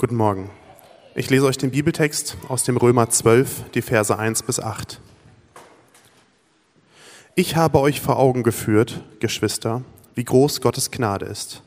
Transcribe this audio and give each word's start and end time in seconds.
Guten 0.00 0.16
Morgen. 0.16 0.48
Ich 1.14 1.28
lese 1.28 1.44
euch 1.44 1.58
den 1.58 1.72
Bibeltext 1.72 2.38
aus 2.48 2.64
dem 2.64 2.78
Römer 2.78 3.10
12, 3.10 3.70
die 3.74 3.82
Verse 3.82 4.18
1 4.18 4.44
bis 4.44 4.58
8. 4.58 4.98
Ich 7.34 7.54
habe 7.54 7.80
euch 7.80 8.00
vor 8.00 8.18
Augen 8.18 8.42
geführt, 8.42 9.04
Geschwister, 9.20 9.82
wie 10.14 10.24
groß 10.24 10.62
Gottes 10.62 10.90
Gnade 10.90 11.26
ist. 11.26 11.62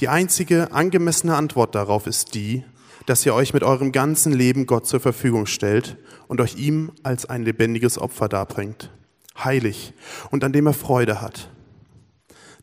Die 0.00 0.08
einzige 0.08 0.72
angemessene 0.72 1.34
Antwort 1.34 1.74
darauf 1.74 2.06
ist 2.06 2.34
die, 2.34 2.62
dass 3.06 3.24
ihr 3.24 3.34
euch 3.34 3.54
mit 3.54 3.62
eurem 3.62 3.90
ganzen 3.90 4.34
Leben 4.34 4.66
Gott 4.66 4.86
zur 4.86 5.00
Verfügung 5.00 5.46
stellt 5.46 5.96
und 6.28 6.42
euch 6.42 6.56
ihm 6.56 6.92
als 7.04 7.24
ein 7.24 7.42
lebendiges 7.42 7.96
Opfer 7.96 8.28
darbringt, 8.28 8.90
heilig 9.42 9.94
und 10.30 10.44
an 10.44 10.52
dem 10.52 10.66
er 10.66 10.74
Freude 10.74 11.22
hat. 11.22 11.48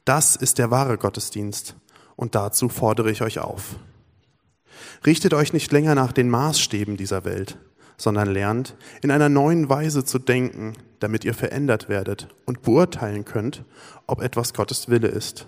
Das 0.06 0.36
ist 0.36 0.60
der 0.60 0.70
wahre 0.70 1.00
Gottesdienst 1.00 1.76
und 2.16 2.36
dazu 2.36 2.70
fordere 2.70 3.10
ich 3.10 3.24
euch 3.24 3.40
auf. 3.40 3.78
Richtet 5.06 5.34
euch 5.34 5.54
nicht 5.54 5.72
länger 5.72 5.96
nach 5.96 6.12
den 6.12 6.30
Maßstäben 6.30 6.98
dieser 6.98 7.26
Welt, 7.26 7.58
sondern 7.98 8.30
lernt, 8.30 8.76
in 9.02 9.12
einer 9.12 9.30
neuen 9.30 9.70
Weise 9.70 10.04
zu 10.04 10.20
denken, 10.20 10.74
damit 11.00 11.26
ihr 11.26 11.34
verändert 11.34 11.90
werdet 11.90 12.28
und 12.46 12.62
beurteilen 12.62 13.26
könnt, 13.26 13.64
ob 14.08 14.22
etwas 14.22 14.54
Gottes 14.54 14.90
Wille 14.90 15.08
ist, 15.08 15.48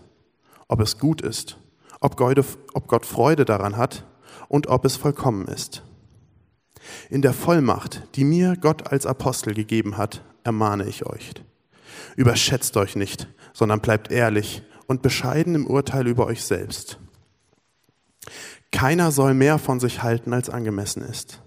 ob 0.67 0.81
es 0.81 0.97
gut 0.97 1.21
ist, 1.21 1.57
ob 1.99 2.17
Gott 2.17 3.05
Freude 3.05 3.45
daran 3.45 3.77
hat 3.77 4.05
und 4.47 4.67
ob 4.67 4.85
es 4.85 4.95
vollkommen 4.95 5.47
ist. 5.47 5.83
In 7.09 7.21
der 7.21 7.33
Vollmacht, 7.33 8.03
die 8.15 8.25
mir 8.25 8.55
Gott 8.59 8.91
als 8.91 9.05
Apostel 9.05 9.53
gegeben 9.53 9.97
hat, 9.97 10.23
ermahne 10.43 10.85
ich 10.85 11.05
euch. 11.05 11.33
Überschätzt 12.15 12.75
euch 12.77 12.95
nicht, 12.95 13.27
sondern 13.53 13.79
bleibt 13.79 14.11
ehrlich 14.11 14.63
und 14.87 15.01
bescheiden 15.01 15.55
im 15.55 15.67
Urteil 15.67 16.07
über 16.07 16.25
euch 16.25 16.43
selbst. 16.43 16.99
Keiner 18.73 19.11
soll 19.11 19.35
mehr 19.35 19.59
von 19.59 19.79
sich 19.79 20.01
halten, 20.01 20.33
als 20.33 20.49
angemessen 20.49 21.03
ist. 21.03 21.41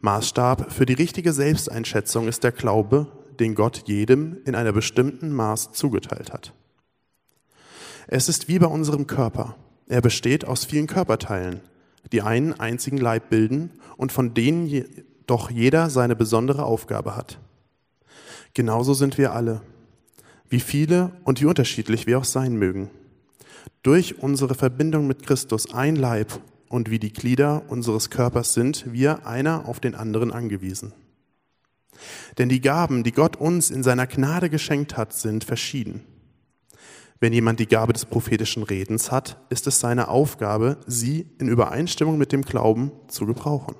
Maßstab 0.00 0.70
für 0.70 0.84
die 0.84 0.92
richtige 0.92 1.32
Selbsteinschätzung 1.32 2.28
ist 2.28 2.44
der 2.44 2.52
Glaube, 2.52 3.08
den 3.40 3.54
Gott 3.54 3.84
jedem 3.86 4.36
in 4.44 4.54
einer 4.54 4.72
bestimmten 4.72 5.32
Maß 5.32 5.72
zugeteilt 5.72 6.30
hat. 6.30 6.52
Es 8.06 8.28
ist 8.28 8.48
wie 8.48 8.58
bei 8.58 8.66
unserem 8.66 9.06
Körper. 9.06 9.56
Er 9.88 10.02
besteht 10.02 10.44
aus 10.44 10.66
vielen 10.66 10.86
Körperteilen, 10.86 11.62
die 12.12 12.20
einen 12.20 12.52
einzigen 12.52 12.98
Leib 12.98 13.30
bilden 13.30 13.72
und 13.96 14.12
von 14.12 14.34
denen 14.34 14.84
doch 15.26 15.50
jeder 15.50 15.88
seine 15.88 16.16
besondere 16.16 16.64
Aufgabe 16.64 17.16
hat. 17.16 17.40
Genauso 18.52 18.92
sind 18.92 19.16
wir 19.16 19.32
alle, 19.32 19.62
wie 20.50 20.60
viele 20.60 21.12
und 21.24 21.40
wie 21.40 21.46
unterschiedlich 21.46 22.06
wir 22.06 22.18
auch 22.18 22.24
sein 22.24 22.56
mögen. 22.56 22.90
Durch 23.82 24.18
unsere 24.22 24.54
Verbindung 24.54 25.06
mit 25.06 25.26
Christus 25.26 25.72
ein 25.72 25.96
Leib 25.96 26.40
und 26.68 26.90
wie 26.90 26.98
die 26.98 27.12
Glieder 27.12 27.62
unseres 27.68 28.10
Körpers 28.10 28.54
sind 28.54 28.92
wir 28.92 29.26
einer 29.26 29.68
auf 29.68 29.80
den 29.80 29.94
anderen 29.94 30.32
angewiesen. 30.32 30.92
Denn 32.36 32.48
die 32.48 32.60
Gaben, 32.60 33.02
die 33.02 33.12
Gott 33.12 33.36
uns 33.36 33.70
in 33.70 33.82
seiner 33.82 34.06
Gnade 34.06 34.50
geschenkt 34.50 34.96
hat, 34.96 35.12
sind 35.12 35.44
verschieden. 35.44 36.04
Wenn 37.20 37.32
jemand 37.32 37.58
die 37.58 37.66
Gabe 37.66 37.92
des 37.92 38.04
prophetischen 38.04 38.62
Redens 38.62 39.10
hat, 39.10 39.40
ist 39.48 39.66
es 39.66 39.80
seine 39.80 40.08
Aufgabe, 40.08 40.78
sie 40.86 41.26
in 41.38 41.48
Übereinstimmung 41.48 42.16
mit 42.16 42.30
dem 42.30 42.42
Glauben 42.42 42.92
zu 43.08 43.26
gebrauchen. 43.26 43.74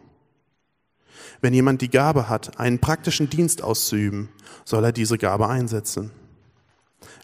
Wenn 1.41 1.55
jemand 1.55 1.81
die 1.81 1.91
Gabe 1.91 2.29
hat, 2.29 2.59
einen 2.59 2.81
praktischen 2.81 3.31
Dienst 3.31 3.63
auszuüben, 3.63 4.29
soll 4.65 4.85
er 4.85 4.93
diese 4.93 5.19
Gabe 5.19 5.49
einsetzen. 5.49 6.11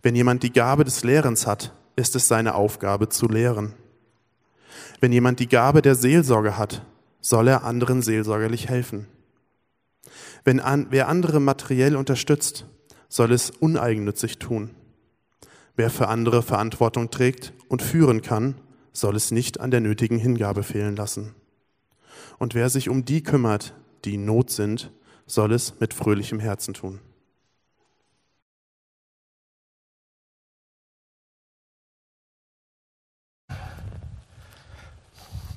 Wenn 0.03 0.15
jemand 0.15 0.45
die 0.45 0.53
Gabe 0.53 0.85
des 0.85 1.03
Lehrens 1.03 1.49
hat, 1.49 1.73
ist 1.97 2.15
es 2.15 2.29
seine 2.29 2.55
Aufgabe 2.55 3.09
zu 3.09 3.27
lehren. 3.27 3.75
Wenn 5.01 5.13
jemand 5.13 5.41
die 5.41 5.49
Gabe 5.49 5.83
der 5.83 5.95
Seelsorge 5.95 6.57
hat, 6.57 6.85
soll 7.21 7.49
er 7.49 7.65
anderen 7.65 8.03
seelsorgerlich 8.03 8.69
helfen. 8.69 9.07
Wenn 10.45 10.61
an, 10.61 10.89
wer 10.91 11.09
andere 11.09 11.41
materiell 11.41 11.97
unterstützt, 11.97 12.67
soll 13.09 13.33
es 13.33 13.51
uneigennützig 13.51 14.39
tun. 14.39 14.71
Wer 15.77 15.91
für 15.91 16.09
andere 16.09 16.43
Verantwortung 16.43 17.11
trägt 17.11 17.53
und 17.69 17.83
führen 17.83 18.23
kann, 18.23 18.57
soll 18.93 19.17
es 19.17 19.31
nicht 19.31 19.61
an 19.61 19.71
der 19.71 19.81
nötigen 19.81 20.19
Hingabe 20.19 20.63
fehlen 20.63 20.97
lassen. 20.97 21.35
Und 22.39 22.55
wer 22.55 22.69
sich 22.69 22.89
um 22.89 23.05
die 23.05 23.23
kümmert, 23.23 23.75
die 24.05 24.15
in 24.15 24.25
Not 24.25 24.51
sind, 24.51 24.93
soll 25.27 25.53
es 25.53 25.81
mit 25.81 25.95
fröhlichem 25.95 26.39
Herzen 26.39 26.75
tun. 26.75 27.01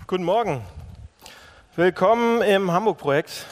Guten 0.09 0.23
Morgen. 0.23 0.62
Willkommen 1.75 2.41
im 2.41 2.72
Hamburg-Projekt. 2.72 3.45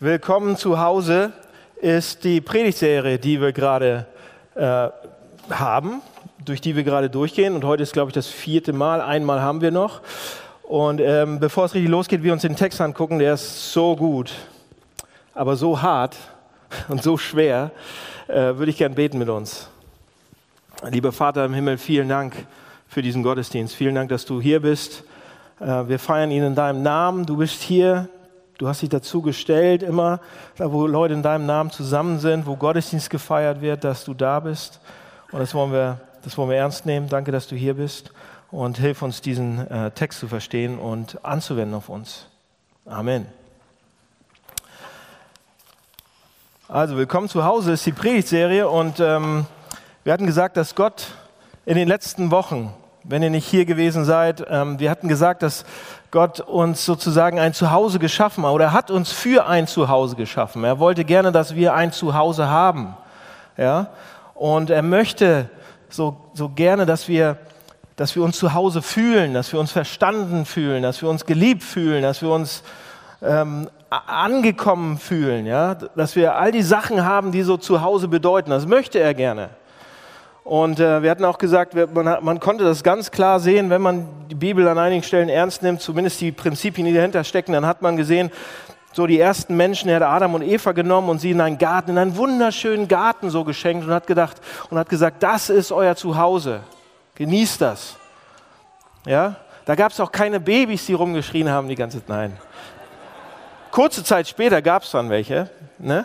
Willkommen 0.00 0.56
zu 0.56 0.80
Hause 0.80 1.32
ist 1.80 2.24
die 2.24 2.40
Predigtserie, 2.40 3.20
die 3.20 3.40
wir 3.40 3.52
gerade 3.52 4.08
äh, 4.56 4.88
haben, 5.48 6.02
durch 6.44 6.60
die 6.60 6.74
wir 6.74 6.82
gerade 6.82 7.08
durchgehen. 7.08 7.54
Und 7.54 7.62
heute 7.62 7.84
ist, 7.84 7.92
glaube 7.92 8.08
ich, 8.08 8.14
das 8.14 8.26
vierte 8.26 8.72
Mal. 8.72 9.00
Einmal 9.00 9.40
haben 9.40 9.60
wir 9.60 9.70
noch. 9.70 10.00
Und 10.64 11.00
ähm, 11.00 11.38
bevor 11.38 11.66
es 11.66 11.74
richtig 11.74 11.92
losgeht, 11.92 12.24
wir 12.24 12.32
uns 12.32 12.42
den 12.42 12.56
Text 12.56 12.80
angucken, 12.80 13.20
der 13.20 13.34
ist 13.34 13.72
so 13.72 13.94
gut, 13.94 14.32
aber 15.34 15.54
so 15.54 15.82
hart 15.82 16.16
und 16.88 17.00
so 17.00 17.16
schwer, 17.16 17.70
äh, 18.26 18.56
würde 18.56 18.70
ich 18.70 18.78
gern 18.78 18.96
beten 18.96 19.18
mit 19.18 19.28
uns. 19.28 19.68
Lieber 20.90 21.12
Vater 21.12 21.44
im 21.44 21.54
Himmel, 21.54 21.78
vielen 21.78 22.08
Dank 22.08 22.34
für 22.94 23.02
diesen 23.02 23.24
Gottesdienst. 23.24 23.74
Vielen 23.74 23.96
Dank, 23.96 24.08
dass 24.10 24.24
du 24.24 24.40
hier 24.40 24.62
bist. 24.62 25.02
Äh, 25.58 25.88
wir 25.88 25.98
feiern 25.98 26.30
ihn 26.30 26.44
in 26.44 26.54
deinem 26.54 26.84
Namen. 26.84 27.26
Du 27.26 27.38
bist 27.38 27.60
hier. 27.60 28.08
Du 28.56 28.68
hast 28.68 28.82
dich 28.82 28.88
dazu 28.88 29.20
gestellt, 29.20 29.82
immer 29.82 30.20
da, 30.56 30.70
wo 30.70 30.86
Leute 30.86 31.12
in 31.12 31.24
deinem 31.24 31.44
Namen 31.44 31.72
zusammen 31.72 32.20
sind, 32.20 32.46
wo 32.46 32.54
Gottesdienst 32.54 33.10
gefeiert 33.10 33.60
wird, 33.60 33.82
dass 33.82 34.04
du 34.04 34.14
da 34.14 34.38
bist. 34.38 34.78
Und 35.32 35.40
das 35.40 35.54
wollen 35.54 35.72
wir, 35.72 36.00
das 36.22 36.38
wollen 36.38 36.50
wir 36.50 36.56
ernst 36.56 36.86
nehmen. 36.86 37.08
Danke, 37.08 37.32
dass 37.32 37.48
du 37.48 37.56
hier 37.56 37.74
bist. 37.74 38.12
Und 38.52 38.78
hilf 38.78 39.02
uns, 39.02 39.20
diesen 39.20 39.68
äh, 39.68 39.90
Text 39.90 40.20
zu 40.20 40.28
verstehen 40.28 40.78
und 40.78 41.24
anzuwenden 41.24 41.74
auf 41.74 41.88
uns. 41.88 42.28
Amen. 42.86 43.26
Also, 46.68 46.96
willkommen 46.96 47.28
zu 47.28 47.44
Hause 47.44 47.72
ist 47.72 47.84
die 47.86 47.92
Predigtserie 47.92 48.68
und 48.68 49.00
ähm, 49.00 49.46
wir 50.04 50.12
hatten 50.12 50.26
gesagt, 50.26 50.56
dass 50.56 50.76
Gott 50.76 51.08
in 51.66 51.74
den 51.74 51.88
letzten 51.88 52.30
Wochen 52.30 52.72
wenn 53.04 53.22
ihr 53.22 53.30
nicht 53.30 53.46
hier 53.46 53.64
gewesen 53.66 54.04
seid. 54.04 54.44
Ähm, 54.48 54.78
wir 54.80 54.90
hatten 54.90 55.08
gesagt, 55.08 55.42
dass 55.42 55.64
Gott 56.10 56.40
uns 56.40 56.84
sozusagen 56.84 57.38
ein 57.38 57.52
Zuhause 57.52 57.98
geschaffen 57.98 58.44
hat 58.44 58.52
oder 58.52 58.66
er 58.66 58.72
hat 58.72 58.90
uns 58.90 59.12
für 59.12 59.46
ein 59.46 59.66
Zuhause 59.66 60.16
geschaffen. 60.16 60.64
Er 60.64 60.78
wollte 60.78 61.04
gerne, 61.04 61.30
dass 61.30 61.54
wir 61.54 61.74
ein 61.74 61.92
Zuhause 61.92 62.48
haben. 62.48 62.96
Ja? 63.56 63.88
Und 64.34 64.70
er 64.70 64.82
möchte 64.82 65.50
so, 65.88 66.16
so 66.32 66.48
gerne, 66.48 66.86
dass 66.86 67.08
wir, 67.08 67.36
dass 67.96 68.16
wir 68.16 68.22
uns 68.22 68.38
zu 68.38 68.54
Hause 68.54 68.80
fühlen, 68.82 69.34
dass 69.34 69.52
wir 69.52 69.60
uns 69.60 69.70
verstanden 69.70 70.46
fühlen, 70.46 70.82
dass 70.82 71.02
wir 71.02 71.08
uns 71.08 71.26
geliebt 71.26 71.62
fühlen, 71.62 72.02
dass 72.02 72.22
wir 72.22 72.30
uns 72.30 72.62
ähm, 73.22 73.68
angekommen 73.90 74.98
fühlen, 74.98 75.46
ja? 75.46 75.74
dass 75.74 76.16
wir 76.16 76.36
all 76.36 76.52
die 76.52 76.62
Sachen 76.62 77.04
haben, 77.04 77.32
die 77.32 77.42
so 77.42 77.56
zu 77.56 77.82
Hause 77.82 78.08
bedeuten. 78.08 78.50
Das 78.50 78.66
möchte 78.66 78.98
er 78.98 79.14
gerne. 79.14 79.50
Und 80.44 80.78
äh, 80.78 81.02
wir 81.02 81.10
hatten 81.10 81.24
auch 81.24 81.38
gesagt, 81.38 81.74
man, 81.94 82.22
man, 82.22 82.38
konnte 82.38 82.64
das 82.64 82.82
ganz 82.82 83.10
klar 83.10 83.40
sehen, 83.40 83.70
wenn 83.70 83.80
man 83.80 84.06
die 84.28 84.34
Bibel 84.34 84.68
an 84.68 84.78
einigen 84.78 85.02
Stellen 85.02 85.30
ernst 85.30 85.62
nimmt, 85.62 85.80
zumindest 85.80 86.20
die 86.20 86.32
Prinzipien, 86.32 86.86
die 86.86 86.92
dahinter 86.92 87.24
stecken, 87.24 87.54
dann 87.54 87.64
hat 87.64 87.80
man 87.80 87.96
gesehen, 87.96 88.30
so 88.92 89.06
die 89.06 89.18
ersten 89.18 89.56
Menschen, 89.56 89.88
er 89.88 89.96
hat 89.96 90.02
Adam 90.02 90.34
und 90.34 90.42
Eva 90.42 90.72
genommen 90.72 91.08
und 91.08 91.18
sie 91.18 91.30
in 91.30 91.40
einen 91.40 91.56
Garten, 91.56 91.92
in 91.92 91.98
einen 91.98 92.16
wunderschönen 92.16 92.88
Garten 92.88 93.30
so 93.30 93.42
geschenkt 93.42 93.86
und 93.86 93.92
hat 93.92 94.06
gedacht 94.06 94.36
und 94.68 94.78
hat 94.78 94.88
gesagt, 94.90 95.22
das 95.22 95.48
ist 95.48 95.72
euer 95.72 95.96
Zuhause. 95.96 96.60
Genießt 97.14 97.62
das. 97.62 97.96
Ja? 99.06 99.36
Da 99.64 99.74
gab 99.74 99.92
es 99.92 99.98
auch 99.98 100.12
keine 100.12 100.40
Babys, 100.40 100.84
die 100.84 100.92
rumgeschrien 100.92 101.48
haben 101.48 101.68
die 101.68 101.74
ganze 101.74 102.00
Zeit. 102.00 102.08
Nein. 102.08 102.36
Kurze 103.70 104.04
Zeit 104.04 104.28
später 104.28 104.60
gab 104.60 104.82
es 104.82 104.90
dann 104.90 105.08
welche. 105.08 105.48
Ne? 105.78 106.04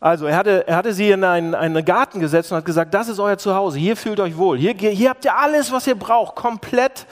Also 0.00 0.24
er 0.24 0.36
hatte, 0.36 0.66
er 0.66 0.76
hatte 0.76 0.94
sie 0.94 1.10
in 1.10 1.22
einen, 1.24 1.54
einen 1.54 1.84
Garten 1.84 2.20
gesetzt 2.20 2.50
und 2.50 2.56
hat 2.56 2.64
gesagt, 2.64 2.94
das 2.94 3.08
ist 3.08 3.18
euer 3.18 3.36
Zuhause, 3.36 3.78
hier 3.78 3.98
fühlt 3.98 4.18
euch 4.18 4.34
wohl, 4.38 4.56
hier, 4.56 4.72
hier 4.72 5.10
habt 5.10 5.26
ihr 5.26 5.36
alles, 5.36 5.70
was 5.72 5.86
ihr 5.86 5.94
braucht, 5.94 6.36
komplett, 6.36 7.06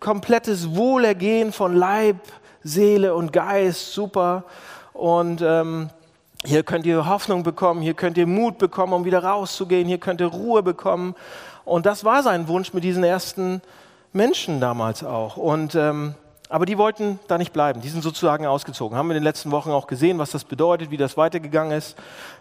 komplettes 0.00 0.74
Wohlergehen 0.74 1.52
von 1.52 1.76
Leib, 1.76 2.16
Seele 2.62 3.14
und 3.14 3.30
Geist, 3.30 3.92
super. 3.92 4.44
Und 4.94 5.42
ähm, 5.42 5.90
hier 6.46 6.62
könnt 6.62 6.86
ihr 6.86 7.06
Hoffnung 7.06 7.42
bekommen, 7.42 7.82
hier 7.82 7.92
könnt 7.92 8.16
ihr 8.16 8.26
Mut 8.26 8.56
bekommen, 8.56 8.94
um 8.94 9.04
wieder 9.04 9.22
rauszugehen, 9.22 9.86
hier 9.86 9.98
könnt 9.98 10.22
ihr 10.22 10.28
Ruhe 10.28 10.62
bekommen. 10.62 11.14
Und 11.66 11.84
das 11.84 12.04
war 12.04 12.22
sein 12.22 12.48
Wunsch 12.48 12.72
mit 12.72 12.84
diesen 12.84 13.04
ersten 13.04 13.60
Menschen 14.14 14.60
damals 14.60 15.04
auch. 15.04 15.36
Und 15.36 15.74
ähm, 15.74 16.14
aber 16.48 16.66
die 16.66 16.78
wollten 16.78 17.18
da 17.26 17.38
nicht 17.38 17.52
bleiben. 17.52 17.80
Die 17.80 17.88
sind 17.88 18.02
sozusagen 18.02 18.46
ausgezogen. 18.46 18.96
Haben 18.96 19.08
wir 19.08 19.16
in 19.16 19.22
den 19.22 19.24
letzten 19.24 19.50
Wochen 19.50 19.70
auch 19.70 19.86
gesehen, 19.86 20.18
was 20.18 20.30
das 20.30 20.44
bedeutet, 20.44 20.90
wie 20.90 20.96
das 20.96 21.16
weitergegangen 21.16 21.76
ist 21.76 21.96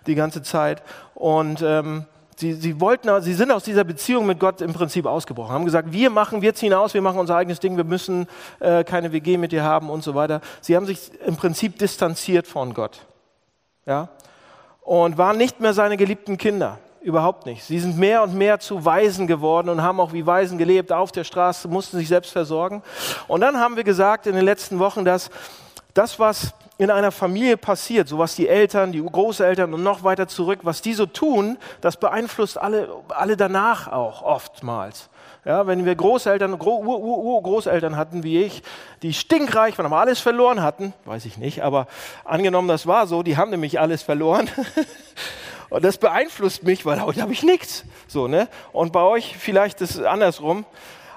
die 0.07 0.15
ganze 0.15 0.43
Zeit. 0.43 0.83
Und 1.15 1.61
ähm, 1.61 2.05
sie, 2.37 2.53
sie, 2.53 2.79
wollten, 2.81 3.21
sie 3.21 3.33
sind 3.33 3.51
aus 3.51 3.63
dieser 3.63 3.83
Beziehung 3.83 4.25
mit 4.25 4.39
Gott 4.39 4.61
im 4.61 4.73
Prinzip 4.73 5.05
ausgebrochen, 5.05 5.53
haben 5.53 5.65
gesagt, 5.65 5.91
wir 5.93 6.09
machen, 6.09 6.41
wir 6.41 6.53
ziehen 6.53 6.73
aus, 6.73 6.93
wir 6.93 7.01
machen 7.01 7.19
unser 7.19 7.35
eigenes 7.35 7.59
Ding, 7.59 7.77
wir 7.77 7.83
müssen 7.83 8.27
äh, 8.59 8.83
keine 8.83 9.11
WG 9.13 9.37
mit 9.37 9.51
dir 9.51 9.63
haben 9.63 9.89
und 9.89 10.03
so 10.03 10.15
weiter. 10.15 10.41
Sie 10.61 10.75
haben 10.75 10.85
sich 10.85 11.11
im 11.25 11.37
Prinzip 11.37 11.77
distanziert 11.79 12.45
von 12.45 12.73
Gott. 12.73 13.05
Ja? 13.85 14.09
Und 14.81 15.17
waren 15.17 15.37
nicht 15.37 15.61
mehr 15.61 15.73
seine 15.73 15.95
geliebten 15.95 16.37
Kinder. 16.37 16.79
Überhaupt 17.03 17.45
nicht. 17.45 17.65
Sie 17.65 17.79
sind 17.79 17.97
mehr 17.97 18.23
und 18.23 18.33
mehr 18.33 18.59
zu 18.59 18.85
Waisen 18.85 19.27
geworden 19.27 19.67
und 19.67 19.81
haben 19.81 19.99
auch 19.99 20.13
wie 20.13 20.25
Waisen 20.25 20.57
gelebt 20.57 20.93
auf 20.93 21.11
der 21.11 21.25
Straße, 21.25 21.67
mussten 21.67 21.97
sich 21.97 22.07
selbst 22.07 22.31
versorgen. 22.31 22.81
Und 23.27 23.41
dann 23.41 23.59
haben 23.59 23.75
wir 23.75 23.83
gesagt 23.83 24.25
in 24.25 24.35
den 24.35 24.45
letzten 24.45 24.79
Wochen, 24.79 25.03
dass 25.03 25.29
das, 25.93 26.17
was 26.17 26.53
in 26.77 26.89
einer 26.89 27.11
Familie 27.11 27.57
passiert, 27.57 28.07
so 28.07 28.19
was 28.19 28.35
die 28.35 28.47
Eltern, 28.47 28.93
die 28.93 29.03
Großeltern 29.03 29.73
und 29.73 29.83
noch 29.83 30.05
weiter 30.05 30.29
zurück, 30.29 30.59
was 30.63 30.81
die 30.81 30.93
so 30.93 31.05
tun, 31.05 31.57
das 31.81 31.97
beeinflusst 31.97 32.57
alle, 32.57 32.87
alle 33.09 33.35
danach 33.35 33.91
auch 33.91 34.21
oftmals. 34.21 35.09
Ja, 35.43 35.67
wenn 35.67 35.83
wir 35.83 35.93
Großeltern, 35.93 36.57
Gro 36.57 36.79
Ur 36.85 36.99
Ur 37.01 37.43
Großeltern 37.43 37.97
hatten 37.97 38.23
wie 38.23 38.41
ich, 38.41 38.63
die 39.01 39.13
stinkreich 39.13 39.77
waren, 39.77 39.87
aber 39.87 39.97
alles 39.97 40.21
verloren 40.21 40.63
hatten, 40.63 40.93
weiß 41.03 41.25
ich 41.25 41.37
nicht, 41.37 41.63
aber 41.63 41.87
angenommen, 42.23 42.69
das 42.69 42.87
war 42.87 43.07
so, 43.07 43.23
die 43.23 43.35
haben 43.35 43.51
nämlich 43.51 43.77
alles 43.77 44.03
verloren. 44.03 44.49
Und 45.73 45.83
das 45.83 45.97
beeinflusst 45.97 46.61
mich, 46.61 46.85
weil 46.85 47.01
heute 47.01 47.23
habe 47.23 47.33
ich 47.33 47.41
nichts. 47.41 47.83
So, 48.07 48.27
ne? 48.27 48.47
Und 48.73 48.93
bei 48.93 49.01
euch 49.01 49.35
vielleicht 49.39 49.81
ist 49.81 49.95
es 49.95 50.03
andersrum. 50.03 50.65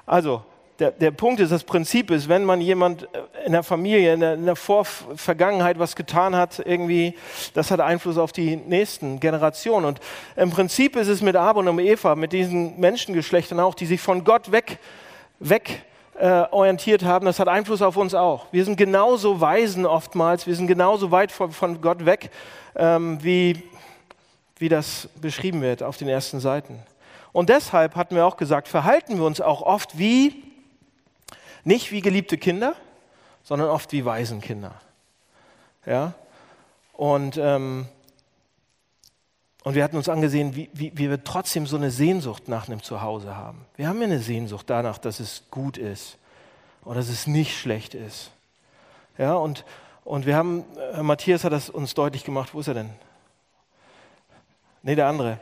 Also, 0.06 0.41
der, 0.79 0.93
der 0.93 1.11
Punkt 1.11 1.41
ist, 1.41 1.53
das 1.53 1.62
Prinzip 1.62 2.11
ist, 2.11 2.31
wenn 2.31 2.43
man 2.43 2.62
jemand 2.62 3.03
äh, 3.03 3.44
in 3.44 3.53
der 3.53 3.62
Familie, 3.62 4.14
in 4.14 4.20
der, 4.20 4.32
in 4.32 4.47
der 4.47 4.56
Vorvergangenheit 4.56 5.79
was 5.79 5.94
getan 5.94 6.35
hat, 6.35 6.58
irgendwie, 6.64 7.19
das 7.53 7.70
hat 7.70 7.81
Einfluss 7.81 8.17
auf 8.17 8.32
die 8.32 8.56
nächsten 8.56 9.20
Generationen. 9.20 9.85
Und 9.85 10.00
im 10.37 10.50
Prinzip 10.50 10.97
ist 10.97 11.09
es 11.09 11.20
mit 11.20 11.37
Adam 11.37 11.69
und 11.69 11.79
Eva, 11.79 12.14
mit 12.14 12.32
diesen 12.32 12.81
Menschengeschlechtern 12.81 13.61
auch, 13.61 13.75
die 13.75 13.85
sich 13.85 14.00
von 14.00 14.25
Gott 14.25 14.52
weg, 14.52 14.79
weg 15.38 15.82
äh, 16.19 16.44
orientiert 16.50 17.05
haben, 17.05 17.26
das 17.26 17.38
hat 17.38 17.49
Einfluss 17.49 17.82
auf 17.82 17.99
uns 17.99 18.14
auch. 18.14 18.47
Wir 18.52 18.64
sind 18.64 18.79
genauso 18.79 19.38
Weisen 19.38 19.85
oftmals, 19.85 20.47
wir 20.47 20.55
sind 20.55 20.67
genauso 20.67 21.11
weit 21.11 21.31
von, 21.31 21.52
von 21.52 21.82
Gott 21.82 22.06
weg, 22.06 22.31
ähm, 22.75 23.23
wie, 23.23 23.62
wie 24.58 24.69
das 24.69 25.08
beschrieben 25.20 25.61
wird 25.61 25.82
auf 25.82 25.97
den 25.97 26.08
ersten 26.08 26.41
Seiten. 26.41 26.82
Und 27.32 27.49
deshalb 27.49 27.97
hatten 27.97 28.14
wir 28.14 28.25
auch 28.25 28.37
gesagt, 28.37 28.69
verhalten 28.69 29.19
wir 29.19 29.25
uns 29.25 29.41
auch 29.41 29.62
oft 29.62 29.99
wie 29.99 30.43
nicht 31.64 31.91
wie 31.93 32.00
geliebte 32.00 32.38
Kinder, 32.38 32.75
sondern 33.43 33.69
oft 33.69 33.93
wie 33.93 34.05
Waisenkinder. 34.05 34.73
Ja? 35.85 36.14
Und, 36.93 37.37
ähm, 37.37 37.87
und 39.64 39.75
wir 39.75 39.85
hatten 39.85 39.97
uns 39.97 40.08
angesehen, 40.08 40.56
wie, 40.56 40.70
wie, 40.73 40.93
wie 40.97 41.11
wir 41.11 41.23
trotzdem 41.23 41.67
so 41.67 41.76
eine 41.76 41.91
Sehnsucht 41.91 42.49
nach 42.49 42.69
einem 42.69 42.82
Zuhause 42.82 43.37
haben. 43.37 43.67
Wir 43.76 43.88
haben 43.88 43.99
ja 43.99 44.05
eine 44.05 44.20
Sehnsucht 44.20 44.70
danach, 44.70 44.99
dass 44.99 45.20
es 45.20 45.43
gut 45.50 45.76
ist 45.76 46.19
oder 46.85 46.97
dass 46.97 47.09
es 47.09 47.26
nicht 47.26 47.59
schlecht 47.59 47.94
ist. 47.94 48.31
Ja, 49.19 49.35
und, 49.35 49.64
und 50.05 50.25
wir 50.25 50.37
haben, 50.37 50.64
äh, 50.94 51.02
Matthias 51.02 51.44
hat 51.44 51.52
das 51.52 51.69
uns 51.69 51.94
deutlich 51.94 52.25
gemacht, 52.25 52.55
wo 52.55 52.61
ist 52.61 52.69
er 52.69 52.75
denn? 52.75 52.91
Nee, 54.87 54.94
der 54.94 55.09
andere, 55.09 55.41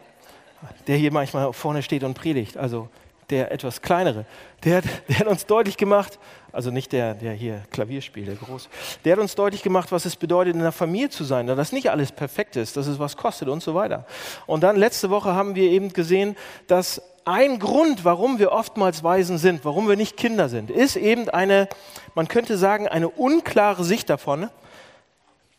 der 0.86 0.96
hier 0.96 1.12
manchmal 1.12 1.52
vorne 1.52 1.82
steht 1.82 2.02
und 2.02 2.14
predigt. 2.14 2.56
Also 2.56 2.88
der 3.28 3.52
etwas 3.52 3.82
kleinere, 3.82 4.24
der, 4.64 4.80
der, 5.08 5.18
hat 5.18 5.26
uns 5.26 5.44
deutlich 5.44 5.76
gemacht, 5.76 6.18
also 6.50 6.70
nicht 6.70 6.92
der, 6.92 7.12
der 7.12 7.34
hier 7.34 7.60
Klavier 7.70 8.00
spielt, 8.00 8.28
der 8.28 8.36
groß, 8.36 8.70
der 9.04 9.12
hat 9.12 9.20
uns 9.20 9.34
deutlich 9.34 9.62
gemacht, 9.62 9.92
was 9.92 10.06
es 10.06 10.16
bedeutet, 10.16 10.54
in 10.54 10.62
einer 10.62 10.72
Familie 10.72 11.10
zu 11.10 11.24
sein, 11.24 11.46
dass 11.46 11.72
nicht 11.72 11.90
alles 11.90 12.10
perfekt 12.10 12.56
ist, 12.56 12.78
dass 12.78 12.86
es 12.86 12.98
was 12.98 13.18
kostet 13.18 13.48
und 13.48 13.62
so 13.62 13.74
weiter. 13.74 14.06
Und 14.46 14.62
dann 14.62 14.76
letzte 14.76 15.10
Woche 15.10 15.34
haben 15.34 15.54
wir 15.54 15.70
eben 15.70 15.92
gesehen, 15.92 16.36
dass 16.66 17.02
ein 17.26 17.58
Grund, 17.58 18.02
warum 18.02 18.38
wir 18.38 18.50
oftmals 18.50 19.04
Waisen 19.04 19.36
sind, 19.36 19.66
warum 19.66 19.90
wir 19.90 19.96
nicht 19.96 20.16
Kinder 20.16 20.48
sind, 20.48 20.70
ist 20.70 20.96
eben 20.96 21.28
eine, 21.28 21.68
man 22.14 22.28
könnte 22.28 22.56
sagen, 22.56 22.88
eine 22.88 23.10
unklare 23.10 23.84
Sicht 23.84 24.08
davon, 24.08 24.48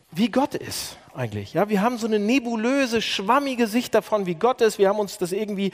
wie 0.10 0.32
Gott 0.32 0.56
ist 0.56 0.98
eigentlich. 1.15 1.53
Ja, 1.53 1.69
wir 1.69 1.81
haben 1.81 1.97
so 1.97 2.07
eine 2.07 2.19
nebulöse, 2.19 3.01
schwammige 3.01 3.67
Sicht 3.67 3.95
davon, 3.95 4.25
wie 4.25 4.35
Gott 4.35 4.62
ist. 4.62 4.77
Wir 4.77 4.89
haben 4.89 5.00
uns 5.00 5.17
das 5.17 5.31
irgendwie 5.31 5.71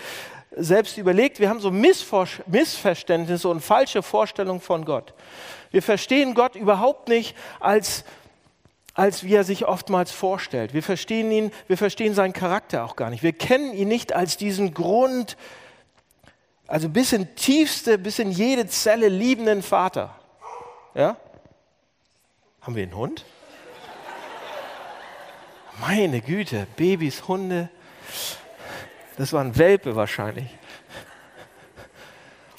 selbst 0.51 0.97
überlegt. 0.97 1.39
Wir 1.39 1.49
haben 1.49 1.59
so 1.59 1.71
Missverständnisse 1.71 3.47
und 3.47 3.61
falsche 3.61 4.03
Vorstellungen 4.03 4.61
von 4.61 4.85
Gott. 4.85 5.13
Wir 5.71 5.81
verstehen 5.81 6.33
Gott 6.33 6.55
überhaupt 6.55 7.07
nicht 7.07 7.35
als 7.59 8.03
als 8.93 9.23
wie 9.23 9.33
er 9.35 9.45
sich 9.45 9.65
oftmals 9.65 10.11
vorstellt. 10.11 10.73
Wir 10.73 10.83
verstehen 10.83 11.31
ihn, 11.31 11.51
wir 11.67 11.77
verstehen 11.77 12.13
seinen 12.13 12.33
Charakter 12.33 12.83
auch 12.83 12.97
gar 12.97 13.09
nicht. 13.09 13.23
Wir 13.23 13.31
kennen 13.31 13.73
ihn 13.73 13.87
nicht 13.87 14.11
als 14.13 14.35
diesen 14.35 14.73
Grund, 14.73 15.37
also 16.67 16.89
bis 16.89 17.13
in 17.13 17.33
tiefste, 17.35 17.97
bis 17.97 18.19
in 18.19 18.31
jede 18.31 18.67
Zelle 18.67 19.07
liebenden 19.07 19.63
Vater. 19.63 20.13
Ja? 20.93 21.15
Haben 22.59 22.75
wir 22.75 22.83
einen 22.83 22.95
Hund? 22.95 23.25
Meine 25.81 26.21
Güte, 26.21 26.67
Babys, 26.75 27.27
Hunde. 27.27 27.69
Das 29.17 29.33
waren 29.33 29.57
Welpe 29.57 29.95
wahrscheinlich. 29.95 30.45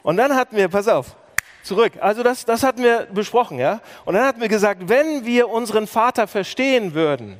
Und 0.02 0.16
dann 0.16 0.34
hatten 0.34 0.56
wir, 0.56 0.68
pass 0.68 0.88
auf, 0.88 1.14
zurück. 1.62 1.92
Also 2.00 2.24
das, 2.24 2.44
das 2.44 2.64
hatten 2.64 2.82
wir 2.82 3.06
besprochen, 3.12 3.60
ja. 3.60 3.80
Und 4.04 4.14
dann 4.14 4.24
hatten 4.24 4.40
wir 4.40 4.48
gesagt, 4.48 4.88
wenn 4.88 5.24
wir 5.24 5.48
unseren 5.48 5.86
Vater 5.86 6.26
verstehen 6.26 6.94
würden, 6.94 7.38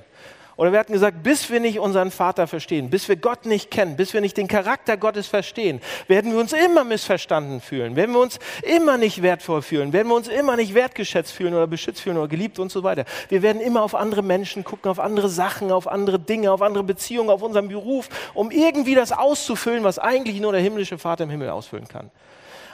oder 0.62 0.70
wir 0.70 0.78
hatten 0.78 0.92
gesagt, 0.92 1.24
bis 1.24 1.50
wir 1.50 1.58
nicht 1.58 1.80
unseren 1.80 2.12
Vater 2.12 2.46
verstehen, 2.46 2.88
bis 2.88 3.08
wir 3.08 3.16
Gott 3.16 3.46
nicht 3.46 3.68
kennen, 3.68 3.96
bis 3.96 4.14
wir 4.14 4.20
nicht 4.20 4.36
den 4.36 4.46
Charakter 4.46 4.96
Gottes 4.96 5.26
verstehen, 5.26 5.80
werden 6.06 6.30
wir 6.30 6.38
uns 6.38 6.52
immer 6.52 6.84
missverstanden 6.84 7.60
fühlen, 7.60 7.96
werden 7.96 8.12
wir 8.14 8.20
uns 8.20 8.38
immer 8.62 8.96
nicht 8.96 9.22
wertvoll 9.22 9.62
fühlen, 9.62 9.92
werden 9.92 10.06
wir 10.06 10.14
uns 10.14 10.28
immer 10.28 10.54
nicht 10.54 10.72
wertgeschätzt 10.74 11.32
fühlen 11.32 11.52
oder 11.54 11.66
beschützt 11.66 12.02
fühlen 12.02 12.16
oder 12.16 12.28
geliebt 12.28 12.60
und 12.60 12.70
so 12.70 12.84
weiter. 12.84 13.06
Wir 13.28 13.42
werden 13.42 13.60
immer 13.60 13.82
auf 13.82 13.96
andere 13.96 14.22
Menschen 14.22 14.62
gucken, 14.62 14.88
auf 14.88 15.00
andere 15.00 15.28
Sachen, 15.28 15.72
auf 15.72 15.88
andere 15.88 16.20
Dinge, 16.20 16.52
auf 16.52 16.62
andere 16.62 16.84
Beziehungen, 16.84 17.30
auf 17.30 17.42
unseren 17.42 17.66
Beruf, 17.66 18.08
um 18.32 18.52
irgendwie 18.52 18.94
das 18.94 19.10
auszufüllen, 19.10 19.82
was 19.82 19.98
eigentlich 19.98 20.40
nur 20.40 20.52
der 20.52 20.60
himmlische 20.60 20.96
Vater 20.96 21.24
im 21.24 21.30
Himmel 21.30 21.50
ausfüllen 21.50 21.88
kann. 21.88 22.08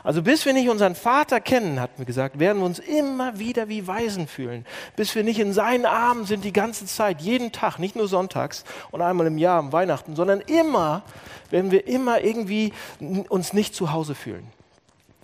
Also 0.04 0.22
bis 0.22 0.46
wir 0.46 0.52
nicht 0.52 0.68
unseren 0.68 0.94
Vater 0.94 1.40
kennen, 1.40 1.80
hat 1.80 1.98
mir 1.98 2.04
gesagt, 2.04 2.38
werden 2.38 2.58
wir 2.58 2.66
uns 2.66 2.78
immer 2.78 3.38
wieder 3.38 3.68
wie 3.68 3.86
Waisen 3.86 4.26
fühlen. 4.26 4.64
Bis 4.96 5.14
wir 5.14 5.24
nicht 5.24 5.38
in 5.38 5.52
seinen 5.52 5.86
Armen 5.86 6.24
sind 6.24 6.44
die 6.44 6.52
ganze 6.52 6.86
Zeit, 6.86 7.20
jeden 7.20 7.52
Tag, 7.52 7.78
nicht 7.78 7.96
nur 7.96 8.08
sonntags 8.08 8.64
und 8.90 9.02
einmal 9.02 9.26
im 9.26 9.38
Jahr 9.38 9.58
am 9.58 9.72
Weihnachten, 9.72 10.16
sondern 10.16 10.40
immer 10.40 11.02
werden 11.50 11.70
wir 11.70 11.86
immer 11.86 12.22
irgendwie 12.22 12.72
uns 13.00 13.52
nicht 13.52 13.74
zu 13.74 13.92
Hause 13.92 14.14
fühlen. 14.14 14.46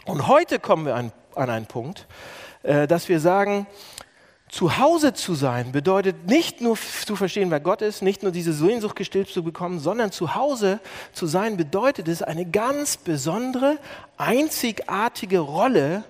Und 0.05 0.27
heute 0.27 0.59
kommen 0.59 0.87
wir 0.87 0.97
an, 0.97 1.13
an 1.35 1.51
einen 1.51 1.67
Punkt, 1.67 2.07
äh, 2.63 2.87
dass 2.87 3.09
wir 3.09 3.21
sagen, 3.21 3.67
zu 4.49 4.79
Hause 4.79 5.15
zu 5.15 5.35
sein 5.35 5.73
bedeutet 5.73 6.27
nicht 6.27 6.61
nur 6.61 6.77
zu 6.77 7.17
verstehen, 7.17 7.51
wer 7.51 7.61
Gott 7.61 7.83
ist, 7.83 8.03
nicht 8.03 8.23
nur 8.23 8.31
diese 8.31 8.53
Sehnsucht 8.53 8.95
gestillt 8.95 9.29
zu 9.29 9.43
bekommen, 9.43 9.81
sondern 9.81 10.13
zu 10.13 10.35
Hause 10.35 10.81
zu 11.13 11.27
sein 11.27 11.57
bedeutet 11.57 12.09
es, 12.09 12.23
eine 12.23 12.45
ganz 12.45 12.97
besondere, 12.97 13.79
einzigartige 14.17 15.41
Rolle 15.41 16.05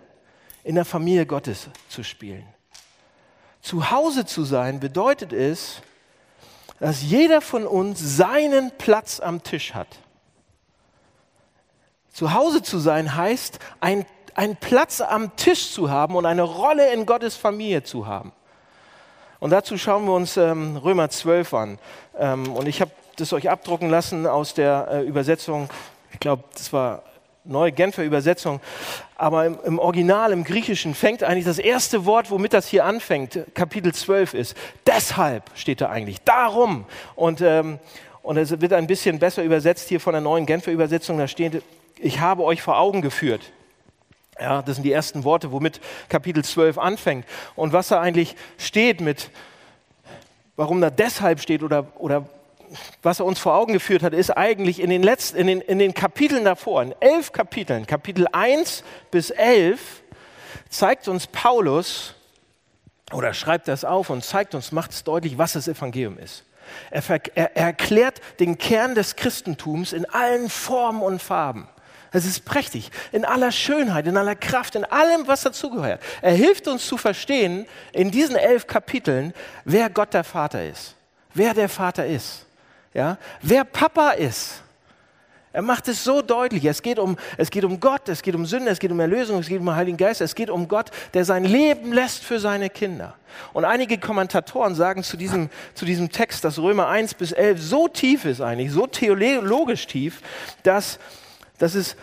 in 0.62 0.74
der 0.74 0.84
Familie 0.84 1.26
Gottes 1.26 1.68
zu 1.88 2.02
spielen. 2.02 2.44
Zu 3.62 3.90
Hause 3.90 4.26
zu 4.26 4.44
sein 4.44 4.80
bedeutet 4.80 5.32
es, 5.32 5.80
dass 6.80 7.02
jeder 7.02 7.40
von 7.40 7.66
uns 7.66 7.98
seinen 7.98 8.72
Platz 8.76 9.20
am 9.20 9.42
Tisch 9.42 9.72
hat. 9.74 9.88
Zu 12.12 12.34
Hause 12.34 12.62
zu 12.62 12.78
sein 12.78 13.16
heißt, 13.16 13.58
ein 13.80 14.04
einen 14.34 14.56
Platz 14.56 15.00
am 15.00 15.36
Tisch 15.36 15.72
zu 15.72 15.90
haben 15.90 16.16
und 16.16 16.26
eine 16.26 16.42
Rolle 16.42 16.92
in 16.92 17.06
Gottes 17.06 17.36
Familie 17.36 17.82
zu 17.82 18.06
haben. 18.06 18.32
Und 19.40 19.50
dazu 19.50 19.76
schauen 19.76 20.06
wir 20.06 20.14
uns 20.14 20.36
ähm, 20.36 20.76
Römer 20.76 21.10
12 21.10 21.54
an. 21.54 21.78
Ähm, 22.18 22.52
und 22.52 22.66
ich 22.66 22.80
habe 22.80 22.90
das 23.16 23.32
euch 23.32 23.50
abdrucken 23.50 23.90
lassen 23.90 24.26
aus 24.26 24.54
der 24.54 24.88
äh, 24.90 25.00
Übersetzung, 25.02 25.68
ich 26.12 26.20
glaube, 26.20 26.44
das 26.54 26.72
war 26.72 27.02
neue 27.44 27.72
Genfer 27.72 28.04
Übersetzung, 28.04 28.60
aber 29.16 29.44
im, 29.44 29.58
im, 29.64 29.78
Original, 29.78 30.32
im 30.32 30.44
Griechischen, 30.44 30.94
fängt 30.94 31.22
eigentlich 31.22 31.44
das 31.44 31.58
erste 31.58 32.06
Wort, 32.06 32.30
womit 32.30 32.54
das 32.54 32.66
hier 32.68 32.84
anfängt, 32.84 33.38
Kapitel 33.54 33.92
12 33.92 34.34
ist. 34.34 34.56
Deshalb 34.86 35.50
steht 35.54 35.80
da 35.80 35.90
eigentlich, 35.90 36.22
darum. 36.22 36.86
Und, 37.14 37.40
ähm, 37.42 37.78
und 38.22 38.38
es 38.38 38.58
wird 38.60 38.72
ein 38.72 38.86
bisschen 38.86 39.18
besser 39.18 39.44
übersetzt 39.44 39.88
hier 39.88 40.00
von 40.00 40.14
der 40.14 40.22
neuen 40.22 40.46
Genfer 40.46 40.72
Übersetzung, 40.72 41.18
da 41.18 41.28
steht, 41.28 41.62
ich 41.98 42.20
habe 42.20 42.42
euch 42.44 42.62
vor 42.62 42.78
Augen 42.78 43.02
geführt. 43.02 43.42
Ja, 44.40 44.62
das 44.62 44.76
sind 44.76 44.84
die 44.84 44.92
ersten 44.92 45.24
Worte, 45.24 45.52
womit 45.52 45.80
Kapitel 46.08 46.44
12 46.44 46.78
anfängt. 46.78 47.26
Und 47.54 47.72
was 47.72 47.88
da 47.88 48.00
eigentlich 48.00 48.34
steht 48.58 49.00
mit, 49.00 49.30
warum 50.56 50.80
da 50.80 50.90
deshalb 50.90 51.40
steht 51.40 51.62
oder, 51.62 51.86
oder 51.98 52.26
was 53.02 53.20
er 53.20 53.26
uns 53.26 53.38
vor 53.38 53.54
Augen 53.54 53.72
geführt 53.72 54.02
hat, 54.02 54.12
ist 54.12 54.30
eigentlich 54.30 54.80
in 54.80 54.90
den, 54.90 55.02
letzten, 55.02 55.38
in 55.38 55.46
den, 55.46 55.60
in 55.60 55.78
den 55.78 55.94
Kapiteln 55.94 56.44
davor, 56.44 56.82
in 56.82 56.94
elf 57.00 57.32
Kapiteln, 57.32 57.86
Kapitel 57.86 58.26
1 58.32 58.82
bis 59.10 59.30
11, 59.30 60.02
zeigt 60.68 61.06
uns 61.06 61.26
Paulus 61.26 62.14
oder 63.12 63.32
schreibt 63.34 63.68
das 63.68 63.84
auf 63.84 64.10
und 64.10 64.24
zeigt 64.24 64.54
uns, 64.54 64.72
macht 64.72 64.90
es 64.90 65.04
deutlich, 65.04 65.38
was 65.38 65.52
das 65.52 65.68
Evangelium 65.68 66.18
ist. 66.18 66.44
Er, 66.90 67.02
er, 67.36 67.56
erklärt 67.56 68.20
den 68.40 68.58
Kern 68.58 68.94
des 68.94 69.16
Christentums 69.16 69.92
in 69.92 70.06
allen 70.06 70.48
Formen 70.48 71.02
und 71.02 71.20
Farben. 71.22 71.68
Es 72.14 72.24
ist 72.24 72.44
prächtig, 72.44 72.90
in 73.10 73.24
aller 73.24 73.50
Schönheit, 73.50 74.06
in 74.06 74.16
aller 74.16 74.36
Kraft, 74.36 74.76
in 74.76 74.84
allem, 74.84 75.26
was 75.26 75.42
dazugehört. 75.42 76.00
Er 76.22 76.32
hilft 76.32 76.68
uns 76.68 76.86
zu 76.86 76.96
verstehen, 76.96 77.66
in 77.92 78.12
diesen 78.12 78.36
elf 78.36 78.68
Kapiteln, 78.68 79.34
wer 79.64 79.90
Gott 79.90 80.14
der 80.14 80.22
Vater 80.22 80.64
ist, 80.64 80.94
wer 81.34 81.54
der 81.54 81.68
Vater 81.68 82.06
ist, 82.06 82.46
ja? 82.94 83.18
wer 83.42 83.64
Papa 83.64 84.12
ist. 84.12 84.62
Er 85.52 85.62
macht 85.62 85.86
es 85.86 86.02
so 86.02 86.20
deutlich. 86.20 86.64
Es 86.64 86.82
geht, 86.82 86.98
um, 86.98 87.16
es 87.36 87.48
geht 87.48 87.64
um 87.64 87.78
Gott, 87.78 88.08
es 88.08 88.22
geht 88.22 88.34
um 88.34 88.44
Sünde, 88.44 88.70
es 88.70 88.80
geht 88.80 88.90
um 88.90 88.98
Erlösung, 88.98 89.38
es 89.38 89.46
geht 89.46 89.60
um 89.60 89.66
den 89.66 89.76
Heiligen 89.76 89.96
Geist, 89.96 90.20
es 90.20 90.34
geht 90.34 90.50
um 90.50 90.66
Gott, 90.66 90.90
der 91.14 91.24
sein 91.24 91.44
Leben 91.44 91.92
lässt 91.92 92.24
für 92.24 92.40
seine 92.40 92.70
Kinder. 92.70 93.14
Und 93.52 93.64
einige 93.64 93.98
Kommentatoren 93.98 94.74
sagen 94.74 95.04
zu 95.04 95.16
diesem, 95.16 95.50
zu 95.74 95.84
diesem 95.84 96.10
Text, 96.10 96.44
dass 96.44 96.58
Römer 96.58 96.88
1 96.88 97.14
bis 97.14 97.30
11 97.30 97.62
so 97.62 97.86
tief 97.86 98.24
ist 98.24 98.40
eigentlich, 98.40 98.72
so 98.72 98.88
theologisch 98.88 99.86
tief, 99.86 100.22
dass, 100.64 100.98
dass, 101.58 101.74
es, 101.74 101.96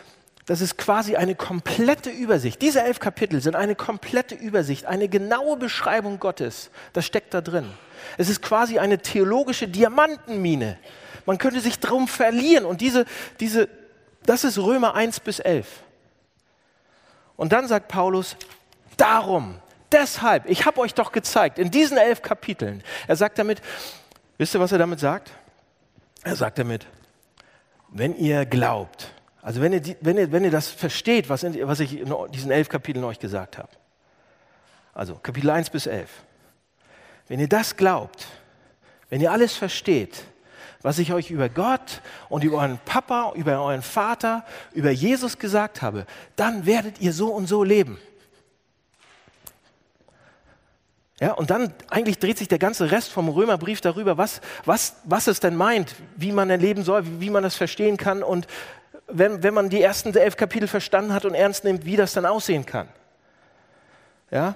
dass 0.46 0.62
es 0.62 0.77
quasi 0.77 1.15
eine 1.15 1.36
komplette 1.36 2.10
Übersicht, 2.10 2.62
diese 2.62 2.81
elf 2.81 3.00
Kapitel 3.00 3.41
sind 3.41 3.55
eine 3.55 3.75
komplette 3.75 4.36
Übersicht, 4.36 4.86
eine 4.86 5.08
genaue 5.08 5.58
Beschreibung 5.58 6.20
Gottes. 6.20 6.72
Das 6.93 7.05
steckt 7.05 7.34
da 7.34 7.41
drin. 7.41 7.72
Es 8.17 8.29
ist 8.29 8.41
quasi 8.41 8.79
eine 8.79 9.00
theologische 9.00 9.67
Diamantenmine 9.67 10.77
man 11.25 11.38
könnte 11.38 11.62
sich 11.62 11.79
darum 11.79 12.08
verlieren. 12.08 12.65
Und 12.65 12.81
diese, 12.81 13.05
diese, 13.39 13.70
das 14.24 14.43
ist 14.43 14.58
Römer 14.58 14.96
1 14.96 15.20
bis 15.22 15.39
11. 15.39 15.67
Und 17.36 17.53
dann 17.53 17.67
sagt 17.67 17.88
Paulus, 17.88 18.36
darum, 18.98 19.60
deshalb, 19.91 20.50
ich 20.50 20.65
habe 20.65 20.79
euch 20.79 20.93
doch 20.93 21.12
gezeigt, 21.12 21.58
in 21.58 21.72
diesen 21.72 21.98
elf 21.98 22.22
Kapiteln, 22.22 22.84
er 23.08 23.15
sagt 23.15 23.39
damit, 23.39 23.62
wisst 24.38 24.53
ihr, 24.53 24.60
was 24.60 24.72
er 24.72 24.77
damit 24.77 25.00
sagt? 25.00 25.31
Er 26.24 26.36
sagt 26.36 26.60
damit, 26.60 26.86
wenn 27.89 28.15
ihr 28.15 28.46
glaubt, 28.46 29.00
also 29.41 29.62
wenn 29.62 29.74
ihr, 29.74 29.95
wenn 30.01 30.17
ihr, 30.17 30.31
wenn 30.31 30.43
ihr 30.43 30.51
das 30.51 30.69
versteht, 30.69 31.29
was, 31.29 31.43
in, 31.43 31.67
was 31.67 31.79
ich 31.79 32.00
in 32.00 32.13
diesen 32.31 32.51
elf 32.51 32.69
Kapiteln 32.69 33.03
euch 33.05 33.19
gesagt 33.19 33.57
habe, 33.57 33.69
also 34.93 35.15
Kapitel 35.15 35.50
1 35.50 35.69
bis 35.69 35.88
11, 35.88 36.10
wenn 37.27 37.39
ihr 37.39 37.50
das 37.50 37.75
glaubt, 37.75 38.27
wenn 39.10 39.21
ihr 39.21 39.31
alles 39.31 39.55
versteht, 39.55 40.24
was 40.81 41.00
ich 41.00 41.13
euch 41.13 41.29
über 41.29 41.50
Gott 41.50 42.01
und 42.29 42.43
über 42.43 42.57
euren 42.57 42.79
Papa, 42.86 43.33
über 43.36 43.62
euren 43.62 43.81
Vater, 43.81 44.45
über 44.74 44.91
Jesus 44.91 45.38
gesagt 45.38 45.81
habe, 45.81 46.05
dann 46.36 46.65
werdet 46.65 47.00
ihr 47.01 47.13
so 47.13 47.29
und 47.29 47.48
so 47.48 47.63
leben. 47.63 48.00
Ja, 51.19 51.33
und 51.33 51.51
dann 51.51 51.71
eigentlich 51.89 52.17
dreht 52.17 52.39
sich 52.39 52.48
der 52.48 52.57
ganze 52.57 52.89
Rest 52.89 53.12
vom 53.12 53.29
Römerbrief 53.29 53.79
darüber, 53.79 54.17
was, 54.17 54.41
was, 54.65 54.95
was 55.03 55.27
es 55.27 55.39
denn 55.39 55.55
meint, 55.55 55.95
wie 56.15 56.31
man 56.31 56.50
erleben 56.50 56.83
soll, 56.83 57.05
wie, 57.05 57.21
wie 57.21 57.29
man 57.29 57.43
das 57.43 57.55
verstehen 57.55 57.98
kann 57.98 58.24
und 58.24 58.48
wenn, 59.13 59.44
wenn 59.44 59.53
man 59.53 59.70
die 59.70 59.82
ersten 59.82 60.15
elf 60.15 60.38
Kapitel 60.38 60.68
verstanden 60.68 61.13
hat 61.13 61.25
und 61.25 61.34
ernst 61.34 61.63
nimmt, 61.63 61.86
wie 61.86 61.96
das 61.96 62.13
dann 62.13 62.25
aussehen 62.25 62.65
kann. 62.65 62.88
Ja, 64.30 64.56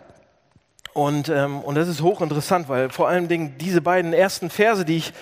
und, 0.95 1.27
ähm, 1.27 1.59
und 1.59 1.75
das 1.75 1.89
ist 1.89 2.01
hochinteressant, 2.01 2.69
weil 2.69 2.89
vor 2.89 3.09
allen 3.09 3.27
Dingen 3.27 3.57
diese 3.57 3.81
beiden 3.81 4.13
ersten 4.13 4.49
Verse, 4.49 4.85
die 4.85 4.97
ich 4.97 5.13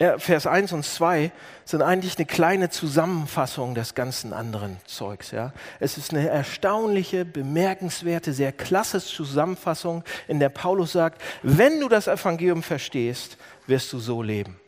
ja, 0.00 0.18
Vers 0.18 0.46
1 0.46 0.72
und 0.72 0.86
2 0.86 1.30
sind 1.66 1.82
eigentlich 1.82 2.16
eine 2.16 2.24
kleine 2.24 2.70
Zusammenfassung 2.70 3.74
des 3.74 3.94
ganzen 3.94 4.32
anderen 4.32 4.78
Zeugs. 4.86 5.32
Ja. 5.32 5.52
Es 5.78 5.98
ist 5.98 6.14
eine 6.14 6.26
erstaunliche, 6.26 7.26
bemerkenswerte, 7.26 8.32
sehr 8.32 8.52
klasse 8.52 9.00
Zusammenfassung, 9.00 10.02
in 10.26 10.40
der 10.40 10.48
Paulus 10.48 10.92
sagt, 10.92 11.20
wenn 11.42 11.78
du 11.78 11.88
das 11.90 12.08
Evangelium 12.08 12.62
verstehst, 12.62 13.36
wirst 13.66 13.92
du 13.92 13.98
so 13.98 14.22
leben. 14.22 14.58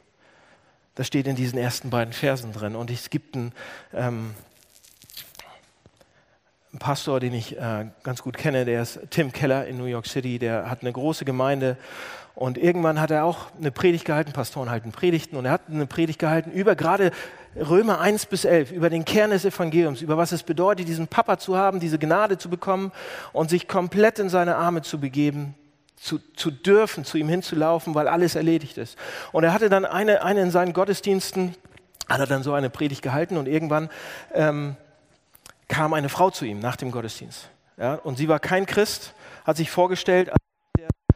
Das 0.95 1.07
steht 1.07 1.27
in 1.27 1.37
diesen 1.37 1.59
ersten 1.59 1.91
beiden 1.91 2.13
Versen 2.13 2.53
drin. 2.53 2.77
Und 2.77 2.91
es 2.91 3.09
gibt 3.09 3.35
einen, 3.35 3.53
ähm, 3.95 4.35
einen 6.73 6.79
Pastor, 6.79 7.19
den 7.19 7.33
ich 7.33 7.57
äh, 7.59 7.87
ganz 8.03 8.23
gut 8.23 8.37
kenne, 8.37 8.65
der 8.65 8.83
ist 8.83 9.01
Tim 9.11 9.33
Keller 9.33 9.67
in 9.67 9.79
New 9.79 9.87
York 9.87 10.07
City, 10.07 10.39
der 10.39 10.69
hat 10.71 10.83
eine 10.83 10.93
große 10.93 11.25
Gemeinde. 11.25 11.77
Und 12.35 12.57
irgendwann 12.57 13.01
hat 13.01 13.11
er 13.11 13.25
auch 13.25 13.49
eine 13.59 13.71
Predigt 13.71 14.05
gehalten, 14.05 14.33
Pastoren 14.33 14.71
halten 14.71 14.91
Predigten, 14.91 15.37
und 15.37 15.45
er 15.45 15.53
hat 15.53 15.63
eine 15.71 15.87
Predigt 15.87 16.19
gehalten 16.19 16.51
über 16.51 16.77
gerade 16.77 17.11
Römer 17.57 18.01
1 18.01 18.27
bis 18.27 18.47
11, 18.47 18.73
über 18.73 18.89
den 18.89 19.05
Kern 19.05 19.31
des 19.31 19.45
Evangeliums, 19.45 20.01
über 20.01 20.17
was 20.17 20.33
es 20.33 20.43
bedeutet, 20.43 20.89
diesen 20.89 21.09
Papa 21.09 21.39
zu 21.39 21.57
haben, 21.57 21.81
diese 21.81 21.99
Gnade 21.99 22.39
zu 22.39 22.49
bekommen 22.49 22.93
und 23.35 23.51
sich 23.51 23.69
komplett 23.69 24.19
in 24.19 24.31
seine 24.31 24.57
Arme 24.57 24.81
zu 24.81 24.99
begeben, 24.99 25.55
zu, 26.03 26.19
zu 26.35 26.51
dürfen, 26.51 27.05
zu 27.05 27.17
ihm 27.17 27.29
hinzulaufen, 27.29 27.95
weil 27.95 28.09
alles 28.09 28.35
erledigt 28.35 28.77
ist. 28.77 28.99
Und 29.31 29.45
er 29.45 29.53
hatte 29.53 29.69
dann 29.69 29.85
eine, 29.85 30.25
eine 30.25 30.41
in 30.43 30.51
seinen 30.51 30.73
Gottesdiensten, 30.73 31.55
hat 32.09 32.19
er 32.19 32.27
dann 32.27 32.43
so 32.43 32.53
eine 32.55 32.71
Predigt 32.71 33.03
gehalten 33.03 33.37
und 33.37 33.47
irgendwann 33.47 33.89
ähm, 34.35 34.77
kam 35.69 35.95
eine 35.95 36.09
Frau 36.09 36.31
zu 36.31 36.45
ihm 36.45 36.59
nach 36.59 36.75
dem 36.75 36.91
Gottesdienst. 36.91 37.49
Ja, 37.79 37.95
und 37.95 38.19
sie 38.19 38.29
war 38.29 38.41
kein 38.41 38.67
Christ, 38.67 39.15
hat 39.45 39.57
sich 39.57 39.71
vorgestellt, 39.71 40.31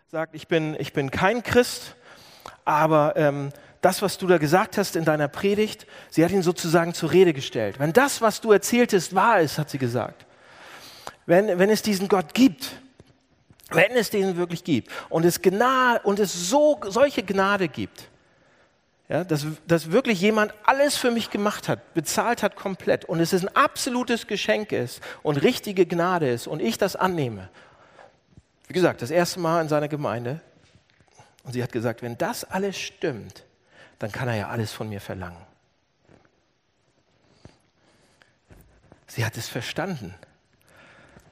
sagt, 0.09 0.37
ich 0.37 0.47
bin, 0.47 0.77
ich 0.79 0.93
bin 0.93 1.11
kein 1.11 1.43
Christ, 1.43 1.97
aber 2.65 3.15
ähm, 3.17 3.51
das, 3.81 4.03
was 4.03 4.19
du 4.19 4.29
da 4.29 4.39
gesagt 4.39 4.79
hast 4.79 4.95
in 4.95 5.05
deiner 5.05 5.27
Predigt, 5.27 5.87
sie 6.11 6.25
hat 6.25 6.31
ihn 6.31 6.43
sozusagen 6.43 6.95
zur 6.95 7.11
Rede 7.11 7.33
gestellt. 7.33 7.81
Wenn 7.81 7.93
das, 7.93 8.21
was 8.21 8.41
du 8.41 8.53
erzähltest, 8.53 9.17
wahr 9.17 9.41
ist, 9.41 9.59
hat 9.59 9.69
sie 9.69 9.79
gesagt, 9.79 10.27
wenn, 11.27 11.59
wenn 11.59 11.71
es 11.71 11.83
diesen 11.83 12.07
Gott 12.07 12.35
gibt, 12.35 12.81
wenn 13.71 13.93
es 13.93 14.11
den 14.11 14.37
wirklich 14.37 14.65
gibt 14.65 14.91
und 15.09 15.25
es, 15.25 15.43
Gnade, 15.43 16.01
und 16.05 16.19
es 16.19 16.49
so, 16.49 16.81
solche 16.87 17.23
Gnade 17.23 17.69
gibt, 17.69 18.09
ja, 19.09 19.23
dass, 19.23 19.47
dass 19.67 19.93
wirklich 19.93 20.21
jemand 20.21 20.53
alles 20.65 20.97
für 20.97 21.11
mich 21.11 21.31
gemacht 21.31 21.69
hat, 21.69 21.95
bezahlt 21.95 22.43
hat 22.43 22.57
komplett 22.57 23.05
und 23.05 23.21
es 23.21 23.33
ist 23.33 23.45
ein 23.45 23.57
absolutes 23.57 24.27
Geschenk 24.27 24.73
ist 24.73 25.01
und 25.23 25.37
richtige 25.37 25.87
Gnade 25.87 26.29
ist 26.29 26.47
und 26.47 26.61
ich 26.61 26.77
das 26.79 26.97
annehme 26.97 27.49
wie 28.69 28.73
gesagt, 28.73 29.03
das 29.03 29.11
erste 29.11 29.41
Mal 29.41 29.63
in 29.63 29.69
seiner 29.69 29.89
Gemeinde. 29.89 30.41
Und 31.45 31.53
sie 31.53 31.63
hat 31.63 31.73
gesagt, 31.73 32.03
wenn 32.03 32.19
das 32.19 32.45
alles 32.45 32.79
stimmt, 32.79 33.45
dann 33.99 34.11
kann 34.11 34.29
er 34.29 34.35
ja 34.35 34.49
alles 34.49 34.73
von 34.73 34.89
mir 34.89 35.01
verlangen. 35.01 35.41
Sie 39.07 39.25
hat 39.25 39.37
es 39.37 39.49
verstanden. 39.49 40.15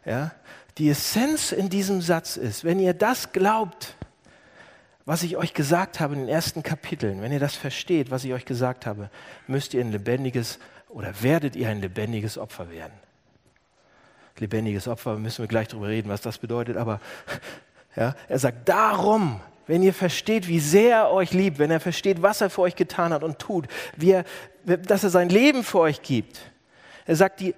Ja? 0.05 0.33
Die 0.79 0.91
Essenz 0.91 1.53
in 1.53 1.69
diesem 1.69 2.01
Satz 2.01 2.37
ist, 2.37 2.65
wenn 2.65 2.81
ihr 2.81 2.95
das 2.95 3.33
glaubt, 3.33 3.95
was 5.05 5.23
ich 5.23 5.37
euch 5.37 5.55
gesagt 5.55 6.01
habe 6.01 6.15
in 6.15 6.21
den 6.21 6.29
ersten 6.29 6.63
Kapiteln, 6.63 7.23
wenn 7.23 7.31
ihr 7.31 7.39
das 7.39 7.55
versteht, 7.55 8.11
was 8.11 8.25
ich 8.25 8.33
euch 8.33 8.45
gesagt 8.45 8.87
habe, 8.87 9.11
müsst 9.47 9.75
ihr 9.75 9.81
ein 9.81 9.93
lebendiges 9.93 10.59
oder 10.89 11.13
werdet 11.23 11.55
ihr 11.57 11.69
ein 11.69 11.81
lebendiges 11.81 12.39
Opfer 12.39 12.71
werden. 12.71 12.93
Lebendiges 14.39 14.89
Opfer, 14.89 15.17
müssen 15.17 15.43
wir 15.43 15.49
gleich 15.49 15.69
darüber 15.69 15.89
reden, 15.89 16.09
was 16.09 16.23
das 16.23 16.39
bedeutet, 16.39 16.77
aber 16.77 17.01
ja, 17.97 18.17
er 18.29 18.39
sagt, 18.39 18.69
darum, 18.69 19.41
wenn 19.69 19.83
ihr 19.83 19.95
versteht, 19.95 20.49
wie 20.49 20.59
sehr 20.59 20.97
er 20.97 21.11
euch 21.13 21.33
liebt, 21.33 21.59
wenn 21.59 21.71
er 21.71 21.81
versteht, 21.81 22.21
was 22.21 22.41
er 22.41 22.51
für 22.51 22.63
euch 22.63 22.75
getan 22.75 23.13
hat 23.13 23.23
und 23.23 23.39
tut, 23.39 23.69
wie 23.97 24.11
er, 24.11 24.25
dass 24.65 25.05
er 25.05 25.11
sein 25.11 25.29
Leben 25.29 25.63
für 25.63 25.81
euch 25.81 26.03
gibt, 26.03 26.41
er 27.07 27.17
sagt, 27.17 27.41
die, 27.41 27.55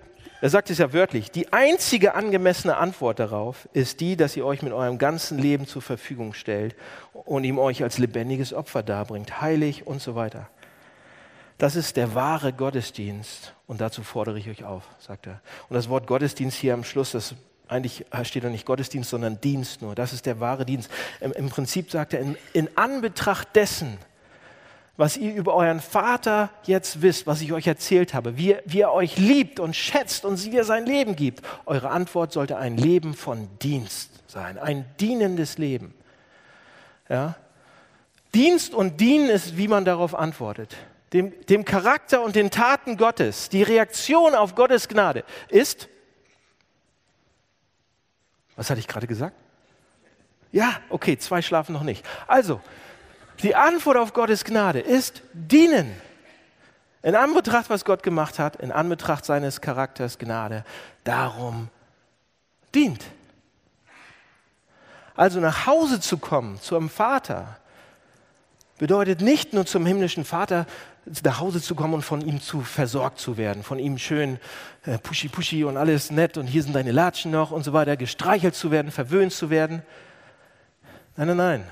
er 0.46 0.50
sagt 0.50 0.70
es 0.70 0.78
ja 0.78 0.92
wörtlich, 0.92 1.32
die 1.32 1.52
einzige 1.52 2.14
angemessene 2.14 2.76
Antwort 2.76 3.18
darauf 3.18 3.68
ist 3.72 3.98
die, 3.98 4.16
dass 4.16 4.36
ihr 4.36 4.46
euch 4.46 4.62
mit 4.62 4.72
eurem 4.72 4.96
ganzen 4.96 5.40
Leben 5.40 5.66
zur 5.66 5.82
Verfügung 5.82 6.34
stellt 6.34 6.76
und 7.12 7.42
ihm 7.42 7.58
euch 7.58 7.82
als 7.82 7.98
lebendiges 7.98 8.52
Opfer 8.52 8.84
darbringt, 8.84 9.40
heilig 9.40 9.88
und 9.88 10.00
so 10.00 10.14
weiter. 10.14 10.48
Das 11.58 11.74
ist 11.74 11.96
der 11.96 12.14
wahre 12.14 12.52
Gottesdienst 12.52 13.54
und 13.66 13.80
dazu 13.80 14.04
fordere 14.04 14.38
ich 14.38 14.48
euch 14.48 14.62
auf, 14.62 14.84
sagt 15.00 15.26
er. 15.26 15.40
Und 15.68 15.74
das 15.74 15.88
Wort 15.88 16.06
Gottesdienst 16.06 16.56
hier 16.56 16.74
am 16.74 16.84
Schluss, 16.84 17.10
das 17.10 17.34
eigentlich 17.66 18.06
steht 18.22 18.44
da 18.44 18.48
nicht 18.48 18.66
Gottesdienst, 18.66 19.10
sondern 19.10 19.40
Dienst 19.40 19.82
nur. 19.82 19.96
Das 19.96 20.12
ist 20.12 20.26
der 20.26 20.38
wahre 20.38 20.64
Dienst. 20.64 20.92
Im, 21.20 21.32
im 21.32 21.48
Prinzip 21.48 21.90
sagt 21.90 22.14
er, 22.14 22.20
in, 22.20 22.36
in 22.52 22.68
Anbetracht 22.76 23.48
dessen, 23.56 23.98
was 24.96 25.16
ihr 25.16 25.34
über 25.34 25.54
euren 25.54 25.80
Vater 25.80 26.50
jetzt 26.64 27.02
wisst, 27.02 27.26
was 27.26 27.40
ich 27.40 27.52
euch 27.52 27.66
erzählt 27.66 28.14
habe, 28.14 28.36
wie, 28.36 28.56
wie 28.64 28.80
er 28.80 28.92
euch 28.92 29.18
liebt 29.18 29.60
und 29.60 29.76
schätzt 29.76 30.24
und 30.24 30.42
wie 30.44 30.56
er 30.56 30.64
sein 30.64 30.86
Leben 30.86 31.16
gibt, 31.16 31.42
eure 31.66 31.90
Antwort 31.90 32.32
sollte 32.32 32.56
ein 32.56 32.76
Leben 32.76 33.14
von 33.14 33.48
Dienst 33.60 34.10
sein, 34.26 34.58
ein 34.58 34.86
dienendes 34.98 35.58
Leben. 35.58 35.94
Ja? 37.08 37.34
Dienst 38.34 38.74
und 38.74 39.00
Dienen 39.00 39.28
ist, 39.28 39.56
wie 39.56 39.68
man 39.68 39.84
darauf 39.84 40.14
antwortet 40.14 40.76
dem, 41.12 41.32
dem 41.46 41.64
Charakter 41.64 42.22
und 42.22 42.36
den 42.36 42.50
Taten 42.50 42.96
Gottes, 42.96 43.48
die 43.48 43.62
Reaktion 43.62 44.34
auf 44.34 44.54
Gottes 44.54 44.88
Gnade 44.88 45.24
ist, 45.48 45.88
was 48.56 48.70
hatte 48.70 48.80
ich 48.80 48.88
gerade 48.88 49.06
gesagt? 49.06 49.36
Ja, 50.50 50.80
okay, 50.88 51.18
zwei 51.18 51.42
schlafen 51.42 51.72
noch 51.72 51.82
nicht. 51.82 52.04
Also, 52.26 52.60
die 53.42 53.54
Antwort 53.54 53.96
auf 53.96 54.12
Gottes 54.12 54.44
Gnade 54.44 54.80
ist 54.80 55.22
dienen. 55.32 55.92
In 57.02 57.14
Anbetracht, 57.14 57.70
was 57.70 57.84
Gott 57.84 58.02
gemacht 58.02 58.38
hat, 58.38 58.56
in 58.56 58.72
Anbetracht 58.72 59.24
seines 59.24 59.60
Charakters 59.60 60.18
Gnade, 60.18 60.64
darum 61.04 61.68
dient. 62.74 63.04
Also 65.14 65.40
nach 65.40 65.66
Hause 65.66 66.00
zu 66.00 66.18
kommen, 66.18 66.60
zu 66.60 66.76
einem 66.76 66.90
Vater, 66.90 67.58
bedeutet 68.78 69.20
nicht 69.20 69.52
nur 69.52 69.64
zum 69.66 69.86
himmlischen 69.86 70.24
Vater 70.24 70.66
nach 71.22 71.40
Hause 71.40 71.62
zu 71.62 71.74
kommen 71.74 71.94
und 71.94 72.02
von 72.02 72.20
ihm 72.20 72.40
zu 72.40 72.60
versorgt 72.60 73.20
zu 73.20 73.36
werden, 73.36 73.62
von 73.62 73.78
ihm 73.78 73.96
schön 73.96 74.38
äh, 74.84 74.98
pushy 74.98 75.64
und 75.64 75.76
alles 75.76 76.10
nett 76.10 76.36
und 76.36 76.46
hier 76.46 76.62
sind 76.62 76.74
deine 76.74 76.90
Latschen 76.90 77.30
noch 77.30 77.52
und 77.52 77.62
so 77.62 77.72
weiter, 77.72 77.96
gestreichelt 77.96 78.54
zu 78.54 78.70
werden, 78.70 78.90
verwöhnt 78.90 79.32
zu 79.32 79.48
werden. 79.48 79.82
Nein, 81.16 81.28
nein, 81.28 81.36
nein. 81.36 81.64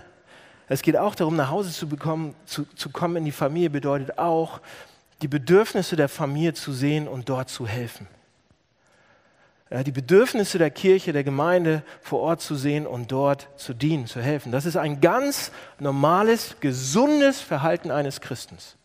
Es 0.68 0.82
geht 0.82 0.96
auch 0.96 1.14
darum, 1.14 1.36
nach 1.36 1.50
Hause 1.50 1.70
zu, 1.70 1.88
bekommen, 1.88 2.34
zu, 2.46 2.64
zu 2.74 2.90
kommen 2.90 3.16
in 3.16 3.24
die 3.24 3.32
Familie, 3.32 3.70
bedeutet 3.70 4.18
auch, 4.18 4.60
die 5.22 5.28
Bedürfnisse 5.28 5.96
der 5.96 6.08
Familie 6.08 6.54
zu 6.54 6.72
sehen 6.72 7.06
und 7.06 7.28
dort 7.28 7.48
zu 7.48 7.66
helfen. 7.66 8.06
Ja, 9.70 9.82
die 9.82 9.92
Bedürfnisse 9.92 10.58
der 10.58 10.70
Kirche, 10.70 11.12
der 11.12 11.24
Gemeinde 11.24 11.82
vor 12.02 12.20
Ort 12.20 12.40
zu 12.40 12.54
sehen 12.54 12.86
und 12.86 13.10
dort 13.10 13.48
zu 13.56 13.74
dienen, 13.74 14.06
zu 14.06 14.20
helfen. 14.20 14.52
Das 14.52 14.66
ist 14.66 14.76
ein 14.76 15.00
ganz 15.00 15.50
normales, 15.78 16.56
gesundes 16.60 17.40
Verhalten 17.40 17.90
eines 17.90 18.20
Christens. 18.20 18.76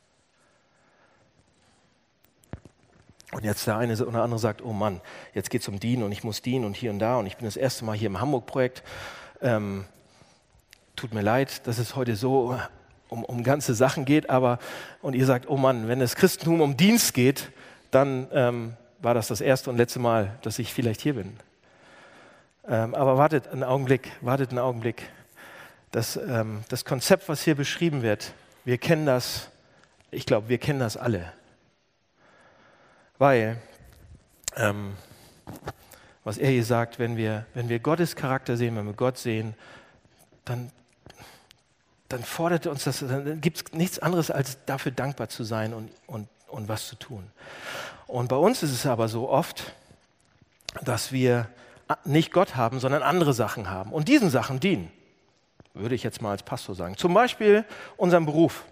Und 3.31 3.43
jetzt 3.43 3.67
der 3.67 3.77
eine 3.77 3.93
oder 4.03 4.23
andere 4.23 4.39
sagt, 4.39 4.63
oh 4.63 4.73
Mann, 4.73 5.01
jetzt 5.33 5.51
geht 5.51 5.61
es 5.61 5.67
um 5.67 5.79
Dienen 5.79 6.03
und 6.03 6.11
ich 6.11 6.23
muss 6.23 6.41
dienen 6.41 6.65
und 6.65 6.75
hier 6.75 6.89
und 6.89 6.99
da 6.99 7.17
und 7.17 7.27
ich 7.27 7.37
bin 7.37 7.45
das 7.45 7.57
erste 7.57 7.85
Mal 7.85 7.95
hier 7.95 8.07
im 8.07 8.19
Hamburg-Projekt. 8.19 8.81
Ähm, 9.41 9.85
tut 10.99 11.13
mir 11.13 11.21
leid, 11.21 11.65
dass 11.65 11.77
es 11.77 11.95
heute 11.95 12.17
so 12.17 12.59
um, 13.07 13.23
um 13.23 13.41
ganze 13.41 13.73
Sachen 13.73 14.03
geht, 14.03 14.29
aber 14.29 14.59
und 15.01 15.15
ihr 15.15 15.25
sagt, 15.25 15.47
oh 15.47 15.55
Mann, 15.55 15.87
wenn 15.87 15.99
das 15.99 16.15
Christentum 16.15 16.59
um 16.59 16.75
Dienst 16.75 17.13
geht, 17.13 17.51
dann 17.89 18.27
ähm, 18.33 18.73
war 19.01 19.13
das 19.13 19.29
das 19.29 19.39
erste 19.39 19.69
und 19.69 19.77
letzte 19.77 19.99
Mal, 19.99 20.37
dass 20.41 20.59
ich 20.59 20.73
vielleicht 20.73 20.99
hier 20.99 21.15
bin. 21.15 21.37
Ähm, 22.67 22.93
aber 22.93 23.17
wartet 23.17 23.47
einen 23.47 23.63
Augenblick, 23.63 24.11
wartet 24.19 24.49
einen 24.49 24.59
Augenblick. 24.59 25.09
Das, 25.91 26.17
ähm, 26.17 26.65
das 26.67 26.83
Konzept, 26.83 27.29
was 27.29 27.43
hier 27.43 27.55
beschrieben 27.55 28.01
wird, 28.01 28.33
wir 28.65 28.77
kennen 28.77 29.05
das, 29.05 29.49
ich 30.11 30.25
glaube, 30.25 30.49
wir 30.49 30.57
kennen 30.57 30.79
das 30.79 30.97
alle. 30.97 31.31
Weil, 33.17 33.57
ähm, 34.57 34.95
was 36.25 36.37
er 36.37 36.49
hier 36.49 36.65
sagt, 36.65 36.99
wenn 36.99 37.15
wir, 37.15 37.45
wenn 37.53 37.69
wir 37.69 37.79
Gottes 37.79 38.17
Charakter 38.17 38.57
sehen, 38.57 38.75
wenn 38.75 38.85
wir 38.85 38.93
Gott 38.93 39.17
sehen, 39.17 39.55
dann, 40.43 40.71
dann 42.09 42.23
fordert 42.23 42.67
uns 42.67 42.83
das, 42.83 42.99
dann 42.99 43.39
gibt 43.39 43.57
es 43.57 43.73
nichts 43.73 43.99
anderes, 43.99 44.31
als 44.31 44.57
dafür 44.65 44.91
dankbar 44.91 45.29
zu 45.29 45.43
sein 45.43 45.73
und, 45.73 45.89
und, 46.07 46.27
und 46.47 46.67
was 46.67 46.87
zu 46.87 46.95
tun. 46.95 47.23
Und 48.07 48.27
bei 48.29 48.35
uns 48.35 48.63
ist 48.63 48.71
es 48.71 48.85
aber 48.87 49.07
so 49.07 49.29
oft, 49.29 49.73
dass 50.81 51.11
wir 51.11 51.47
nicht 52.05 52.31
Gott 52.31 52.55
haben, 52.55 52.79
sondern 52.79 53.03
andere 53.03 53.33
Sachen 53.33 53.69
haben 53.69 53.91
und 53.91 54.07
diesen 54.07 54.29
Sachen 54.29 54.59
dienen, 54.59 54.91
würde 55.73 55.95
ich 55.95 56.03
jetzt 56.03 56.21
mal 56.21 56.31
als 56.31 56.43
Pastor 56.43 56.75
sagen. 56.75 56.97
Zum 56.97 57.13
Beispiel 57.13 57.63
unserem 57.95 58.25
Beruf. 58.25 58.65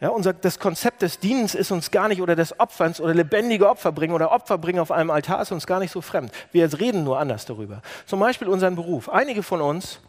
Ja, 0.00 0.08
unser, 0.08 0.32
das 0.32 0.58
Konzept 0.58 1.02
des 1.02 1.20
Dienens 1.20 1.54
ist 1.54 1.70
uns 1.70 1.92
gar 1.92 2.08
nicht, 2.08 2.20
oder 2.20 2.34
des 2.34 2.58
Opferns 2.58 3.00
oder 3.00 3.14
lebendige 3.14 3.68
Opfer 3.68 3.92
bringen 3.92 4.12
oder 4.12 4.32
Opfer 4.32 4.58
bringen 4.58 4.80
auf 4.80 4.90
einem 4.90 5.10
Altar 5.10 5.40
ist 5.40 5.52
uns 5.52 5.66
gar 5.66 5.78
nicht 5.78 5.92
so 5.92 6.00
fremd. 6.00 6.32
Wir 6.50 6.70
reden 6.78 7.04
nur 7.04 7.20
anders 7.20 7.46
darüber. 7.46 7.80
Zum 8.04 8.18
Beispiel 8.18 8.48
unseren 8.48 8.74
Beruf. 8.74 9.08
Einige 9.08 9.44
von 9.44 9.60
uns 9.60 10.00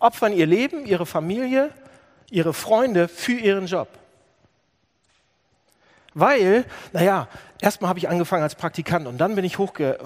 opfern 0.00 0.32
ihr 0.32 0.46
Leben, 0.46 0.84
ihre 0.84 1.06
Familie, 1.06 1.70
ihre 2.30 2.52
Freunde 2.52 3.06
für 3.06 3.32
ihren 3.32 3.66
Job. 3.66 3.88
Weil, 6.14 6.64
naja, 6.92 7.28
erstmal 7.60 7.88
habe 7.88 8.00
ich 8.00 8.08
angefangen 8.08 8.42
als 8.42 8.56
Praktikant 8.56 9.06
und 9.06 9.18
dann 9.18 9.36
bin 9.36 9.44
ich 9.44 9.58
hochge 9.58 9.98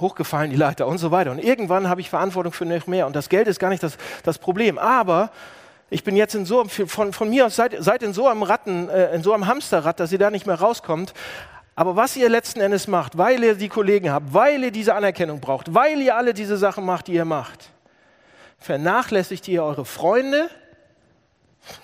hochgefallen, 0.00 0.50
die 0.50 0.56
Leiter 0.56 0.86
und 0.86 0.98
so 0.98 1.10
weiter. 1.10 1.30
Und 1.30 1.38
irgendwann 1.38 1.88
habe 1.88 2.00
ich 2.00 2.10
Verantwortung 2.10 2.52
für 2.52 2.64
noch 2.64 2.86
mehr. 2.86 3.06
Und 3.06 3.16
das 3.16 3.28
Geld 3.28 3.48
ist 3.48 3.58
gar 3.58 3.70
nicht 3.70 3.82
das, 3.82 3.96
das 4.24 4.38
Problem. 4.38 4.78
Aber 4.78 5.30
ich 5.90 6.04
bin 6.04 6.16
jetzt 6.16 6.34
in 6.34 6.44
so, 6.44 6.64
von, 6.64 7.12
von 7.12 7.30
mir 7.30 7.46
aus 7.46 7.56
seid, 7.56 7.76
seid 7.78 8.02
in 8.02 8.12
so 8.12 8.26
einem 8.28 8.42
Ratten, 8.42 8.88
äh, 8.88 9.14
in 9.14 9.22
so 9.22 9.32
einem 9.32 9.46
Hamsterrad, 9.46 10.00
dass 10.00 10.12
ihr 10.12 10.18
da 10.18 10.30
nicht 10.30 10.46
mehr 10.46 10.56
rauskommt. 10.56 11.14
Aber 11.74 11.94
was 11.96 12.16
ihr 12.16 12.28
letzten 12.28 12.60
Endes 12.60 12.88
macht, 12.88 13.18
weil 13.18 13.42
ihr 13.42 13.54
die 13.54 13.68
Kollegen 13.68 14.10
habt, 14.10 14.32
weil 14.32 14.64
ihr 14.64 14.70
diese 14.70 14.94
Anerkennung 14.94 15.40
braucht, 15.40 15.74
weil 15.74 16.00
ihr 16.00 16.16
alle 16.16 16.32
diese 16.32 16.56
Sachen 16.56 16.84
macht, 16.84 17.06
die 17.06 17.12
ihr 17.12 17.26
macht, 17.26 17.70
vernachlässigt 18.58 19.48
ihr 19.48 19.62
eure 19.62 19.84
Freunde, 19.84 20.50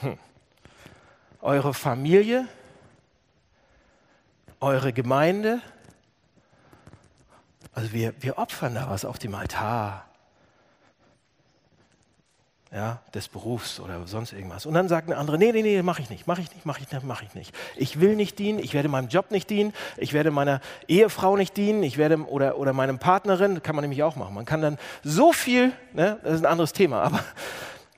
hm, 0.00 0.18
eure 1.40 1.74
Familie, 1.74 2.48
eure 4.60 4.92
Gemeinde. 4.92 5.60
Also 7.72 7.92
wir, 7.92 8.14
wir 8.20 8.38
opfern 8.38 8.74
da 8.74 8.90
was 8.90 9.04
auf 9.04 9.18
dem 9.18 9.34
Altar 9.34 10.11
ja, 12.74 13.00
des 13.14 13.28
Berufs 13.28 13.80
oder 13.80 14.06
sonst 14.06 14.32
irgendwas. 14.32 14.64
Und 14.64 14.74
dann 14.74 14.88
sagt 14.88 15.08
eine 15.08 15.18
andere, 15.18 15.36
nee, 15.36 15.52
nee, 15.52 15.62
nee, 15.62 15.82
mache 15.82 16.00
ich 16.00 16.08
nicht, 16.08 16.26
mache 16.26 16.40
ich 16.40 16.52
nicht, 16.54 16.64
mache 16.64 16.80
ich 16.80 16.90
nicht, 16.90 17.04
mache 17.04 17.24
ich 17.24 17.34
nicht. 17.34 17.54
Ich 17.76 18.00
will 18.00 18.16
nicht 18.16 18.38
dienen, 18.38 18.58
ich 18.58 18.72
werde 18.72 18.88
meinem 18.88 19.08
Job 19.08 19.30
nicht 19.30 19.50
dienen, 19.50 19.74
ich 19.98 20.14
werde 20.14 20.30
meiner 20.30 20.60
Ehefrau 20.88 21.36
nicht 21.36 21.56
dienen, 21.56 21.82
ich 21.82 21.98
werde 21.98 22.18
oder, 22.26 22.56
oder 22.56 22.72
meinem 22.72 22.98
Partnerin, 22.98 23.62
kann 23.62 23.76
man 23.76 23.82
nämlich 23.82 24.02
auch 24.02 24.16
machen. 24.16 24.34
Man 24.34 24.46
kann 24.46 24.62
dann 24.62 24.78
so 25.04 25.32
viel, 25.34 25.72
ne, 25.92 26.18
das 26.22 26.34
ist 26.34 26.40
ein 26.40 26.46
anderes 26.46 26.72
Thema, 26.72 27.02
aber 27.02 27.20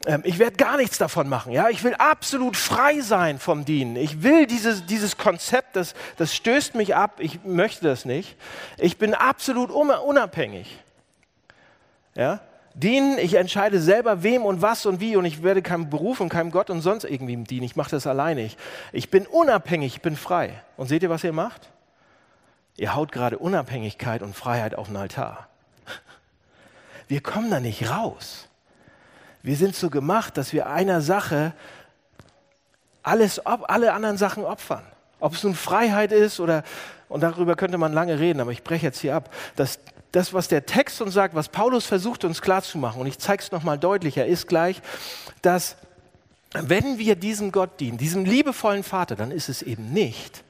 ähm, 0.07 0.23
ich 0.25 0.41
werde 0.41 0.57
gar 0.57 0.77
nichts 0.77 0.99
davon 0.99 1.29
machen. 1.29 1.53
Ja? 1.53 1.69
Ich 1.69 1.85
will 1.85 1.95
absolut 1.95 2.57
frei 2.57 3.01
sein 3.01 3.39
vom 3.39 3.65
Dienen. 3.65 3.95
Ich 3.95 4.25
will 4.25 4.47
dieses, 4.47 4.87
dieses 4.87 5.17
Konzept, 5.17 5.77
das, 5.77 5.95
das 6.17 6.35
stößt 6.35 6.75
mich 6.75 6.97
ab. 6.97 7.21
Ich 7.21 7.45
möchte 7.45 7.87
das 7.87 8.05
nicht. 8.05 8.37
Ich 8.77 8.99
bin 8.99 9.15
absolut 9.15 9.71
unabhängig. 9.71 10.79
Ja? 12.17 12.41
Dienen, 12.75 13.19
ich 13.19 13.35
entscheide 13.35 13.81
selber, 13.81 14.25
wem 14.25 14.45
und 14.45 14.61
was 14.61 14.85
und 14.85 14.99
wie 14.99 15.15
und 15.17 15.25
ich 15.25 15.45
werde 15.45 15.63
keinem 15.63 15.91
Beruf 15.91 16.21
und 16.21 16.29
keinem 16.29 16.51
Gott 16.51 16.71
und 16.71 16.81
sonst 16.81 17.05
irgendwie 17.05 17.37
dienen. 17.37 17.63
Ich 17.63 17.77
mache 17.77 17.91
das 17.91 18.07
alleine. 18.07 18.51
Ich 18.93 19.11
bin 19.11 19.27
unabhängig, 19.27 19.95
ich 19.95 20.03
bin 20.03 20.17
frei. 20.17 20.61
Und 20.77 20.89
seht 20.89 21.05
ihr, 21.05 21.11
was 21.11 21.23
ihr 21.23 21.33
macht? 21.33 21.71
Ihr 22.77 22.97
haut 22.97 23.13
gerade 23.13 23.39
Unabhängigkeit 23.39 24.23
und 24.23 24.35
Freiheit 24.35 24.75
auf 24.75 24.89
den 24.89 24.97
Altar. 24.97 25.47
Wir 27.09 27.21
kommen 27.21 27.51
da 27.51 27.61
nicht 27.61 27.89
raus. 27.89 28.49
Wir 29.43 29.57
sind 29.57 29.77
so 29.77 29.91
gemacht, 29.91 30.37
dass 30.39 30.55
wir 30.55 30.69
einer 30.69 31.03
Sache 31.03 31.53
alles, 33.03 33.39
alle 33.41 33.93
anderen 33.93 34.17
Sachen 34.17 34.43
opfern. 34.43 34.83
Ob 35.21 35.35
es 35.35 35.45
nun 35.45 35.55
Freiheit 35.55 36.13
ist 36.13 36.41
oder, 36.41 36.65
und 37.11 37.21
darüber 37.21 37.55
könnte 37.55 37.77
man 37.77 37.93
lange 37.93 38.19
reden, 38.19 38.41
aber 38.41 38.53
ich 38.53 38.65
breche 38.65 38.87
jetzt 38.87 39.01
hier 39.01 39.15
ab, 39.15 39.31
dass 39.55 39.79
das, 40.15 40.33
was 40.33 40.49
der 40.49 40.65
Text 40.65 41.01
uns 41.01 41.15
sagt, 41.15 41.35
was 41.35 41.49
Paulus 41.49 41.87
versucht 41.87 42.25
uns 42.25 42.41
klarzumachen, 42.41 43.01
und 43.01 43.07
ich 43.07 43.19
zeige 43.19 43.43
es 43.43 43.51
nochmal 43.51 43.79
deutlicher, 43.79 44.25
ist 44.25 44.47
gleich, 44.47 44.81
dass 45.43 45.77
wenn 46.53 46.99
wir 46.99 47.17
diesem 47.17 47.51
Gott 47.51 47.81
dienen, 47.81 47.99
diesem 47.99 48.25
liebevollen 48.25 48.85
Vater, 48.85 49.17
dann 49.17 49.33
ist 49.33 49.49
es 49.49 49.61
eben 49.63 49.93
nicht, 49.93 50.45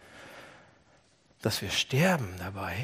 dass 1.41 1.63
wir 1.63 1.71
sterben 1.71 2.29
dabei, 2.39 2.75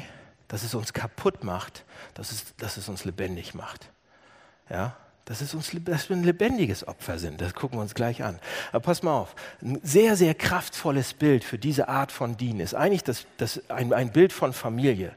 dass 0.47 0.63
es 0.63 0.73
uns 0.73 0.91
kaputt 0.91 1.43
macht, 1.43 1.85
dass 2.15 2.31
es, 2.31 2.55
dass 2.57 2.77
es 2.77 2.89
uns 2.89 3.05
lebendig 3.05 3.53
macht. 3.53 3.89
Ja? 4.69 4.95
dass, 5.25 5.41
es 5.41 5.53
uns, 5.53 5.71
dass 5.85 6.09
wir 6.09 6.15
ein 6.15 6.23
lebendiges 6.23 6.87
Opfer 6.87 7.19
sind. 7.19 7.41
Das 7.41 7.53
gucken 7.53 7.77
wir 7.77 7.83
uns 7.83 7.93
gleich 7.93 8.23
an. 8.23 8.39
Aber 8.71 8.81
pass 8.81 9.03
mal 9.03 9.17
auf, 9.17 9.35
ein 9.61 9.79
sehr, 9.83 10.17
sehr 10.17 10.33
kraftvolles 10.33 11.13
Bild 11.13 11.43
für 11.43 11.57
diese 11.59 11.87
Art 11.87 12.11
von 12.11 12.37
Dienen 12.37 12.59
ist 12.59 12.73
eigentlich 12.73 13.03
das, 13.03 13.25
das 13.37 13.61
ein, 13.69 13.93
ein 13.93 14.11
Bild 14.11 14.33
von 14.33 14.51
Familie. 14.51 15.15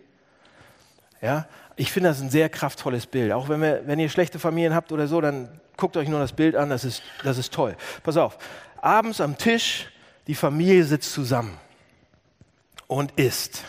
Ja? 1.25 1.47
Ich 1.77 1.91
finde 1.91 2.11
das 2.11 2.21
ein 2.21 2.29
sehr 2.29 2.51
kraftvolles 2.51 3.07
Bild. 3.07 3.33
Auch 3.33 3.49
wenn, 3.49 3.63
wir, 3.63 3.83
wenn 3.87 3.99
ihr 3.99 4.11
schlechte 4.11 4.39
Familien 4.39 4.75
habt 4.75 4.93
oder 4.93 5.07
so, 5.09 5.21
dann 5.21 5.49
guckt 5.77 5.97
euch 5.97 6.09
nur 6.09 6.21
das 6.21 6.33
Bild 6.33 6.55
an, 6.55 6.69
das 6.69 6.85
ist, 6.85 7.03
das 7.25 7.39
ist 7.39 7.53
toll. 7.53 7.77
Pass 8.03 8.19
auf, 8.19 8.37
abends 8.77 9.21
am 9.23 9.39
Tisch, 9.39 9.89
die 10.27 10.35
Familie 10.35 10.85
sitzt 10.85 11.13
zusammen 11.13 11.59
und 12.87 13.13
isst. 13.13 13.65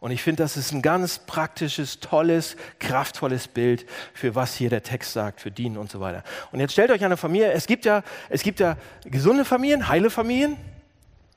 Und 0.00 0.10
ich 0.10 0.22
finde, 0.22 0.42
das 0.42 0.56
ist 0.56 0.72
ein 0.72 0.82
ganz 0.82 1.20
praktisches, 1.20 2.00
tolles, 2.00 2.56
kraftvolles 2.80 3.48
Bild 3.48 3.86
für 4.12 4.34
was 4.34 4.54
hier 4.54 4.68
der 4.68 4.82
Text 4.82 5.12
sagt, 5.12 5.40
für 5.40 5.50
Dienen 5.50 5.78
und 5.78 5.90
so 5.90 6.00
weiter. 6.00 6.22
Und 6.52 6.60
jetzt 6.60 6.72
stellt 6.72 6.90
euch 6.90 7.04
eine 7.04 7.16
Familie, 7.16 7.52
es 7.52 7.66
gibt 7.66 7.84
ja, 7.84 8.02
es 8.28 8.42
gibt 8.42 8.60
ja 8.60 8.76
gesunde 9.04 9.44
Familien, 9.44 9.88
heile 9.88 10.10
Familien, 10.10 10.56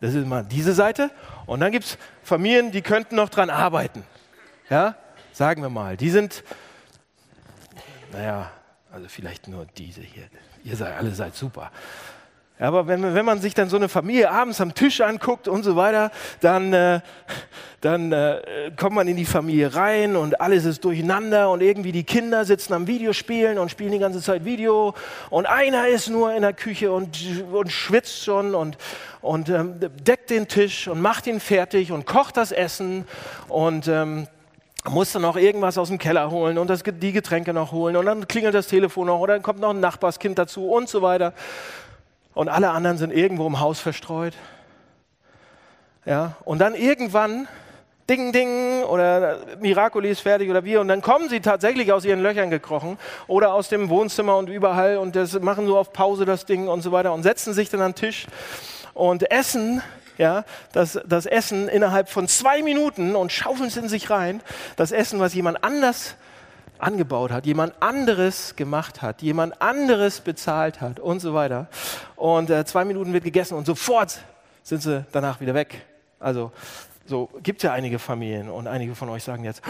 das 0.01 0.13
ist 0.13 0.25
mal 0.25 0.43
diese 0.43 0.73
Seite. 0.73 1.11
Und 1.45 1.59
dann 1.59 1.71
gibt 1.71 1.85
es 1.85 1.97
Familien, 2.23 2.71
die 2.71 2.81
könnten 2.81 3.15
noch 3.15 3.29
dran 3.29 3.49
arbeiten. 3.49 4.03
Ja, 4.69 4.95
sagen 5.39 5.62
wir 5.62 5.69
mal. 5.69 5.95
Die 5.95 6.10
sind, 6.10 6.43
naja, 8.12 8.52
also 8.91 9.08
vielleicht 9.08 9.47
nur 9.47 9.65
diese 9.78 10.02
hier. 10.02 10.25
Ihr 10.65 10.75
seid 10.75 10.97
alle 10.97 11.12
seid 11.12 11.34
super. 11.34 11.71
Aber 12.60 12.88
wenn, 12.88 13.15
wenn 13.15 13.23
man 13.23 13.39
sich 13.39 13.54
dann 13.54 13.69
so 13.69 13.78
eine 13.78 13.88
Familie 13.88 14.32
abends 14.32 14.60
am 14.60 14.75
Tisch 14.75 14.99
anguckt 14.99 15.47
und 15.47 15.63
so 15.63 15.78
weiter, 15.78 16.12
dann, 16.41 16.73
äh, 16.73 16.99
dann 17.80 18.12
äh, 18.12 18.71
kommt 18.78 18.95
man 18.95 19.08
in 19.08 19.15
die 19.15 19.23
Familie 19.23 19.73
rein 19.73 20.17
und 20.17 20.41
alles 20.41 20.65
ist 20.65 20.84
durcheinander 20.84 21.49
und 21.49 21.62
irgendwie 21.62 21.93
die 21.93 22.04
Kinder 22.04 22.43
sitzen 22.43 22.73
am 22.73 22.88
Videospielen 22.88 23.60
und 23.60 23.71
spielen 23.71 23.93
die 23.93 23.99
ganze 23.99 24.21
Zeit 24.21 24.43
Video 24.43 24.93
und 25.30 25.45
einer 25.45 25.88
ist 25.88 26.10
nur 26.10 26.34
in 26.34 26.41
der 26.41 26.52
Küche 26.52 26.91
und, 26.91 27.17
und 27.49 27.71
schwitzt 27.71 28.25
schon 28.25 28.54
und, 28.56 28.78
und 29.21 29.47
ähm, 29.47 29.75
deckt 29.80 30.32
den 30.32 30.49
Tisch 30.49 30.89
und 30.89 30.99
macht 30.99 31.28
ihn 31.28 31.39
fertig 31.39 31.93
und 31.93 32.06
kocht 32.06 32.36
das 32.36 32.52
Essen 32.52 33.08
und 33.47 33.88
ähm, 33.88 34.28
muss 34.89 35.12
dann 35.12 35.21
noch 35.21 35.38
irgendwas 35.38 35.78
aus 35.78 35.89
dem 35.89 35.97
Keller 35.97 36.32
holen 36.32 36.58
und 36.58 36.69
das, 36.69 36.84
die 36.84 37.12
Getränke 37.12 37.54
noch 37.54 37.71
holen 37.71 37.95
und 37.95 38.06
dann 38.06 38.28
klingelt 38.28 38.54
das 38.54 38.67
Telefon 38.67 39.08
noch 39.08 39.19
oder 39.19 39.34
dann 39.34 39.43
kommt 39.43 39.60
noch 39.60 39.69
ein 39.69 39.80
Nachbarskind 39.80 40.38
dazu 40.38 40.69
und 40.69 40.89
so 40.89 41.02
weiter. 41.02 41.34
und 42.34 42.49
alle 42.49 42.69
anderen 42.69 42.97
sind 42.97 43.12
irgendwo 43.12 43.47
im 43.47 43.60
Haus 43.60 43.80
verstreut. 43.80 44.34
Ja, 46.06 46.38
und 46.45 46.60
dann 46.60 46.73
irgendwann, 46.75 47.47
ding, 48.10 48.32
ding, 48.32 48.84
oder 48.84 49.39
Miracoli 49.60 50.10
ist 50.10 50.21
fertig 50.21 50.49
oder 50.49 50.63
wie, 50.63 50.78
und 50.78 50.88
dann 50.88 51.02
kommen 51.02 51.30
sie 51.30 51.41
tatsächlich 51.41 51.91
aus 51.91 52.06
ihren 52.06 52.21
Löchern 52.21 52.49
gekrochen 52.49 52.97
oder 53.28 53.54
aus 53.54 53.69
dem 53.69 53.89
Wohnzimmer 53.89 54.38
und 54.38 54.49
überall 54.49 54.97
und 54.97 55.15
das 55.15 55.39
machen 55.39 55.65
nur 55.65 55.78
auf 55.78 55.93
Pause 55.93 56.25
das 56.25 56.45
Ding 56.45 56.67
und 56.67 56.82
so 56.82 56.91
weiter 56.91 57.13
und 57.13 57.23
setzen 57.23 57.54
sich 57.54 57.69
dann 57.69 57.82
an 57.82 57.91
den 57.91 57.95
Tisch 57.95 58.25
und 58.93 59.30
essen 59.30 59.84
ja, 60.19 60.43
das, 60.73 60.99
das 61.08 61.25
Essen 61.25 61.69
innerhalb 61.69 62.10
von 62.10 62.27
zwei 62.27 62.62
Minuten 62.62 63.15
und 63.15 63.32
schaufeln 63.32 63.69
es 63.69 63.77
in 63.77 63.88
sich 63.88 64.10
rein. 64.10 64.41
Das 64.75 64.91
Essen, 64.91 65.21
was 65.21 65.34
jemand 65.34 65.63
anders 65.63 66.15
angebaut 66.77 67.32
hat, 67.32 67.45
jemand 67.45 67.82
anderes 67.82 68.58
gemacht 68.58 69.01
hat, 69.01 69.21
jemand 69.21 69.62
anderes 69.62 70.19
bezahlt 70.19 70.82
hat 70.82 70.99
und 70.99 71.21
so 71.21 71.34
weiter. 71.34 71.67
Und 72.17 72.49
äh, 72.49 72.65
zwei 72.65 72.84
Minuten 72.84 73.13
wird 73.13 73.23
gegessen 73.23 73.55
und 73.55 73.65
sofort 73.65 74.19
sind 74.62 74.84
sie 74.84 75.05
danach 75.13 75.39
wieder 75.39 75.53
weg. 75.53 75.86
Also 76.19 76.51
so 77.05 77.29
gibt 77.41 77.60
es 77.60 77.63
ja 77.63 77.71
einige 77.71 77.97
Familien 77.97 78.49
und 78.49 78.67
einige 78.67 78.95
von 78.95 79.08
euch 79.08 79.23
sagen 79.23 79.45
jetzt, 79.45 79.62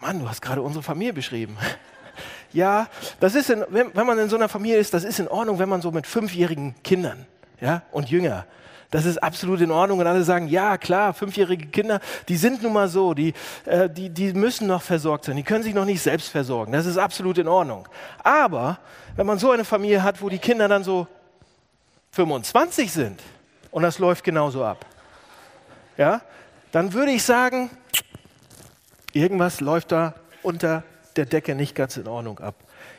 Mann, 0.00 0.20
du 0.20 0.28
hast 0.28 0.42
gerade 0.42 0.60
unsere 0.60 0.82
Familie 0.82 1.14
beschrieben. 1.14 1.56
ja, 2.52 2.88
das 3.20 3.34
ist, 3.34 3.48
in, 3.48 3.64
wenn, 3.70 3.90
wenn 3.96 4.06
man 4.06 4.18
in 4.18 4.28
so 4.28 4.36
einer 4.36 4.50
Familie 4.50 4.76
ist, 4.76 4.92
das 4.92 5.02
ist 5.02 5.18
in 5.18 5.28
Ordnung, 5.28 5.58
wenn 5.58 5.68
man 5.70 5.80
so 5.80 5.90
mit 5.92 6.06
fünfjährigen 6.06 6.74
Kindern 6.82 7.24
ja, 7.58 7.80
und 7.90 8.10
jünger 8.10 8.44
das 8.94 9.06
ist 9.06 9.20
absolut 9.20 9.60
in 9.60 9.72
Ordnung. 9.72 9.98
Und 9.98 10.06
alle 10.06 10.22
sagen, 10.22 10.46
ja 10.46 10.78
klar, 10.78 11.14
fünfjährige 11.14 11.66
Kinder, 11.66 11.98
die 12.28 12.36
sind 12.36 12.62
nun 12.62 12.72
mal 12.72 12.86
so, 12.86 13.12
die, 13.12 13.34
äh, 13.64 13.90
die, 13.90 14.08
die 14.08 14.32
müssen 14.34 14.68
noch 14.68 14.82
versorgt 14.82 15.24
sein, 15.24 15.34
die 15.34 15.42
können 15.42 15.64
sich 15.64 15.74
noch 15.74 15.84
nicht 15.84 16.00
selbst 16.00 16.28
versorgen. 16.28 16.70
Das 16.70 16.86
ist 16.86 16.96
absolut 16.96 17.38
in 17.38 17.48
Ordnung. 17.48 17.88
Aber 18.22 18.78
wenn 19.16 19.26
man 19.26 19.40
so 19.40 19.50
eine 19.50 19.64
Familie 19.64 20.04
hat, 20.04 20.22
wo 20.22 20.28
die 20.28 20.38
Kinder 20.38 20.68
dann 20.68 20.84
so 20.84 21.08
25 22.12 22.92
sind 22.92 23.20
und 23.72 23.82
das 23.82 23.98
läuft 23.98 24.22
genauso 24.22 24.64
ab, 24.64 24.86
ja, 25.96 26.20
dann 26.70 26.92
würde 26.92 27.10
ich 27.10 27.24
sagen, 27.24 27.70
irgendwas 29.12 29.60
läuft 29.60 29.90
da 29.90 30.14
unter 30.44 30.84
der 31.16 31.26
Decke 31.26 31.56
nicht 31.56 31.74
ganz 31.74 31.96
in 31.96 32.06
Ordnung 32.06 32.38
ab. 32.38 32.54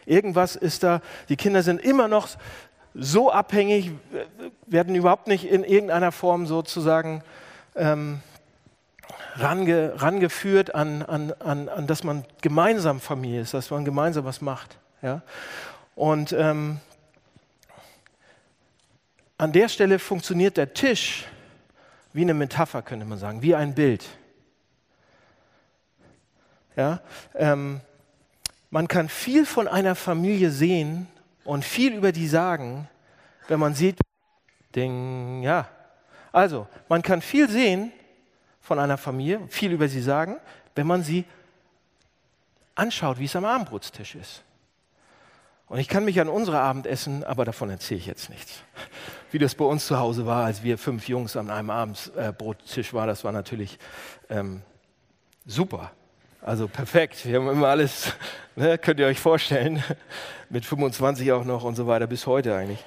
Irgendwas 0.06 0.58
ist 0.58 0.84
da, 0.84 1.02
die 1.30 1.38
Kinder 1.38 1.64
sind 1.64 1.82
immer 1.82 2.10
noch 2.10 2.28
so 2.96 3.32
abhängig, 3.32 3.92
werden 4.66 4.96
überhaupt 4.96 5.28
nicht 5.28 5.46
in 5.46 5.64
irgendeiner 5.64 6.12
Form 6.12 6.48
sozusagen 6.48 7.22
ähm, 7.76 8.22
range, 9.36 9.94
rangeführt 9.98 10.74
an, 10.74 11.04
an, 11.04 11.34
an, 11.34 11.68
an, 11.70 11.88
dass 11.88 12.04
man 12.04 12.26
gemeinsam 12.42 13.02
Familie 13.02 13.42
ist, 13.42 13.54
dass 13.54 13.70
man 13.70 13.84
gemeinsam 13.84 14.24
was 14.24 14.42
macht. 14.42 14.78
Ja? 15.02 15.22
Und 15.96 16.32
ähm, 16.32 16.80
an 19.38 19.52
der 19.52 19.68
Stelle 19.68 20.00
funktioniert 20.00 20.56
der 20.56 20.74
Tisch 20.74 21.26
wie 22.14 22.22
eine 22.22 22.34
Metapher, 22.34 22.82
könnte 22.82 23.06
man 23.06 23.18
sagen, 23.18 23.42
wie 23.42 23.56
ein 23.56 23.76
Bild. 23.76 24.06
Ja? 26.78 27.02
Ähm, 27.34 27.82
man 28.70 28.88
kann 28.88 29.10
viel 29.10 29.46
von 29.46 29.68
einer 29.68 29.96
Familie 29.96 30.50
sehen, 30.50 31.08
und 31.46 31.64
viel 31.64 31.94
über 31.94 32.12
die 32.12 32.28
sagen, 32.28 32.90
wenn 33.48 33.60
man 33.60 33.74
sieht, 33.74 34.00
Ding, 34.76 35.42
ja. 35.42 35.70
Also, 36.34 36.68
man 36.90 37.02
kann 37.02 37.22
viel 37.22 37.50
sehen 37.50 37.94
von 38.60 38.78
einer 38.80 38.98
Familie, 38.98 39.48
viel 39.48 39.72
über 39.72 39.88
sie 39.88 40.02
sagen, 40.02 40.38
wenn 40.74 40.88
man 40.88 41.04
sie 41.04 41.24
anschaut, 42.74 43.20
wie 43.20 43.26
es 43.26 43.36
am 43.38 43.46
Abendbrotstisch 43.46 44.16
ist. 44.16 44.44
Und 45.68 45.80
ich 45.80 45.88
kann 45.88 46.04
mich 46.06 46.20
an 46.20 46.28
unsere 46.28 46.60
Abendessen, 46.60 47.24
aber 47.24 47.46
davon 47.46 47.70
erzähle 47.70 48.00
ich 48.00 48.06
jetzt 48.06 48.30
nichts. 48.30 48.62
Wie 49.32 49.40
das 49.40 49.56
bei 49.56 49.66
uns 49.66 49.88
zu 49.88 49.98
Hause 49.98 50.26
war, 50.26 50.46
als 50.46 50.62
wir 50.62 50.78
fünf 50.78 51.08
Jungs 51.08 51.36
an 51.36 51.50
einem 51.50 51.70
Abendbrottisch 51.72 52.94
waren, 52.94 53.08
das 53.08 53.24
war 53.24 53.32
natürlich 53.32 53.80
ähm, 54.30 54.62
super. 55.46 55.92
Also 56.46 56.68
perfekt. 56.68 57.26
Wir 57.26 57.40
haben 57.40 57.50
immer 57.50 57.70
alles, 57.70 58.14
ne, 58.56 58.78
könnt 58.78 59.00
ihr 59.00 59.08
euch 59.08 59.20
vorstellen, 59.20 59.84
mit 60.50 60.64
25 60.64 61.32
auch 61.32 61.44
noch 61.44 61.64
und 61.64 61.74
so 61.74 61.88
weiter, 61.88 62.06
bis 62.06 62.28
heute 62.28 62.56
eigentlich. 62.56 62.78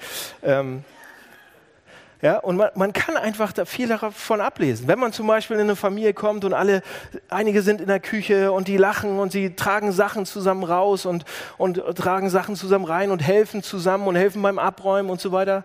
Ähm, 0.44 0.84
ja, 2.22 2.38
und 2.38 2.56
man, 2.56 2.70
man, 2.76 2.92
kann 2.92 3.16
einfach 3.16 3.52
da 3.52 3.64
viel 3.64 3.88
davon 3.88 4.40
ablesen. 4.40 4.86
Wenn 4.86 5.00
man 5.00 5.12
zum 5.12 5.26
Beispiel 5.26 5.56
in 5.56 5.62
eine 5.62 5.74
Familie 5.74 6.14
kommt 6.14 6.44
und 6.44 6.54
alle, 6.54 6.82
einige 7.28 7.62
sind 7.62 7.80
in 7.80 7.88
der 7.88 7.98
Küche 7.98 8.52
und 8.52 8.68
die 8.68 8.76
lachen 8.76 9.18
und 9.18 9.32
sie 9.32 9.56
tragen 9.56 9.90
Sachen 9.90 10.24
zusammen 10.24 10.62
raus 10.62 11.04
und, 11.04 11.24
und 11.56 11.82
tragen 11.96 12.30
Sachen 12.30 12.54
zusammen 12.54 12.84
rein 12.84 13.10
und 13.10 13.18
helfen 13.18 13.64
zusammen 13.64 14.06
und 14.06 14.14
helfen 14.14 14.40
beim 14.40 14.60
Abräumen 14.60 15.10
und 15.10 15.20
so 15.20 15.32
weiter. 15.32 15.64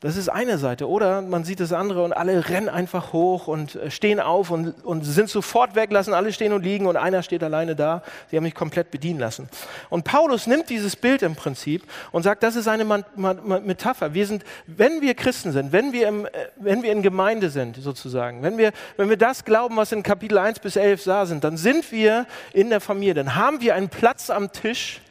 Das 0.00 0.16
ist 0.16 0.30
eine 0.30 0.56
Seite. 0.56 0.88
Oder 0.88 1.20
man 1.20 1.44
sieht 1.44 1.60
das 1.60 1.74
andere 1.74 2.02
und 2.02 2.14
alle 2.14 2.48
rennen 2.48 2.70
einfach 2.70 3.12
hoch 3.12 3.48
und 3.48 3.74
äh, 3.74 3.90
stehen 3.90 4.18
auf 4.18 4.50
und, 4.50 4.82
und 4.82 5.02
sind 5.02 5.28
sofort 5.28 5.74
weg, 5.74 5.92
lassen 5.92 6.14
alle 6.14 6.32
stehen 6.32 6.54
und 6.54 6.62
liegen 6.62 6.86
und 6.86 6.96
einer 6.96 7.22
steht 7.22 7.42
alleine 7.42 7.76
da. 7.76 8.02
Sie 8.30 8.36
haben 8.36 8.44
mich 8.44 8.54
komplett 8.54 8.90
bedienen 8.90 9.20
lassen. 9.20 9.50
Und 9.90 10.04
Paulus 10.04 10.46
nimmt 10.46 10.70
dieses 10.70 10.96
Bild 10.96 11.20
im 11.20 11.36
Prinzip 11.36 11.82
und 12.12 12.22
sagt, 12.22 12.42
das 12.42 12.56
ist 12.56 12.66
eine 12.66 12.86
Metapher. 12.86 14.14
Wir 14.14 14.26
sind, 14.26 14.44
wenn 14.66 15.02
wir 15.02 15.12
Christen 15.14 15.52
sind, 15.52 15.70
wenn 15.72 15.92
wir, 15.92 16.08
im, 16.08 16.24
äh, 16.24 16.30
wenn 16.56 16.82
wir 16.82 16.92
in 16.92 17.02
Gemeinde 17.02 17.50
sind, 17.50 17.76
sozusagen, 17.76 18.42
wenn 18.42 18.56
wir, 18.56 18.72
wenn 18.96 19.10
wir 19.10 19.18
das 19.18 19.44
glauben, 19.44 19.76
was 19.76 19.92
in 19.92 20.02
Kapitel 20.02 20.38
1 20.38 20.60
bis 20.60 20.76
11 20.76 21.04
da 21.04 21.26
sind, 21.26 21.44
dann 21.44 21.58
sind 21.58 21.92
wir 21.92 22.24
in 22.54 22.70
der 22.70 22.80
Familie, 22.80 23.12
dann 23.12 23.36
haben 23.36 23.60
wir 23.60 23.74
einen 23.74 23.90
Platz 23.90 24.30
am 24.30 24.50
Tisch, 24.50 25.02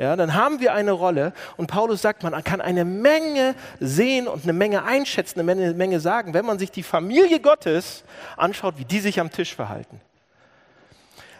ja, 0.00 0.16
dann 0.16 0.32
haben 0.32 0.60
wir 0.60 0.72
eine 0.72 0.92
Rolle 0.92 1.34
und 1.58 1.66
Paulus 1.66 2.00
sagt, 2.00 2.22
man 2.22 2.42
kann 2.42 2.62
eine 2.62 2.86
Menge 2.86 3.54
sehen 3.80 4.28
und 4.28 4.44
eine 4.44 4.54
Menge 4.54 4.82
einschätzen, 4.84 5.40
eine 5.40 5.44
Menge, 5.44 5.74
Menge 5.74 6.00
sagen, 6.00 6.32
wenn 6.32 6.46
man 6.46 6.58
sich 6.58 6.70
die 6.70 6.82
Familie 6.82 7.38
Gottes 7.38 8.02
anschaut, 8.38 8.78
wie 8.78 8.86
die 8.86 9.00
sich 9.00 9.20
am 9.20 9.30
Tisch 9.30 9.54
verhalten. 9.54 10.00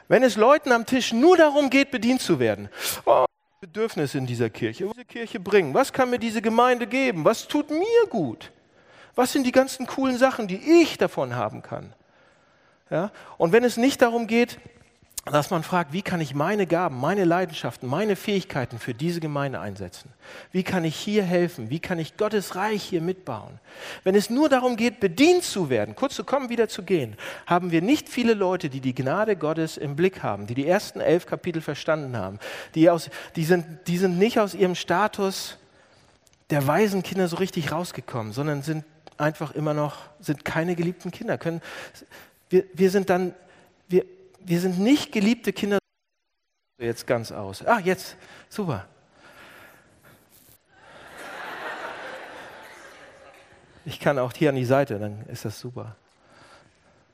Wenn 0.09 0.23
es 0.23 0.37
Leuten 0.37 0.73
am 0.73 0.85
Tisch 0.85 1.15
nur 1.15 1.39
darum 1.39 1.71
geht, 1.71 1.91
bedient 1.91 2.21
zu 2.21 2.39
werden, 2.39 2.69
oh, 3.07 3.25
Bedürfnisse 3.63 4.19
in 4.19 4.27
dieser 4.27 4.51
Kirche, 4.51 4.85
was 4.85 4.93
diese 4.93 5.07
Kirche 5.07 5.41
bringen, 5.41 5.73
was 5.73 5.91
kann 5.91 6.11
mir 6.11 6.19
diese 6.19 6.43
Gemeinde 6.43 6.87
geben, 6.87 7.25
was 7.25 7.49
tut 7.49 7.71
mir 7.71 8.07
gut, 8.11 8.53
was 9.15 9.33
sind 9.33 9.45
die 9.45 9.53
ganzen 9.53 9.87
coolen 9.87 10.19
Sachen, 10.19 10.49
die 10.49 10.83
ich 10.83 10.99
davon 10.99 11.35
haben 11.35 11.63
kann. 11.63 11.95
Ja? 12.91 13.11
Und 13.39 13.53
wenn 13.53 13.65
es 13.65 13.79
nicht 13.79 14.03
darum 14.03 14.27
geht, 14.27 14.59
dass 15.27 15.51
man 15.51 15.63
fragt, 15.63 15.93
wie 15.93 16.01
kann 16.01 16.21
ich 16.21 16.35
meine 16.35 16.67
Gaben, 16.67 16.99
meine 16.99 17.25
Leidenschaften, 17.25 17.89
meine 17.89 18.17
Fähigkeiten 18.17 18.79
für 18.79 18.95
diese 18.95 19.21
Gemeinde 19.21 19.61
einsetzen? 19.61 20.11
Wie 20.51 20.63
kann 20.63 20.83
ich 20.85 20.97
hier 20.97 21.23
helfen? 21.23 21.69
Wie 21.69 21.79
kann 21.79 21.99
ich 21.99 22.17
Gottes 22.17 22.57
Reich 22.57 22.83
hier 22.83 23.03
mitbauen? 23.03 23.61
Wenn 24.03 24.15
es 24.15 24.31
nur 24.31 24.49
darum 24.49 24.77
geht, 24.77 24.99
bedient 24.99 25.45
zu 25.45 25.69
werden, 25.69 25.95
kurz 25.95 26.15
zu 26.15 26.25
kommen, 26.25 26.49
wieder 26.49 26.69
zu 26.69 26.83
gehen, 26.83 27.17
haben 27.47 27.71
wir 27.71 27.83
nicht 27.83 28.09
viele 28.09 28.33
Leute, 28.33 28.71
die 28.71 28.81
die 28.81 28.95
Gnade 28.95 29.37
Gottes 29.37 29.77
im 29.77 29.95
Blick 29.95 30.23
haben, 30.23 30.47
die 30.47 30.55
die 30.55 30.67
ersten 30.67 31.01
elf 31.01 31.27
Kapitel 31.27 31.61
verstanden 31.61 32.17
haben. 32.17 32.39
Die, 32.75 32.89
aus, 32.89 33.11
die, 33.37 33.45
sind, 33.45 33.67
die 33.89 33.99
sind 33.99 34.19
nicht 34.19 34.39
aus 34.39 34.55
ihrem 34.55 34.75
Status 34.75 35.59
der 36.49 36.67
weisen 36.67 37.03
Kinder 37.03 37.29
so 37.29 37.37
richtig 37.37 37.73
rausgekommen, 37.73 38.33
sondern 38.33 38.63
sind 38.63 38.85
einfach 39.19 39.53
immer 39.53 39.75
noch, 39.75 39.99
sind 40.19 40.45
keine 40.45 40.75
geliebten 40.75 41.11
Kinder. 41.11 41.39
Können, 41.39 41.61
wir, 42.49 42.65
wir 42.73 42.91
sind 42.91 43.11
dann, 43.11 43.35
wir, 43.89 44.05
wir 44.45 44.61
sind 44.61 44.79
nicht 44.79 45.13
geliebte 45.13 45.53
Kinder. 45.53 45.79
Jetzt 46.79 47.07
ganz 47.07 47.31
aus. 47.31 47.65
Ah, 47.65 47.79
jetzt, 47.79 48.17
super. 48.49 48.87
Ich 53.85 53.99
kann 53.99 54.19
auch 54.19 54.33
hier 54.33 54.51
an 54.51 54.57
die 54.57 54.65
Seite, 54.65 54.99
dann 54.99 55.27
ist 55.27 55.45
das 55.45 55.59
super. 55.59 55.97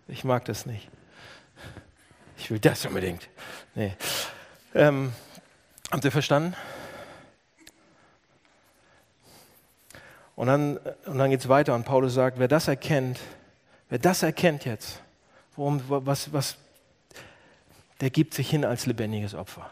Ich 0.09 0.25
mag 0.25 0.45
das 0.45 0.67
nicht. 0.67 0.89
Ich 2.39 2.51
will 2.51 2.59
das 2.59 2.85
unbedingt. 2.87 3.29
Nee. 3.75 3.97
Ähm, 4.75 5.13
habt 5.91 6.05
ihr 6.05 6.13
verstanden? 6.13 6.55
Und 10.37 10.49
dann, 10.49 10.77
und 11.07 11.19
dann 11.19 11.31
geht 11.31 11.41
es 11.41 11.49
weiter 11.49 11.75
und 11.75 11.85
Paulus 11.85 12.15
sagt, 12.15 12.39
wer 12.39 12.47
das 12.47 12.69
erkennt, 12.69 13.19
wer 13.89 13.99
das 13.99 14.23
erkennt 14.23 14.67
jetzt, 14.67 15.01
worum, 15.57 15.83
was, 15.89 16.33
was, 16.33 16.59
der 18.01 18.11
gibt 18.11 18.35
sich 18.35 18.51
hin 18.51 18.65
als 18.65 18.87
lebendiges 18.87 19.35
Opfer. 19.35 19.71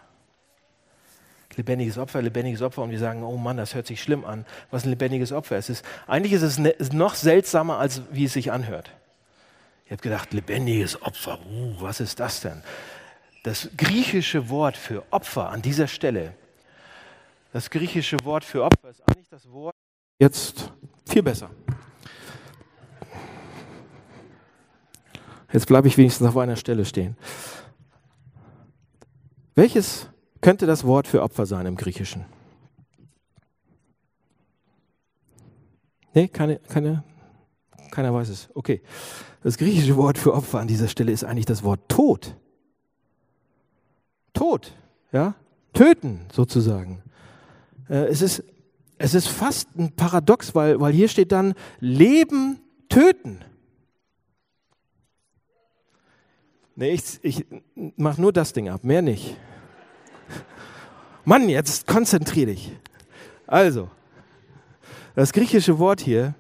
Lebendiges 1.57 1.99
Opfer, 1.99 2.21
lebendiges 2.21 2.63
Opfer 2.63 2.83
und 2.83 2.91
wir 2.91 2.99
sagen, 2.99 3.23
oh 3.23 3.37
Mann, 3.37 3.57
das 3.57 3.75
hört 3.75 3.87
sich 3.87 4.03
schlimm 4.03 4.25
an, 4.25 4.45
was 4.73 4.85
ein 4.85 4.91
lebendiges 4.91 5.31
Opfer 5.31 5.57
ist. 5.57 5.85
eigentlich 6.07 6.33
ist 6.33 6.43
es 6.43 6.59
ne, 6.59 6.75
noch 6.93 7.15
seltsamer, 7.15 7.79
als 7.79 8.03
wie 8.11 8.25
es 8.25 8.33
sich 8.33 8.51
anhört. 8.51 8.91
Ihr 9.87 9.93
habt 9.93 10.03
gedacht, 10.03 10.33
lebendiges 10.33 11.01
Opfer, 11.03 11.39
uh, 11.47 11.75
was 11.79 12.01
ist 12.01 12.19
das 12.19 12.41
denn? 12.41 12.63
Das 13.45 13.69
griechische 13.77 14.49
Wort 14.49 14.77
für 14.77 15.05
Opfer 15.11 15.51
an 15.51 15.63
dieser 15.63 15.87
Stelle, 15.87 16.35
das 17.53 17.71
griechische 17.71 18.25
Wort 18.25 18.45
für 18.45 18.65
Opfer 18.65 18.91
ist 18.91 19.03
eigentlich 19.07 19.29
das 19.29 19.49
Wort 19.53 19.75
jetzt 20.19 20.73
viel 21.07 21.23
besser. 21.23 21.51
Jetzt 25.53 25.67
bleibe 25.67 25.87
ich 25.87 25.97
wenigstens 25.97 26.27
auf 26.27 26.37
einer 26.37 26.57
Stelle 26.57 26.85
stehen. 26.85 27.17
Welches 29.55 30.09
könnte 30.41 30.67
das 30.67 30.85
Wort 30.85 31.07
für 31.07 31.23
Opfer 31.23 31.47
sein 31.47 31.67
im 31.67 31.77
Griechischen? 31.77 32.25
Nee, 36.13 36.29
keine, 36.29 36.59
keine, 36.59 37.05
keiner 37.91 38.15
weiß 38.15 38.29
es. 38.29 38.49
Okay. 38.55 38.83
Das 39.43 39.59
griechische 39.59 39.97
Wort 39.97 40.17
für 40.17 40.33
Opfer 40.33 40.61
an 40.61 40.69
dieser 40.69 40.89
Stelle 40.89 41.13
ist 41.13 41.25
eigentlich 41.25 41.47
das 41.47 41.63
Wort 41.65 41.89
Tod. 41.89 42.37
Tod, 44.33 44.73
ja? 45.13 45.35
Töten 45.73 46.27
sozusagen. 46.33 47.03
Äh, 47.89 48.07
es, 48.07 48.23
ist, 48.23 48.45
es 48.99 49.15
ist 49.15 49.29
fast 49.29 49.69
ein 49.77 49.93
Paradox, 49.93 50.55
weil, 50.55 50.81
weil 50.81 50.93
hier 50.93 51.09
steht 51.09 51.33
dann 51.33 51.55
Leben, 51.81 52.61
töten. 52.89 53.45
Nee, 56.77 56.91
ich, 56.91 57.21
ich 57.23 57.47
mache 57.97 58.21
nur 58.21 58.33
das 58.33 58.53
Ding 58.53 58.69
ab, 58.69 58.83
mehr 58.83 59.03
nicht. 59.03 59.37
Mann, 61.25 61.49
jetzt 61.49 61.87
konzentrier 61.87 62.47
dich. 62.47 62.73
Also, 63.47 63.89
das 65.15 65.33
griechische 65.33 65.79
Wort 65.79 66.01
hier 66.01 66.35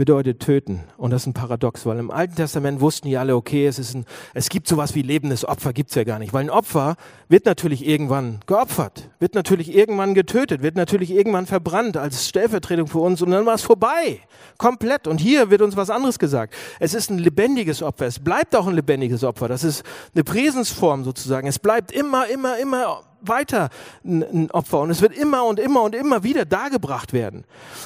bedeutet 0.00 0.40
töten. 0.40 0.80
Und 0.96 1.10
das 1.10 1.22
ist 1.22 1.26
ein 1.26 1.34
Paradox, 1.34 1.84
weil 1.84 1.98
im 1.98 2.10
Alten 2.10 2.34
Testament 2.34 2.80
wussten 2.80 3.06
die 3.06 3.18
alle, 3.18 3.36
okay, 3.36 3.66
es, 3.66 3.78
ist 3.78 3.94
ein, 3.94 4.06
es 4.32 4.48
gibt 4.48 4.66
sowas 4.66 4.94
wie 4.94 5.02
lebendes 5.02 5.44
Opfer, 5.44 5.74
gibt 5.74 5.90
es 5.90 5.94
ja 5.94 6.04
gar 6.04 6.18
nicht. 6.18 6.32
Weil 6.32 6.46
ein 6.46 6.48
Opfer 6.50 6.96
wird 7.28 7.44
natürlich 7.44 7.86
irgendwann 7.86 8.40
geopfert, 8.46 9.10
wird 9.18 9.34
natürlich 9.34 9.74
irgendwann 9.74 10.14
getötet, 10.14 10.62
wird 10.62 10.74
natürlich 10.74 11.10
irgendwann 11.10 11.44
verbrannt 11.44 11.98
als 11.98 12.26
Stellvertretung 12.26 12.86
für 12.86 13.00
uns 13.00 13.20
und 13.20 13.30
dann 13.30 13.44
war 13.44 13.54
es 13.54 13.60
vorbei. 13.60 14.20
Komplett. 14.56 15.06
Und 15.06 15.18
hier 15.18 15.50
wird 15.50 15.60
uns 15.60 15.76
was 15.76 15.90
anderes 15.90 16.18
gesagt. 16.18 16.54
Es 16.78 16.94
ist 16.94 17.10
ein 17.10 17.18
lebendiges 17.18 17.82
Opfer. 17.82 18.06
Es 18.06 18.20
bleibt 18.20 18.56
auch 18.56 18.68
ein 18.68 18.74
lebendiges 18.74 19.22
Opfer. 19.22 19.48
Das 19.48 19.64
ist 19.64 19.84
eine 20.14 20.24
Präsensform 20.24 21.04
sozusagen. 21.04 21.46
Es 21.46 21.58
bleibt 21.58 21.92
immer, 21.92 22.26
immer, 22.26 22.58
immer 22.58 23.02
weiter 23.22 23.70
ein 24.04 24.50
Opfer 24.50 24.80
und 24.80 24.90
es 24.90 25.00
wird 25.00 25.16
immer 25.16 25.44
und 25.44 25.58
immer 25.58 25.82
und 25.82 25.94
immer 25.94 26.22
wieder 26.22 26.44
dargebracht 26.44 27.12
werden. 27.12 27.44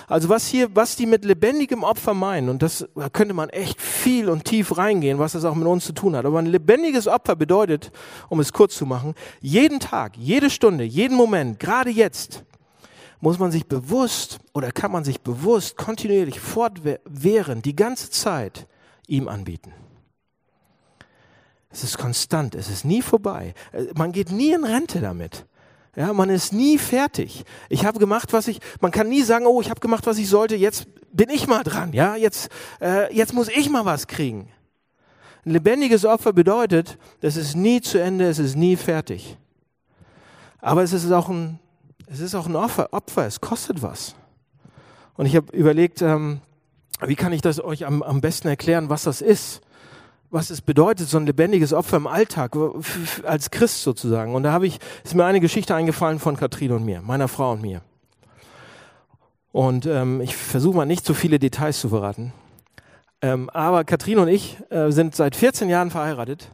Also 0.09 0.29
was 0.29 0.47
hier, 0.47 0.75
was 0.75 0.97
die 0.97 1.07
mit 1.07 1.25
lebendigem 1.25 1.83
Opfer 1.83 2.15
meinen, 2.15 2.49
und 2.49 2.63
das 2.63 2.87
da 2.95 3.09
könnte 3.09 3.35
man 3.35 3.51
echt 3.51 3.81
viel 3.81 4.29
und 4.29 4.45
tief 4.45 4.77
reingehen, 4.77 5.19
was 5.19 5.33
das 5.33 5.45
auch 5.45 5.55
mit 5.55 5.67
uns 5.67 5.85
zu 5.85 5.93
tun 5.93 6.17
hat. 6.17 6.25
Aber 6.25 6.39
ein 6.39 6.47
lebendiges 6.47 7.07
Opfer 7.07 7.37
bedeutet, 7.37 7.91
um 8.29 8.41
es 8.41 8.53
kurz 8.53 8.77
zu 8.77 8.87
machen, 8.87 9.15
jeden 9.41 9.81
Tag, 9.81 10.17
jede 10.17 10.51
Stunde, 10.51 10.85
jeden 10.85 11.17
Moment, 11.17 11.61
gerade 11.61 11.91
jetzt, 11.91 12.45
muss 13.21 13.39
man 13.39 13.51
sich 13.51 13.67
bewusst 13.67 14.39
oder 14.53 14.71
kann 14.71 14.93
man 14.93 15.05
sich 15.05 15.21
bewusst 15.23 15.77
kontinuierlich 15.77 16.41
fortwährend 16.41 17.65
die 17.65 17.75
ganze 17.75 18.11
Zeit 18.11 18.67
ihm 19.07 19.29
anbieten. 19.29 19.73
Es 21.75 21.83
ist 21.83 21.99
konstant, 21.99 22.55
es 22.55 22.71
ist 22.71 22.85
nie 22.85 23.03
vorbei. 23.03 23.53
Äh, 23.73 23.87
man 23.97 24.13
geht 24.13 24.31
nie 24.31 24.53
in 24.53 24.65
Rente 24.65 25.01
damit. 25.01 25.45
Ja, 25.97 26.13
man 26.13 26.31
ist 26.31 26.53
nie 26.53 26.79
fertig. 26.79 27.45
Ich 27.69 27.85
habe 27.85 27.99
gemacht, 27.99 28.33
was 28.33 28.47
ich, 28.47 28.61
man 28.81 28.93
kann 28.93 29.09
nie 29.09 29.23
sagen, 29.23 29.47
oh, 29.47 29.61
ich 29.61 29.71
habe 29.71 29.81
gemacht, 29.81 30.07
was 30.07 30.19
ich 30.19 30.29
sollte, 30.29 30.55
jetzt 30.55 30.87
bin 31.13 31.31
ich 31.31 31.47
mal 31.47 31.65
dran, 31.65 31.93
ja, 31.93 32.17
jetzt, 32.17 32.49
äh, 32.81 33.13
jetzt 33.15 33.33
muss 33.33 33.49
ich 33.49 33.71
mal 33.71 33.85
was 33.85 34.07
kriegen. 34.07 34.49
Ein 35.45 35.53
lebendiges 35.53 36.05
Opfer 36.05 36.33
bedeutet, 36.33 36.97
das 37.21 37.37
ist 37.37 37.57
nie 37.57 37.81
zu 37.81 38.01
Ende, 38.01 38.29
es 38.29 38.39
ist 38.39 38.57
nie 38.57 38.77
fertig. 38.77 39.37
Aber 40.61 40.83
es 40.83 40.93
ist 40.93 41.11
auch 41.11 41.29
ein, 41.29 41.59
es 42.07 42.21
ist 42.21 42.37
auch 42.37 42.47
ein 42.47 42.57
Opfer, 42.57 42.89
Opfer 42.93 43.27
es 43.27 43.41
kostet 43.41 43.83
was. 43.83 44.15
Und 45.15 45.27
ich 45.27 45.35
habe 45.37 45.55
überlegt, 45.57 46.03
ähm, 46.03 46.41
wie 47.05 47.17
kann 47.17 47.33
ich 47.33 47.43
das 47.43 47.63
euch 47.63 47.85
am, 47.85 48.03
am 48.03 48.21
besten 48.21 48.49
erklären, 48.49 48.91
was 48.91 49.03
das 49.03 49.21
ist? 49.21 49.61
Was 50.35 50.51
es 50.51 50.61
bedeutet, 50.61 51.09
so 51.09 51.17
ein 51.17 51.27
lebendiges 51.27 51.73
Opfer 51.73 51.97
im 51.97 52.09
Alltag, 52.09 52.57
als 53.23 53.53
Christ 53.53 53.83
sozusagen. 53.83 54.35
Und 54.35 54.43
da 54.43 54.51
habe 54.51 54.67
ich, 54.67 54.81
ist 55.05 55.15
mir 55.15 55.25
eine 55.25 55.39
Geschichte 55.39 55.77
eingefallen 55.77 56.19
von 56.19 56.37
Katrin 56.37 56.73
und 56.73 56.85
mir, 56.85 57.01
meiner 57.03 57.29
Frau 57.29 57.53
und 57.53 57.63
mir. 57.63 57.83
Und 59.53 59.87
ähm, 59.87 60.21
ich 60.21 60.35
versuche 60.35 60.77
mal 60.77 60.87
nicht 60.87 61.07
zu 61.07 61.15
viele 61.15 61.39
Details 61.39 61.79
zu 61.79 61.89
verraten. 61.89 62.33
Ähm, 63.23 63.49
aber 63.51 63.85
Katrin 63.85 64.19
und 64.19 64.27
ich 64.27 64.59
äh, 64.71 64.91
sind 64.91 65.15
seit 65.15 65.37
14 65.37 65.69
Jahren 65.69 65.93
verheiratet. 65.93 66.51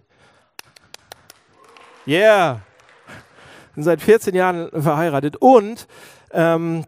Yeah! 2.06 2.60
Sind 3.74 3.84
seit 3.84 4.02
14 4.02 4.34
Jahren 4.34 4.68
verheiratet 4.70 5.36
und 5.38 5.86
ähm, 6.32 6.84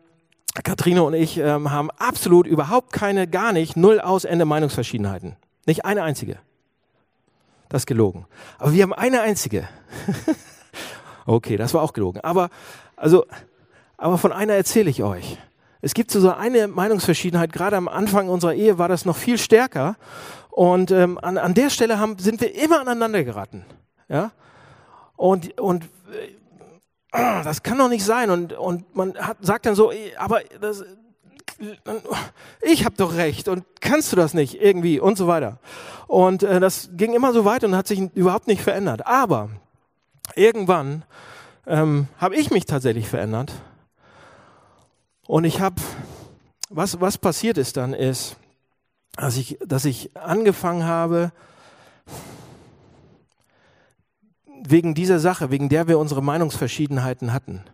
Katrine 0.62 1.04
und 1.04 1.14
ich 1.14 1.38
ähm, 1.38 1.70
haben 1.70 1.90
absolut 1.92 2.46
überhaupt 2.46 2.92
keine, 2.92 3.26
gar 3.26 3.54
nicht, 3.54 3.78
null 3.78 3.98
aus 3.98 4.26
Ende 4.26 4.44
Meinungsverschiedenheiten. 4.44 5.36
Nicht 5.64 5.86
eine 5.86 6.02
einzige. 6.02 6.36
Das 7.72 7.82
ist 7.82 7.86
gelogen. 7.86 8.26
Aber 8.58 8.74
wir 8.74 8.82
haben 8.82 8.92
eine 8.92 9.22
einzige. 9.22 9.66
okay, 11.26 11.56
das 11.56 11.72
war 11.72 11.80
auch 11.80 11.94
gelogen. 11.94 12.20
Aber, 12.20 12.50
also, 12.96 13.24
aber 13.96 14.18
von 14.18 14.30
einer 14.30 14.52
erzähle 14.52 14.90
ich 14.90 15.02
euch. 15.02 15.38
Es 15.80 15.94
gibt 15.94 16.10
so 16.10 16.30
eine 16.30 16.68
Meinungsverschiedenheit, 16.68 17.50
gerade 17.50 17.78
am 17.78 17.88
Anfang 17.88 18.28
unserer 18.28 18.52
Ehe 18.52 18.76
war 18.76 18.88
das 18.88 19.06
noch 19.06 19.16
viel 19.16 19.38
stärker. 19.38 19.96
Und 20.50 20.90
ähm, 20.90 21.16
an, 21.22 21.38
an 21.38 21.54
der 21.54 21.70
Stelle 21.70 21.98
haben, 21.98 22.18
sind 22.18 22.42
wir 22.42 22.54
immer 22.62 22.78
aneinander 22.82 23.24
geraten. 23.24 23.64
Ja? 24.06 24.32
Und, 25.16 25.58
und 25.58 25.84
äh, 26.12 27.42
das 27.42 27.62
kann 27.62 27.78
doch 27.78 27.88
nicht 27.88 28.04
sein. 28.04 28.28
Und, 28.28 28.52
und 28.52 28.94
man 28.94 29.14
hat, 29.16 29.38
sagt 29.40 29.64
dann 29.64 29.76
so, 29.76 29.92
aber 30.18 30.42
das, 30.60 30.84
ich 32.60 32.84
habe 32.84 32.96
doch 32.96 33.14
recht 33.14 33.48
und 33.48 33.64
kannst 33.80 34.12
du 34.12 34.16
das 34.16 34.34
nicht 34.34 34.60
irgendwie 34.60 35.00
und 35.00 35.16
so 35.16 35.26
weiter. 35.26 35.58
Und 36.06 36.42
äh, 36.42 36.60
das 36.60 36.90
ging 36.92 37.14
immer 37.14 37.32
so 37.32 37.44
weiter 37.44 37.66
und 37.66 37.76
hat 37.76 37.86
sich 37.86 38.00
überhaupt 38.14 38.46
nicht 38.46 38.62
verändert. 38.62 39.06
Aber 39.06 39.50
irgendwann 40.34 41.04
ähm, 41.66 42.08
habe 42.18 42.36
ich 42.36 42.50
mich 42.50 42.66
tatsächlich 42.66 43.08
verändert. 43.08 43.52
Und 45.26 45.44
ich 45.44 45.60
habe, 45.60 45.76
was, 46.68 47.00
was 47.00 47.18
passiert 47.18 47.58
ist 47.58 47.76
dann, 47.76 47.94
ist, 47.94 48.36
dass 49.16 49.36
ich, 49.36 49.58
dass 49.64 49.84
ich 49.84 50.16
angefangen 50.16 50.84
habe, 50.84 51.32
wegen 54.64 54.94
dieser 54.94 55.18
Sache, 55.18 55.50
wegen 55.50 55.68
der 55.68 55.88
wir 55.88 55.98
unsere 55.98 56.22
Meinungsverschiedenheiten 56.22 57.32
hatten, 57.32 57.64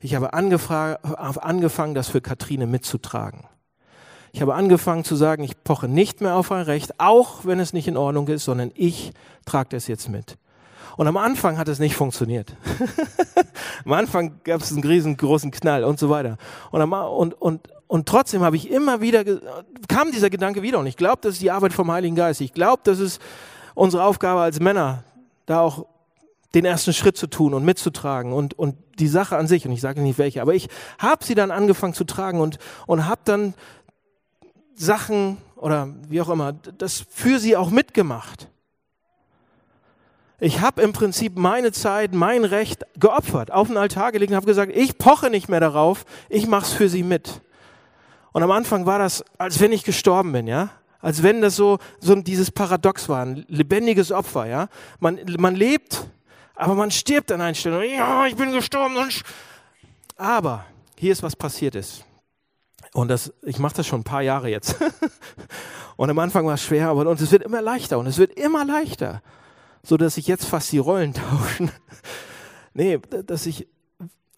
ich 0.00 0.14
habe 0.14 0.32
angefangen, 0.32 1.94
das 1.94 2.08
für 2.08 2.20
Katrine 2.20 2.66
mitzutragen. 2.66 3.44
Ich 4.32 4.42
habe 4.42 4.54
angefangen 4.54 5.04
zu 5.04 5.16
sagen, 5.16 5.42
ich 5.42 5.62
poche 5.64 5.88
nicht 5.88 6.20
mehr 6.20 6.36
auf 6.36 6.52
ein 6.52 6.62
Recht, 6.62 7.00
auch 7.00 7.44
wenn 7.44 7.60
es 7.60 7.72
nicht 7.72 7.88
in 7.88 7.96
Ordnung 7.96 8.28
ist, 8.28 8.44
sondern 8.44 8.70
ich 8.74 9.12
trage 9.46 9.70
das 9.70 9.88
jetzt 9.88 10.08
mit. 10.08 10.36
Und 10.96 11.06
am 11.06 11.16
Anfang 11.16 11.58
hat 11.58 11.68
es 11.68 11.78
nicht 11.78 11.94
funktioniert. 11.94 12.54
am 13.84 13.92
Anfang 13.92 14.40
gab 14.44 14.60
es 14.60 14.72
einen 14.72 14.82
riesengroßen 14.82 15.50
Knall 15.50 15.84
und 15.84 15.98
so 15.98 16.10
weiter. 16.10 16.36
Und, 16.70 16.82
und, 16.82 17.34
und, 17.34 17.68
und 17.86 18.06
trotzdem 18.06 18.42
habe 18.42 18.56
ich 18.56 18.70
immer 18.70 19.00
wieder, 19.00 19.24
kam 19.88 20.10
dieser 20.12 20.28
Gedanke 20.28 20.60
wieder. 20.62 20.78
Und 20.78 20.86
ich 20.86 20.96
glaube, 20.96 21.18
das 21.20 21.34
ist 21.34 21.42
die 21.42 21.50
Arbeit 21.50 21.72
vom 21.72 21.90
Heiligen 21.90 22.16
Geist. 22.16 22.40
Ich 22.40 22.52
glaube, 22.52 22.82
das 22.84 22.98
ist 22.98 23.22
unsere 23.74 24.02
Aufgabe 24.04 24.40
als 24.40 24.60
Männer, 24.60 25.04
da 25.46 25.60
auch 25.60 25.86
den 26.54 26.64
ersten 26.64 26.92
Schritt 26.92 27.16
zu 27.16 27.26
tun 27.26 27.54
und 27.54 27.64
mitzutragen 27.64 28.32
und, 28.32 28.54
und 28.54 28.76
die 28.98 29.08
Sache 29.08 29.36
an 29.36 29.46
sich, 29.46 29.66
und 29.66 29.72
ich 29.72 29.80
sage 29.80 30.00
nicht 30.00 30.18
welche, 30.18 30.40
aber 30.40 30.54
ich 30.54 30.68
habe 30.98 31.24
sie 31.24 31.34
dann 31.34 31.50
angefangen 31.50 31.94
zu 31.94 32.04
tragen 32.04 32.40
und, 32.40 32.58
und 32.86 33.06
habe 33.06 33.20
dann 33.24 33.54
Sachen 34.74 35.38
oder 35.56 35.94
wie 36.08 36.20
auch 36.20 36.28
immer, 36.28 36.52
das 36.52 37.04
für 37.10 37.38
sie 37.38 37.56
auch 37.56 37.70
mitgemacht. 37.70 38.48
Ich 40.40 40.60
habe 40.60 40.82
im 40.82 40.92
Prinzip 40.92 41.36
meine 41.36 41.72
Zeit, 41.72 42.14
mein 42.14 42.44
Recht 42.44 42.84
geopfert, 42.98 43.50
auf 43.50 43.66
den 43.68 43.76
Altar 43.76 44.12
gelegt 44.12 44.30
und 44.30 44.36
habe 44.36 44.46
gesagt, 44.46 44.72
ich 44.74 44.96
poche 44.96 45.30
nicht 45.30 45.48
mehr 45.48 45.58
darauf, 45.58 46.04
ich 46.28 46.46
mache 46.46 46.64
es 46.64 46.72
für 46.72 46.88
sie 46.88 47.02
mit. 47.02 47.42
Und 48.32 48.44
am 48.44 48.52
Anfang 48.52 48.86
war 48.86 49.00
das, 49.00 49.24
als 49.36 49.58
wenn 49.58 49.72
ich 49.72 49.82
gestorben 49.82 50.30
bin, 50.30 50.46
ja, 50.46 50.70
als 51.00 51.24
wenn 51.24 51.40
das 51.40 51.56
so, 51.56 51.78
so 51.98 52.14
dieses 52.14 52.52
Paradox 52.52 53.08
war, 53.08 53.24
ein 53.24 53.44
lebendiges 53.48 54.12
Opfer, 54.12 54.46
ja. 54.46 54.68
Man, 55.00 55.18
man 55.38 55.56
lebt 55.56 56.06
aber 56.58 56.74
man 56.74 56.90
stirbt 56.90 57.30
an 57.30 57.40
einer 57.40 57.54
Stelle. 57.54 57.86
Ja, 57.86 58.26
ich 58.26 58.34
bin 58.34 58.50
gestorben. 58.50 58.96
Aber 60.16 60.64
hier 60.96 61.12
ist 61.12 61.22
was 61.22 61.36
passiert 61.36 61.76
ist. 61.76 62.04
Und 62.92 63.08
das, 63.08 63.32
ich 63.42 63.60
mache 63.60 63.76
das 63.76 63.86
schon 63.86 64.00
ein 64.00 64.04
paar 64.04 64.22
Jahre 64.22 64.48
jetzt. 64.48 64.74
und 65.96 66.10
am 66.10 66.18
Anfang 66.18 66.46
war 66.46 66.54
es 66.54 66.64
schwer, 66.64 66.88
aber 66.88 67.08
und 67.08 67.20
es 67.20 67.30
wird 67.30 67.44
immer 67.44 67.62
leichter 67.62 67.98
und 67.98 68.06
es 68.06 68.18
wird 68.18 68.32
immer 68.32 68.64
leichter, 68.64 69.22
so 69.84 69.96
dass 69.96 70.16
ich 70.16 70.26
jetzt 70.26 70.46
fast 70.46 70.72
die 70.72 70.78
Rollen 70.78 71.14
tauschen. 71.14 71.70
nee, 72.74 72.98
dass 73.24 73.46
ich 73.46 73.68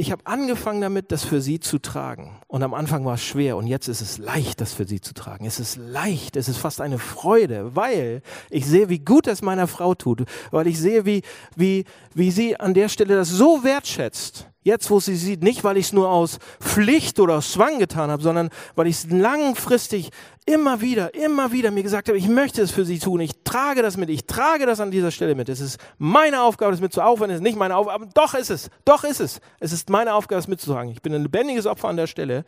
ich 0.01 0.11
habe 0.11 0.27
angefangen 0.27 0.81
damit, 0.81 1.13
das 1.13 1.25
für 1.25 1.43
sie 1.43 1.61
zu 1.61 1.79
tragen. 1.79 2.41
Und 2.49 2.63
am 2.63 2.73
Anfang 2.73 3.05
war 3.05 3.15
es 3.15 3.23
schwer 3.23 3.57
und 3.59 3.67
jetzt 3.67 3.87
ist 3.87 4.01
es 4.01 4.17
leicht, 4.17 4.61
das 4.61 4.73
für 4.73 4.87
sie 4.87 5.01
zu 5.01 5.13
tragen. 5.13 5.45
Es 5.45 5.61
ist 5.61 5.77
leicht, 5.77 6.37
es 6.37 6.49
ist 6.49 6.57
fast 6.57 6.81
eine 6.81 6.99
Freude, 6.99 7.77
weil 7.77 8.23
ich 8.49 8.67
sehe, 8.67 8.89
wie 8.89 8.99
gut 8.99 9.27
es 9.27 9.43
meiner 9.43 9.67
Frau 9.67 9.95
tut, 9.95 10.25
weil 10.51 10.67
ich 10.67 10.79
sehe, 10.79 11.05
wie, 11.05 11.23
wie, 11.55 11.85
wie 12.15 12.31
sie 12.31 12.59
an 12.59 12.73
der 12.73 12.89
Stelle 12.89 13.15
das 13.15 13.29
so 13.29 13.63
wertschätzt. 13.63 14.50
Jetzt, 14.62 14.90
wo 14.90 15.01
sie 15.01 15.16
sieht, 15.16 15.42
nicht 15.42 15.64
weil 15.64 15.79
ich 15.79 15.87
es 15.87 15.92
nur 15.94 16.11
aus 16.11 16.38
Pflicht 16.61 17.18
oder 17.18 17.37
aus 17.37 17.53
Zwang 17.53 17.79
getan 17.79 18.11
habe, 18.11 18.23
sondern 18.23 18.51
weil 18.75 18.88
ich 18.88 18.96
es 18.96 19.11
langfristig 19.11 20.11
immer 20.44 20.83
wieder, 20.83 21.14
immer 21.14 21.51
wieder 21.51 21.70
mir 21.70 21.83
gesagt 21.83 22.09
habe, 22.09 22.18
ich 22.18 22.29
möchte 22.29 22.61
es 22.61 22.70
für 22.70 22.85
sie 22.85 22.99
tun, 22.99 23.20
ich 23.20 23.33
trage 23.42 23.81
das 23.81 23.96
mit, 23.96 24.11
ich 24.11 24.27
trage 24.27 24.66
das 24.66 24.81
an 24.81 24.90
dieser 24.90 25.12
Stelle 25.12 25.35
mit. 25.35 25.49
Es 25.49 25.61
ist 25.61 25.79
meine 25.96 26.42
Aufgabe, 26.42 26.73
das 26.73 26.81
mitzutragen, 26.83 27.11
auch 27.11 27.20
wenn 27.20 27.31
es 27.31 27.40
nicht 27.40 27.57
meine 27.57 27.75
Aufgabe, 27.75 28.05
ist. 28.05 28.16
doch 28.16 28.35
ist 28.35 28.51
es, 28.51 28.70
doch 28.85 29.05
ist 29.05 29.20
es. 29.20 29.40
Es 29.61 29.73
ist 29.73 29.88
meine 29.88 30.12
Aufgabe, 30.12 30.38
das 30.38 30.49
mitzutragen. 30.49 30.90
Ich 30.90 31.01
bin 31.01 31.14
ein 31.14 31.23
lebendiges 31.23 31.64
Opfer 31.64 31.88
an 31.88 31.96
der 31.96 32.07
Stelle. 32.07 32.44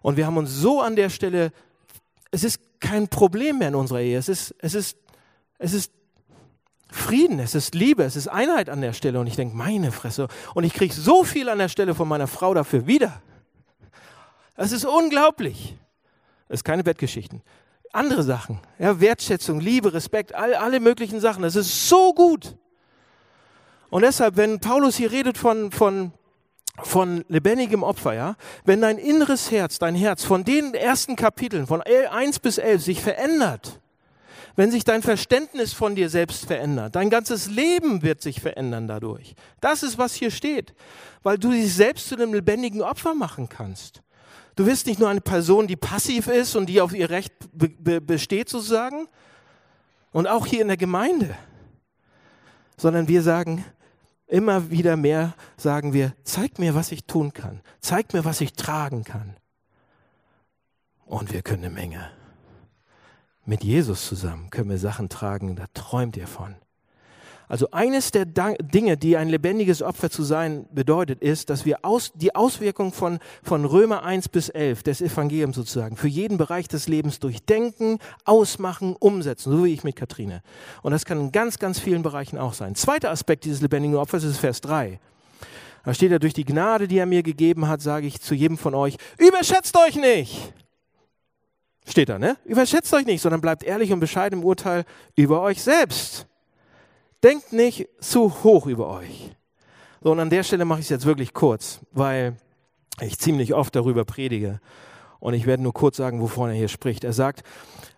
Und 0.00 0.16
wir 0.16 0.26
haben 0.26 0.38
uns 0.38 0.50
so 0.50 0.80
an 0.80 0.96
der 0.96 1.10
Stelle, 1.10 1.52
es 2.30 2.42
ist 2.42 2.58
kein 2.80 3.08
Problem 3.08 3.58
mehr 3.58 3.68
in 3.68 3.74
unserer 3.74 4.00
Ehe. 4.00 4.16
Es 4.16 4.30
ist, 4.30 4.54
es 4.60 4.74
ist, 4.74 4.96
es 5.58 5.74
ist 5.74 5.92
Frieden, 6.94 7.40
es 7.40 7.56
ist 7.56 7.74
Liebe, 7.74 8.04
es 8.04 8.14
ist 8.14 8.28
Einheit 8.28 8.70
an 8.70 8.80
der 8.80 8.92
Stelle. 8.92 9.18
Und 9.18 9.26
ich 9.26 9.34
denke, 9.34 9.56
meine 9.56 9.90
Fresse. 9.90 10.28
Und 10.54 10.62
ich 10.62 10.72
kriege 10.72 10.94
so 10.94 11.24
viel 11.24 11.48
an 11.48 11.58
der 11.58 11.68
Stelle 11.68 11.94
von 11.94 12.06
meiner 12.06 12.28
Frau 12.28 12.54
dafür 12.54 12.86
wieder. 12.86 13.20
Es 14.56 14.70
ist 14.70 14.84
unglaublich. 14.84 15.76
Das 16.48 16.60
ist 16.60 16.64
keine 16.64 16.84
Bettgeschichten. 16.84 17.42
Andere 17.92 18.22
Sachen, 18.22 18.60
ja, 18.78 19.00
Wertschätzung, 19.00 19.60
Liebe, 19.60 19.92
Respekt, 19.92 20.34
all, 20.34 20.54
alle 20.54 20.78
möglichen 20.80 21.20
Sachen. 21.20 21.42
Das 21.42 21.56
ist 21.56 21.88
so 21.88 22.14
gut. 22.14 22.56
Und 23.90 24.02
deshalb, 24.02 24.36
wenn 24.36 24.60
Paulus 24.60 24.96
hier 24.96 25.10
redet 25.10 25.36
von, 25.36 25.72
von, 25.72 26.12
von 26.82 27.24
lebendigem 27.28 27.82
Opfer, 27.82 28.14
ja, 28.14 28.36
wenn 28.64 28.80
dein 28.80 28.98
inneres 28.98 29.50
Herz, 29.50 29.78
dein 29.78 29.94
Herz 29.96 30.24
von 30.24 30.44
den 30.44 30.74
ersten 30.74 31.16
Kapiteln, 31.16 31.66
von 31.66 31.82
1 31.82 32.38
bis 32.38 32.58
11 32.58 32.82
sich 32.82 33.02
verändert, 33.02 33.80
wenn 34.56 34.70
sich 34.70 34.84
dein 34.84 35.02
Verständnis 35.02 35.72
von 35.72 35.94
dir 35.94 36.08
selbst 36.08 36.46
verändert, 36.46 36.94
dein 36.94 37.10
ganzes 37.10 37.48
Leben 37.48 38.02
wird 38.02 38.22
sich 38.22 38.40
verändern 38.40 38.86
dadurch. 38.86 39.34
Das 39.60 39.82
ist, 39.82 39.98
was 39.98 40.14
hier 40.14 40.30
steht, 40.30 40.74
weil 41.22 41.38
du 41.38 41.50
dich 41.50 41.74
selbst 41.74 42.08
zu 42.08 42.14
einem 42.14 42.34
lebendigen 42.34 42.82
Opfer 42.82 43.14
machen 43.14 43.48
kannst. 43.48 44.02
Du 44.56 44.66
wirst 44.66 44.86
nicht 44.86 45.00
nur 45.00 45.08
eine 45.08 45.20
Person, 45.20 45.66
die 45.66 45.76
passiv 45.76 46.28
ist 46.28 46.54
und 46.54 46.66
die 46.66 46.80
auf 46.80 46.94
ihr 46.94 47.10
Recht 47.10 47.32
be 47.52 47.68
be 47.68 48.00
besteht 48.00 48.48
sozusagen, 48.48 49.08
und 50.14 50.28
auch 50.28 50.46
hier 50.46 50.62
in 50.62 50.68
der 50.68 50.76
Gemeinde, 50.76 51.36
sondern 52.76 53.08
wir 53.08 53.20
sagen, 53.20 53.64
immer 54.28 54.70
wieder 54.70 54.96
mehr 54.96 55.34
sagen 55.56 55.92
wir, 55.92 56.14
zeig 56.22 56.60
mir, 56.60 56.76
was 56.76 56.92
ich 56.92 57.04
tun 57.04 57.32
kann, 57.32 57.60
zeig 57.80 58.14
mir, 58.14 58.24
was 58.24 58.40
ich 58.40 58.52
tragen 58.52 59.02
kann. 59.02 59.36
Und 61.04 61.32
wir 61.32 61.42
können 61.42 61.64
eine 61.64 61.74
Menge. 61.74 62.10
Mit 63.46 63.62
Jesus 63.62 64.06
zusammen 64.06 64.48
können 64.50 64.70
wir 64.70 64.78
Sachen 64.78 65.08
tragen, 65.08 65.54
da 65.56 65.66
träumt 65.74 66.16
ihr 66.16 66.26
von. 66.26 66.56
Also 67.46 67.70
eines 67.72 68.10
der 68.10 68.24
Dinge, 68.24 68.96
die 68.96 69.18
ein 69.18 69.28
lebendiges 69.28 69.82
Opfer 69.82 70.08
zu 70.08 70.22
sein 70.22 70.66
bedeutet, 70.72 71.20
ist, 71.20 71.50
dass 71.50 71.66
wir 71.66 71.84
aus, 71.84 72.12
die 72.14 72.34
Auswirkung 72.34 72.92
von, 72.92 73.18
von 73.42 73.66
Römer 73.66 74.02
1 74.02 74.30
bis 74.30 74.48
11 74.48 74.82
des 74.82 75.02
Evangeliums 75.02 75.56
sozusagen 75.56 75.96
für 75.96 76.08
jeden 76.08 76.38
Bereich 76.38 76.68
des 76.68 76.88
Lebens 76.88 77.18
durchdenken, 77.18 77.98
ausmachen, 78.24 78.96
umsetzen, 78.98 79.52
so 79.52 79.64
wie 79.64 79.74
ich 79.74 79.84
mit 79.84 79.96
Katrine. 79.96 80.42
Und 80.82 80.92
das 80.92 81.04
kann 81.04 81.20
in 81.20 81.32
ganz, 81.32 81.58
ganz 81.58 81.78
vielen 81.78 82.02
Bereichen 82.02 82.38
auch 82.38 82.54
sein. 82.54 82.74
Zweiter 82.76 83.10
Aspekt 83.10 83.44
dieses 83.44 83.60
lebendigen 83.60 83.96
Opfers 83.96 84.24
ist 84.24 84.38
Vers 84.38 84.62
3. 84.62 84.98
Da 85.84 85.92
steht 85.92 86.12
ja, 86.12 86.18
durch 86.18 86.32
die 86.32 86.46
Gnade, 86.46 86.88
die 86.88 86.96
er 86.96 87.04
mir 87.04 87.22
gegeben 87.22 87.68
hat, 87.68 87.82
sage 87.82 88.06
ich 88.06 88.22
zu 88.22 88.34
jedem 88.34 88.56
von 88.56 88.74
euch, 88.74 88.96
überschätzt 89.18 89.76
euch 89.76 89.96
nicht. 89.96 90.54
Steht 91.86 92.08
da, 92.08 92.18
ne? 92.18 92.36
Überschätzt 92.44 92.92
euch 92.94 93.04
nicht, 93.04 93.20
sondern 93.20 93.40
bleibt 93.40 93.62
ehrlich 93.62 93.92
und 93.92 94.00
bescheiden 94.00 94.40
im 94.40 94.44
Urteil 94.44 94.84
über 95.16 95.42
euch 95.42 95.62
selbst. 95.62 96.26
Denkt 97.22 97.52
nicht 97.52 97.88
zu 98.00 98.42
hoch 98.42 98.66
über 98.66 98.88
euch. 98.88 99.30
So, 100.02 100.12
und 100.12 100.20
an 100.20 100.30
der 100.30 100.42
Stelle 100.42 100.64
mache 100.64 100.80
ich 100.80 100.86
es 100.86 100.90
jetzt 100.90 101.06
wirklich 101.06 101.32
kurz, 101.32 101.80
weil 101.92 102.36
ich 103.00 103.18
ziemlich 103.18 103.54
oft 103.54 103.74
darüber 103.74 104.04
predige. 104.04 104.60
Und 105.20 105.34
ich 105.34 105.46
werde 105.46 105.62
nur 105.62 105.72
kurz 105.72 105.96
sagen, 105.96 106.20
wovon 106.20 106.50
er 106.50 106.54
hier 106.54 106.68
spricht. 106.68 107.04
Er 107.04 107.14
sagt, 107.14 107.42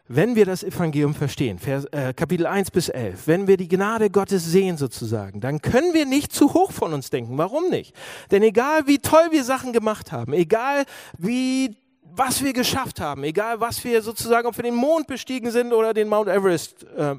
wenn 0.09 0.37
wir 0.37 0.47
das 0.47 0.63
Evangelium 0.63 1.15
verstehen, 1.15 1.59
Vers, 1.59 1.87
äh, 1.87 2.15
Kapitel 2.15 2.47
1 2.47 2.71
bis 2.71 2.89
11, 2.89 3.27
wenn 3.27 3.49
wir 3.49 3.57
die 3.57 3.67
Gnade 3.67 4.11
Gottes 4.11 4.45
sehen 4.45 4.77
sozusagen, 4.77 5.41
dann 5.41 5.61
können 5.61 5.95
wir 5.95 6.07
nicht 6.07 6.33
zu 6.33 6.55
hoch 6.55 6.71
von 6.71 6.93
uns 6.93 7.11
denken. 7.11 7.37
Warum 7.39 7.69
nicht? 7.71 7.95
Denn 8.31 8.45
egal 8.45 8.87
wie 8.87 8.99
toll 8.99 9.29
wir 9.33 9.43
Sachen 9.43 9.73
gemacht 9.73 10.13
haben, 10.13 10.33
egal 10.33 10.85
wie 11.19 11.77
was 12.17 12.43
wir 12.43 12.53
geschafft 12.53 13.01
haben, 13.01 13.25
egal 13.25 13.61
was 13.61 13.83
wir 13.85 14.03
sozusagen, 14.03 14.47
ob 14.47 14.57
wir 14.57 14.63
den 14.63 14.75
Mond 14.75 15.07
bestiegen 15.07 15.51
sind 15.51 15.73
oder 15.73 15.93
den 15.93 16.09
Mount 16.09 16.29
Everest 16.29 16.85
äh, 16.97 17.17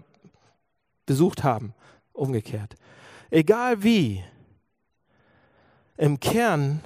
besucht 1.05 1.43
haben, 1.43 1.73
umgekehrt. 2.13 2.75
Egal 3.29 3.83
wie, 3.83 4.23
im 5.97 6.19
Kern 6.19 6.81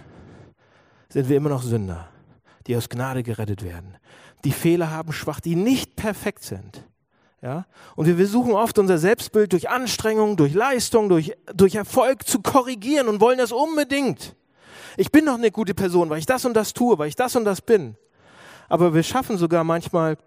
sind 1.10 1.30
wir 1.30 1.38
immer 1.38 1.50
noch 1.50 1.64
Sünder, 1.64 2.10
die 2.68 2.76
aus 2.76 2.90
Gnade 2.90 3.24
gerettet 3.24 3.64
werden, 3.64 3.98
die 4.44 4.52
Fehler 4.52 4.92
haben, 4.92 5.14
schwach, 5.14 5.40
die 5.40 5.56
nicht 5.56 5.96
perfekt 5.96 6.44
sind. 6.44 6.84
Ja? 7.42 7.66
Und 7.96 8.08
wir 8.08 8.16
versuchen 8.16 8.54
oft 8.54 8.80
unser 8.80 8.98
Selbstbild 8.98 9.52
durch 9.54 9.70
Anstrengung, 9.70 10.38
durch 10.38 10.54
Leistung, 10.54 11.10
durch, 11.10 11.34
durch 11.54 11.76
Erfolg 11.76 12.28
zu 12.28 12.42
korrigieren 12.42 13.08
und 13.08 13.20
wollen 13.20 13.38
das 13.38 13.52
unbedingt. 13.52 14.36
Ich 14.98 15.12
bin 15.12 15.26
doch 15.26 15.36
eine 15.36 15.52
gute 15.52 15.74
Person, 15.74 16.10
weil 16.10 16.20
ich 16.20 16.26
das 16.26 16.46
und 16.46 16.54
das 16.54 16.74
tue, 16.74 16.98
weil 16.98 17.08
ich 17.08 17.16
das 17.16 17.36
und 17.36 17.46
das 17.46 17.62
bin. 17.62 17.96
Aber 18.72 18.94
wir 18.94 19.04
schaffen 19.04 19.38
sogar 19.38 19.66
manchmal, 19.66 20.18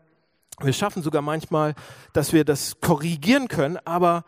wir 0.60 0.74
schaffen 0.74 1.02
sogar 1.02 1.22
manchmal, 1.22 1.74
dass 2.12 2.34
wir 2.34 2.44
das 2.44 2.78
korrigieren 2.82 3.48
können, 3.48 3.78
aber, 3.86 4.26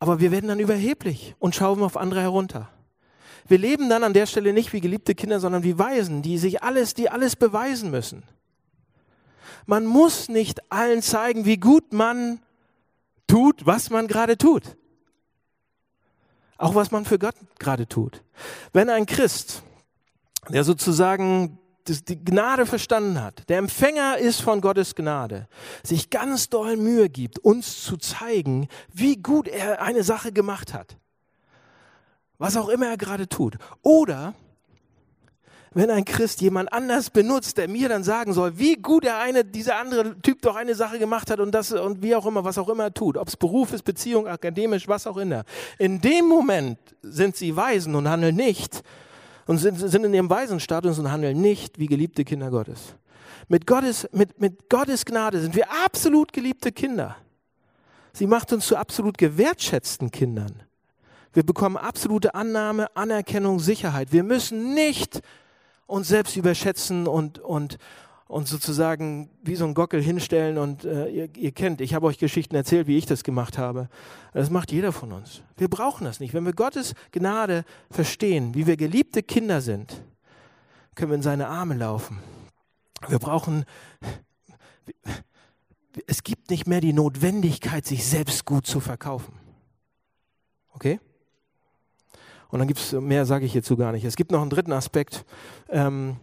aber 0.00 0.18
wir 0.18 0.32
werden 0.32 0.48
dann 0.48 0.58
überheblich 0.58 1.36
und 1.38 1.54
schauen 1.54 1.80
auf 1.84 1.96
andere 1.96 2.22
herunter. 2.22 2.68
Wir 3.46 3.58
leben 3.58 3.88
dann 3.88 4.02
an 4.02 4.14
der 4.14 4.26
Stelle 4.26 4.52
nicht 4.52 4.72
wie 4.72 4.80
geliebte 4.80 5.14
Kinder, 5.14 5.38
sondern 5.38 5.62
wie 5.62 5.78
Weisen, 5.78 6.22
die 6.22 6.38
sich 6.38 6.64
alles, 6.64 6.94
die 6.94 7.08
alles 7.08 7.36
beweisen 7.36 7.92
müssen. 7.92 8.24
Man 9.64 9.86
muss 9.86 10.28
nicht 10.28 10.72
allen 10.72 11.00
zeigen, 11.00 11.44
wie 11.44 11.58
gut 11.58 11.92
man 11.92 12.40
tut, 13.28 13.64
was 13.64 13.90
man 13.90 14.08
gerade 14.08 14.36
tut. 14.36 14.76
Auch 16.58 16.74
was 16.74 16.90
man 16.90 17.04
für 17.04 17.20
Gott 17.20 17.36
gerade 17.60 17.86
tut. 17.86 18.24
Wenn 18.72 18.90
ein 18.90 19.06
Christ, 19.06 19.62
der 20.48 20.64
sozusagen 20.64 21.60
die 21.88 22.24
Gnade 22.24 22.66
verstanden 22.66 23.22
hat, 23.22 23.48
der 23.48 23.58
Empfänger 23.58 24.18
ist 24.18 24.40
von 24.40 24.60
Gottes 24.60 24.94
Gnade, 24.94 25.48
sich 25.82 26.10
ganz 26.10 26.48
doll 26.48 26.76
Mühe 26.76 27.08
gibt, 27.08 27.38
uns 27.38 27.82
zu 27.82 27.96
zeigen, 27.96 28.68
wie 28.92 29.16
gut 29.16 29.48
er 29.48 29.80
eine 29.82 30.02
Sache 30.02 30.32
gemacht 30.32 30.74
hat. 30.74 30.96
Was 32.38 32.56
auch 32.56 32.68
immer 32.68 32.86
er 32.86 32.96
gerade 32.96 33.28
tut. 33.28 33.56
Oder 33.82 34.34
wenn 35.76 35.90
ein 35.90 36.06
Christ 36.06 36.40
jemand 36.40 36.72
anders 36.72 37.10
benutzt, 37.10 37.58
der 37.58 37.68
mir 37.68 37.90
dann 37.90 38.02
sagen 38.02 38.32
soll, 38.32 38.58
wie 38.58 38.76
gut 38.76 39.04
der 39.04 39.18
eine, 39.18 39.44
dieser 39.44 39.76
andere 39.76 40.18
Typ 40.22 40.40
doch 40.40 40.56
eine 40.56 40.74
Sache 40.74 40.98
gemacht 40.98 41.30
hat 41.30 41.38
und 41.38 41.52
das 41.52 41.70
und 41.70 42.02
wie 42.02 42.14
auch 42.14 42.24
immer, 42.24 42.44
was 42.44 42.56
auch 42.56 42.70
immer 42.70 42.84
er 42.84 42.94
tut, 42.94 43.18
ob 43.18 43.28
es 43.28 43.36
Beruf 43.36 43.74
ist, 43.74 43.82
Beziehung, 43.82 44.26
akademisch, 44.26 44.88
was 44.88 45.06
auch 45.06 45.18
immer. 45.18 45.44
In 45.78 46.00
dem 46.00 46.24
Moment 46.24 46.78
sind 47.02 47.36
sie 47.36 47.54
Weisen 47.56 47.94
und 47.94 48.08
handeln 48.08 48.36
nicht 48.36 48.82
und 49.46 49.58
sind, 49.58 49.76
sind 49.78 50.04
in 50.04 50.14
ihrem 50.14 50.30
Waisenstatus 50.30 50.98
und 50.98 51.10
handeln 51.10 51.40
nicht 51.40 51.78
wie 51.78 51.86
geliebte 51.86 52.24
Kinder 52.24 52.50
Gottes. 52.50 52.94
Mit 53.48 53.66
Gottes, 53.66 54.08
mit, 54.12 54.40
mit 54.40 54.68
Gottes 54.68 55.04
Gnade 55.04 55.40
sind 55.40 55.54
wir 55.54 55.66
absolut 55.84 56.32
geliebte 56.32 56.72
Kinder. 56.72 57.16
Sie 58.12 58.26
macht 58.26 58.52
uns 58.52 58.66
zu 58.66 58.76
absolut 58.76 59.18
gewertschätzten 59.18 60.10
Kindern. 60.10 60.62
Wir 61.32 61.44
bekommen 61.44 61.76
absolute 61.76 62.34
Annahme, 62.34 62.88
Anerkennung, 62.96 63.60
Sicherheit. 63.60 64.10
Wir 64.10 64.22
müssen 64.22 64.74
nicht 64.74 65.20
uns 65.86 66.08
selbst 66.08 66.36
überschätzen 66.36 67.06
und, 67.06 67.38
und, 67.38 67.78
und 68.28 68.48
sozusagen 68.48 69.30
wie 69.42 69.54
so 69.54 69.64
ein 69.64 69.74
Gockel 69.74 70.02
hinstellen. 70.02 70.58
Und 70.58 70.84
äh, 70.84 71.08
ihr, 71.08 71.36
ihr, 71.36 71.52
kennt, 71.52 71.80
ich 71.80 71.94
habe 71.94 72.06
euch 72.06 72.18
Geschichten 72.18 72.54
erzählt, 72.54 72.86
wie 72.86 72.98
ich 72.98 73.06
das 73.06 73.22
gemacht 73.22 73.58
habe. 73.58 73.88
Das 74.32 74.50
macht 74.50 74.72
jeder 74.72 74.92
von 74.92 75.12
uns. 75.12 75.42
Wir 75.56 75.68
brauchen 75.68 76.04
das 76.04 76.20
nicht. 76.20 76.34
Wenn 76.34 76.44
wir 76.44 76.52
Gottes 76.52 76.94
Gnade 77.12 77.64
verstehen, 77.90 78.54
wie 78.54 78.66
wir 78.66 78.76
geliebte 78.76 79.22
Kinder 79.22 79.60
sind, 79.60 80.02
können 80.94 81.10
wir 81.10 81.16
in 81.16 81.22
seine 81.22 81.48
Arme 81.48 81.74
laufen. 81.74 82.18
Wir 83.08 83.18
brauchen, 83.18 83.64
es 86.06 86.24
gibt 86.24 86.50
nicht 86.50 86.66
mehr 86.66 86.80
die 86.80 86.92
Notwendigkeit, 86.92 87.86
sich 87.86 88.06
selbst 88.06 88.44
gut 88.44 88.66
zu 88.66 88.80
verkaufen. 88.80 89.34
Okay? 90.72 90.98
Und 92.48 92.58
dann 92.58 92.68
gibt 92.68 92.80
es 92.80 92.92
mehr, 92.92 93.26
sage 93.26 93.44
ich 93.44 93.52
hierzu 93.52 93.76
gar 93.76 93.92
nicht. 93.92 94.04
Es 94.04 94.16
gibt 94.16 94.32
noch 94.32 94.40
einen 94.40 94.50
dritten 94.50 94.72
Aspekt, 94.72 95.24
ähm, 95.68 96.16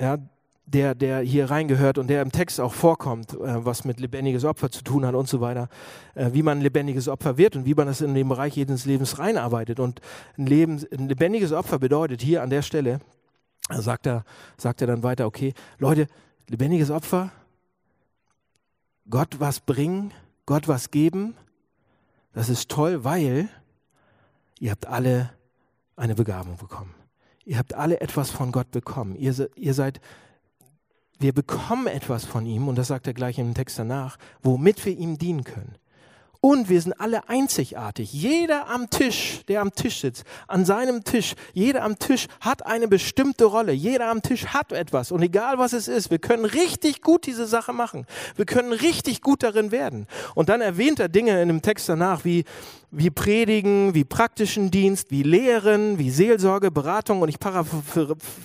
ja, 0.00 0.18
der, 0.66 0.94
der 0.94 1.20
hier 1.20 1.50
reingehört 1.50 1.98
und 1.98 2.08
der 2.08 2.22
im 2.22 2.32
Text 2.32 2.60
auch 2.60 2.72
vorkommt, 2.72 3.34
äh, 3.34 3.64
was 3.64 3.84
mit 3.84 4.00
lebendiges 4.00 4.44
Opfer 4.44 4.70
zu 4.70 4.82
tun 4.82 5.04
hat 5.04 5.14
und 5.14 5.28
so 5.28 5.40
weiter, 5.40 5.68
äh, 6.14 6.30
wie 6.32 6.42
man 6.42 6.58
ein 6.58 6.62
lebendiges 6.62 7.08
Opfer 7.08 7.36
wird 7.36 7.56
und 7.56 7.66
wie 7.66 7.74
man 7.74 7.86
das 7.86 8.00
in 8.00 8.14
den 8.14 8.28
Bereich 8.28 8.56
jedes 8.56 8.86
Lebens 8.86 9.18
reinarbeitet. 9.18 9.78
Und 9.78 10.00
ein, 10.38 10.46
Leben, 10.46 10.84
ein 10.90 11.08
lebendiges 11.08 11.52
Opfer 11.52 11.78
bedeutet 11.78 12.22
hier 12.22 12.42
an 12.42 12.50
der 12.50 12.62
Stelle, 12.62 13.00
sagt 13.70 14.06
er, 14.06 14.24
sagt 14.56 14.80
er 14.80 14.86
dann 14.86 15.02
weiter, 15.02 15.26
okay, 15.26 15.52
Leute, 15.78 16.06
lebendiges 16.48 16.90
Opfer, 16.90 17.30
Gott 19.08 19.38
was 19.38 19.60
bringen, 19.60 20.12
Gott 20.46 20.66
was 20.66 20.90
geben, 20.90 21.34
das 22.32 22.48
ist 22.48 22.70
toll, 22.70 23.04
weil 23.04 23.48
ihr 24.58 24.70
habt 24.70 24.86
alle 24.86 25.30
eine 25.94 26.14
Begabung 26.14 26.56
bekommen. 26.56 26.94
Ihr 27.44 27.58
habt 27.58 27.74
alle 27.74 28.00
etwas 28.00 28.30
von 28.30 28.52
Gott 28.52 28.70
bekommen. 28.70 29.16
Ihr, 29.16 29.50
ihr 29.56 29.74
seid, 29.74 30.00
wir 31.18 31.32
bekommen 31.32 31.86
etwas 31.86 32.24
von 32.24 32.46
ihm, 32.46 32.68
und 32.68 32.76
das 32.76 32.88
sagt 32.88 33.06
er 33.06 33.14
gleich 33.14 33.38
im 33.38 33.54
Text 33.54 33.78
danach, 33.78 34.18
womit 34.42 34.84
wir 34.84 34.96
ihm 34.96 35.18
dienen 35.18 35.44
können. 35.44 35.76
Und 36.44 36.68
wir 36.68 36.78
sind 36.78 37.00
alle 37.00 37.26
einzigartig. 37.30 38.12
Jeder 38.12 38.68
am 38.68 38.90
Tisch, 38.90 39.40
der 39.48 39.62
am 39.62 39.74
Tisch 39.74 40.02
sitzt, 40.02 40.24
an 40.46 40.66
seinem 40.66 41.02
Tisch, 41.02 41.36
jeder 41.54 41.82
am 41.82 41.98
Tisch 41.98 42.26
hat 42.38 42.66
eine 42.66 42.86
bestimmte 42.86 43.46
Rolle. 43.46 43.72
Jeder 43.72 44.10
am 44.10 44.20
Tisch 44.20 44.48
hat 44.48 44.70
etwas. 44.70 45.10
Und 45.10 45.22
egal 45.22 45.56
was 45.56 45.72
es 45.72 45.88
ist, 45.88 46.10
wir 46.10 46.18
können 46.18 46.44
richtig 46.44 47.00
gut 47.00 47.24
diese 47.24 47.46
Sache 47.46 47.72
machen. 47.72 48.06
Wir 48.36 48.44
können 48.44 48.74
richtig 48.74 49.22
gut 49.22 49.42
darin 49.42 49.72
werden. 49.72 50.06
Und 50.34 50.50
dann 50.50 50.60
erwähnt 50.60 51.00
er 51.00 51.08
Dinge 51.08 51.40
in 51.40 51.48
dem 51.48 51.62
Text 51.62 51.88
danach 51.88 52.26
wie, 52.26 52.44
wie 52.90 53.08
Predigen, 53.08 53.94
wie 53.94 54.04
praktischen 54.04 54.70
Dienst, 54.70 55.10
wie 55.10 55.22
Lehren, 55.22 55.98
wie 55.98 56.10
Seelsorge, 56.10 56.70
Beratung. 56.70 57.22
Und 57.22 57.30
ich 57.30 57.38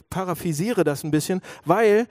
paraphrasiere 0.10 0.86
das 0.86 1.04
ein 1.04 1.12
bisschen, 1.12 1.42
weil 1.66 2.08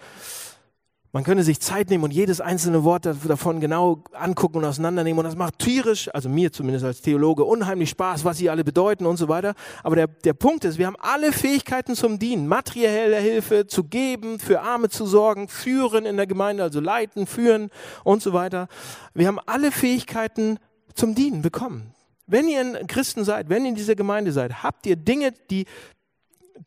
man 1.13 1.25
könne 1.25 1.43
sich 1.43 1.61
Zeit 1.61 1.89
nehmen 1.89 2.05
und 2.05 2.13
jedes 2.13 2.41
einzelne 2.41 2.85
Wort 2.85 3.07
davon 3.07 3.61
genau 3.61 4.05
angucken 4.13 4.59
und 4.59 4.65
auseinandernehmen. 4.67 5.19
Und 5.19 5.25
das 5.25 5.37
macht 5.37 5.59
tierisch, 5.59 6.13
also 6.13 6.29
mir 6.29 6.53
zumindest 6.53 6.85
als 6.85 7.01
Theologe, 7.01 7.45
unheimlich 7.45 7.89
Spaß, 7.91 8.27
was 8.27 8.37
sie 8.37 8.51
alle 8.51 8.63
bedeuten 8.63 9.07
und 9.07 9.17
so 9.17 9.29
weiter. 9.29 9.55
Aber 9.83 9.97
der, 9.97 10.07
der 10.07 10.35
Punkt 10.35 10.67
ist, 10.67 10.77
wir 10.77 10.87
haben 10.87 10.97
alle 11.01 11.33
Fähigkeiten 11.33 11.95
zum 11.95 12.19
Dienen. 12.19 12.47
Materielle 12.47 13.17
Hilfe 13.17 13.67
zu 13.67 13.85
geben, 13.85 14.39
für 14.39 14.61
Arme 14.61 14.91
zu 14.91 15.07
sorgen, 15.07 15.49
führen 15.49 16.05
in 16.05 16.19
der 16.19 16.27
Gemeinde, 16.27 16.63
also 16.63 16.79
leiten, 16.81 17.27
führen 17.27 17.71
und 18.05 18.23
so 18.23 18.35
weiter. 18.35 18.69
Wir 19.15 19.29
haben 19.29 19.41
alle 19.47 19.73
Fähigkeiten 19.73 20.59
zum 20.95 21.15
Dienen 21.15 21.41
bekommen. 21.41 21.95
Wenn 22.27 22.49
ihr 22.49 22.61
ein 22.61 22.87
Christen 22.87 23.25
seid, 23.25 23.49
wenn 23.49 23.65
ihr 23.65 23.71
in 23.71 23.75
dieser 23.75 23.95
Gemeinde 23.95 24.33
seid, 24.33 24.63
habt 24.63 24.85
ihr 24.85 24.97
Dinge, 24.97 25.33
die, 25.49 25.65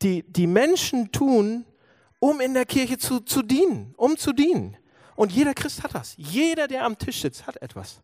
die, 0.02 0.24
die 0.24 0.48
Menschen 0.48 1.12
tun, 1.12 1.64
um 2.22 2.40
in 2.40 2.54
der 2.54 2.66
Kirche 2.66 2.98
zu, 2.98 3.18
zu 3.18 3.42
dienen, 3.42 3.94
um 3.96 4.16
zu 4.16 4.32
dienen. 4.32 4.76
Und 5.16 5.32
jeder 5.32 5.54
Christ 5.54 5.82
hat 5.82 5.96
das. 5.96 6.14
Jeder, 6.16 6.68
der 6.68 6.84
am 6.84 6.96
Tisch 6.96 7.20
sitzt, 7.20 7.48
hat 7.48 7.60
etwas. 7.60 8.00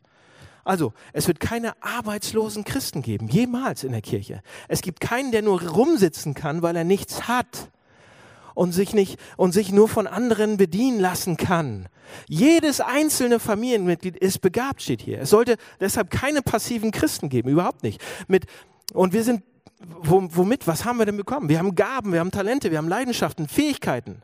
Also, 0.65 0.93
es 1.13 1.29
wird 1.29 1.39
keine 1.39 1.81
arbeitslosen 1.85 2.65
Christen 2.65 3.01
geben, 3.01 3.29
jemals 3.29 3.85
in 3.85 3.93
der 3.93 4.03
Kirche. 4.03 4.43
Es 4.67 4.83
gibt 4.83 4.99
keinen, 4.99 5.31
der 5.31 5.43
nur 5.43 5.63
rumsitzen 5.63 6.35
kann, 6.35 6.63
weil 6.63 6.75
er 6.75 6.83
nichts 6.83 7.29
hat 7.29 7.71
und 8.55 8.73
sich 8.73 8.93
nicht 8.93 9.21
und 9.37 9.53
sich 9.53 9.71
nur 9.71 9.89
von 9.89 10.09
anderen 10.09 10.57
bedienen 10.57 10.99
lassen 10.99 11.37
kann. 11.37 11.89
Jedes 12.27 12.81
einzelne 12.81 13.39
Familienmitglied 13.39 14.17
ist 14.17 14.41
begabt, 14.41 14.83
steht 14.83 15.01
hier. 15.01 15.21
Es 15.21 15.31
sollte 15.31 15.59
deshalb 15.79 16.11
keine 16.11 16.43
passiven 16.43 16.91
Christen 16.91 17.29
geben, 17.29 17.51
überhaupt 17.51 17.85
nicht. 17.85 18.03
Mit 18.27 18.47
und 18.95 19.13
wir 19.13 19.23
sind 19.23 19.45
womit? 19.81 20.67
Was 20.67 20.85
haben 20.85 20.99
wir 20.99 21.07
denn 21.07 21.17
bekommen? 21.17 21.49
Wir 21.49 21.59
haben 21.59 21.75
Gaben, 21.75 22.13
wir 22.13 22.21
haben 22.21 22.31
Talente, 22.31 22.71
wir 22.71 22.79
haben 22.79 22.89
Leidenschaften, 22.89 23.49
Fähigkeiten. 23.49 24.23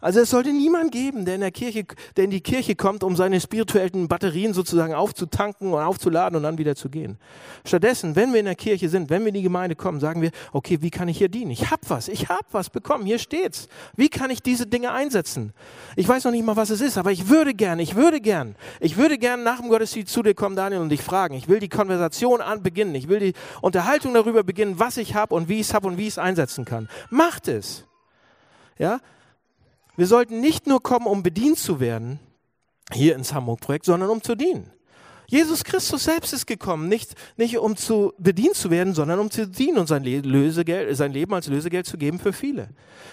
Also 0.00 0.20
es 0.20 0.30
sollte 0.30 0.52
niemand 0.52 0.92
geben, 0.92 1.24
der 1.24 1.36
in, 1.36 1.40
der 1.40 1.50
Kirche, 1.50 1.86
der 2.16 2.24
in 2.24 2.30
die 2.30 2.42
Kirche 2.42 2.76
kommt, 2.76 3.02
um 3.02 3.16
seine 3.16 3.40
spirituellen 3.40 4.08
Batterien 4.08 4.52
sozusagen 4.52 4.94
aufzutanken 4.94 5.72
und 5.72 5.80
aufzuladen 5.80 6.36
und 6.36 6.42
dann 6.42 6.58
wieder 6.58 6.76
zu 6.76 6.90
gehen. 6.90 7.18
Stattdessen, 7.64 8.14
wenn 8.14 8.32
wir 8.32 8.40
in 8.40 8.44
der 8.44 8.56
Kirche 8.56 8.90
sind, 8.90 9.08
wenn 9.08 9.22
wir 9.22 9.28
in 9.28 9.34
die 9.34 9.42
Gemeinde 9.42 9.74
kommen, 9.74 9.98
sagen 9.98 10.20
wir, 10.20 10.30
okay, 10.52 10.82
wie 10.82 10.90
kann 10.90 11.08
ich 11.08 11.16
hier 11.16 11.30
dienen? 11.30 11.50
Ich 11.50 11.70
habe 11.70 11.80
was, 11.88 12.08
ich 12.08 12.28
habe 12.28 12.44
was 12.52 12.68
bekommen, 12.68 13.06
hier 13.06 13.18
steht's. 13.18 13.68
Wie 13.96 14.10
kann 14.10 14.30
ich 14.30 14.42
diese 14.42 14.66
Dinge 14.66 14.92
einsetzen? 14.92 15.54
Ich 15.96 16.06
weiß 16.06 16.24
noch 16.24 16.32
nicht 16.32 16.44
mal, 16.44 16.56
was 16.56 16.68
es 16.68 16.82
ist, 16.82 16.98
aber 16.98 17.10
ich 17.10 17.30
würde 17.30 17.54
gern, 17.54 17.78
ich 17.78 17.96
würde 17.96 18.20
gern, 18.20 18.54
ich 18.80 18.98
würde 18.98 19.16
gern 19.16 19.44
nach 19.44 19.60
dem 19.60 19.70
Gottesdienst 19.70 20.12
zu 20.12 20.22
dir 20.22 20.34
kommen, 20.34 20.56
Daniel, 20.56 20.82
und 20.82 20.90
dich 20.90 21.02
fragen. 21.02 21.34
Ich 21.34 21.48
will 21.48 21.58
die 21.58 21.70
Konversation 21.70 22.42
an 22.42 22.62
beginnen, 22.62 22.94
ich 22.94 23.08
will 23.08 23.20
die 23.20 23.32
Unterhaltung 23.62 24.12
darüber 24.12 24.44
beginnen, 24.44 24.78
was 24.78 24.98
ich 24.98 25.14
habe 25.14 25.34
und 25.34 25.48
wie 25.48 25.60
ich 25.60 25.68
es 25.68 25.74
habe 25.74 25.86
und 25.86 25.96
wie 25.96 26.02
ich 26.02 26.14
es 26.14 26.18
einsetzen 26.18 26.66
kann. 26.66 26.88
Macht 27.08 27.48
es. 27.48 27.84
Ja, 28.78 29.00
wir 29.96 30.06
sollten 30.06 30.40
nicht 30.40 30.66
nur 30.66 30.82
kommen, 30.82 31.06
um 31.06 31.22
bedient 31.22 31.58
zu 31.58 31.80
werden, 31.80 32.18
hier 32.92 33.16
ins 33.16 33.32
Hamburg-Projekt, 33.32 33.86
sondern 33.86 34.10
um 34.10 34.22
zu 34.22 34.34
dienen. 34.34 34.70
Jesus 35.28 35.64
Christus 35.64 36.04
selbst 36.04 36.32
ist 36.32 36.46
gekommen, 36.46 36.88
nicht, 36.88 37.14
nicht 37.36 37.58
um 37.58 37.76
zu 37.76 38.12
bedient 38.16 38.54
zu 38.54 38.70
werden, 38.70 38.94
sondern 38.94 39.18
um 39.18 39.30
zu 39.30 39.48
dienen 39.48 39.78
und 39.78 39.88
sein, 39.88 40.04
Lösegeld, 40.04 40.96
sein 40.96 41.12
Leben 41.12 41.34
als 41.34 41.48
Lösegeld 41.48 41.86
zu 41.86 41.98
geben 41.98 42.20
für 42.20 42.32
viele. 42.32 42.68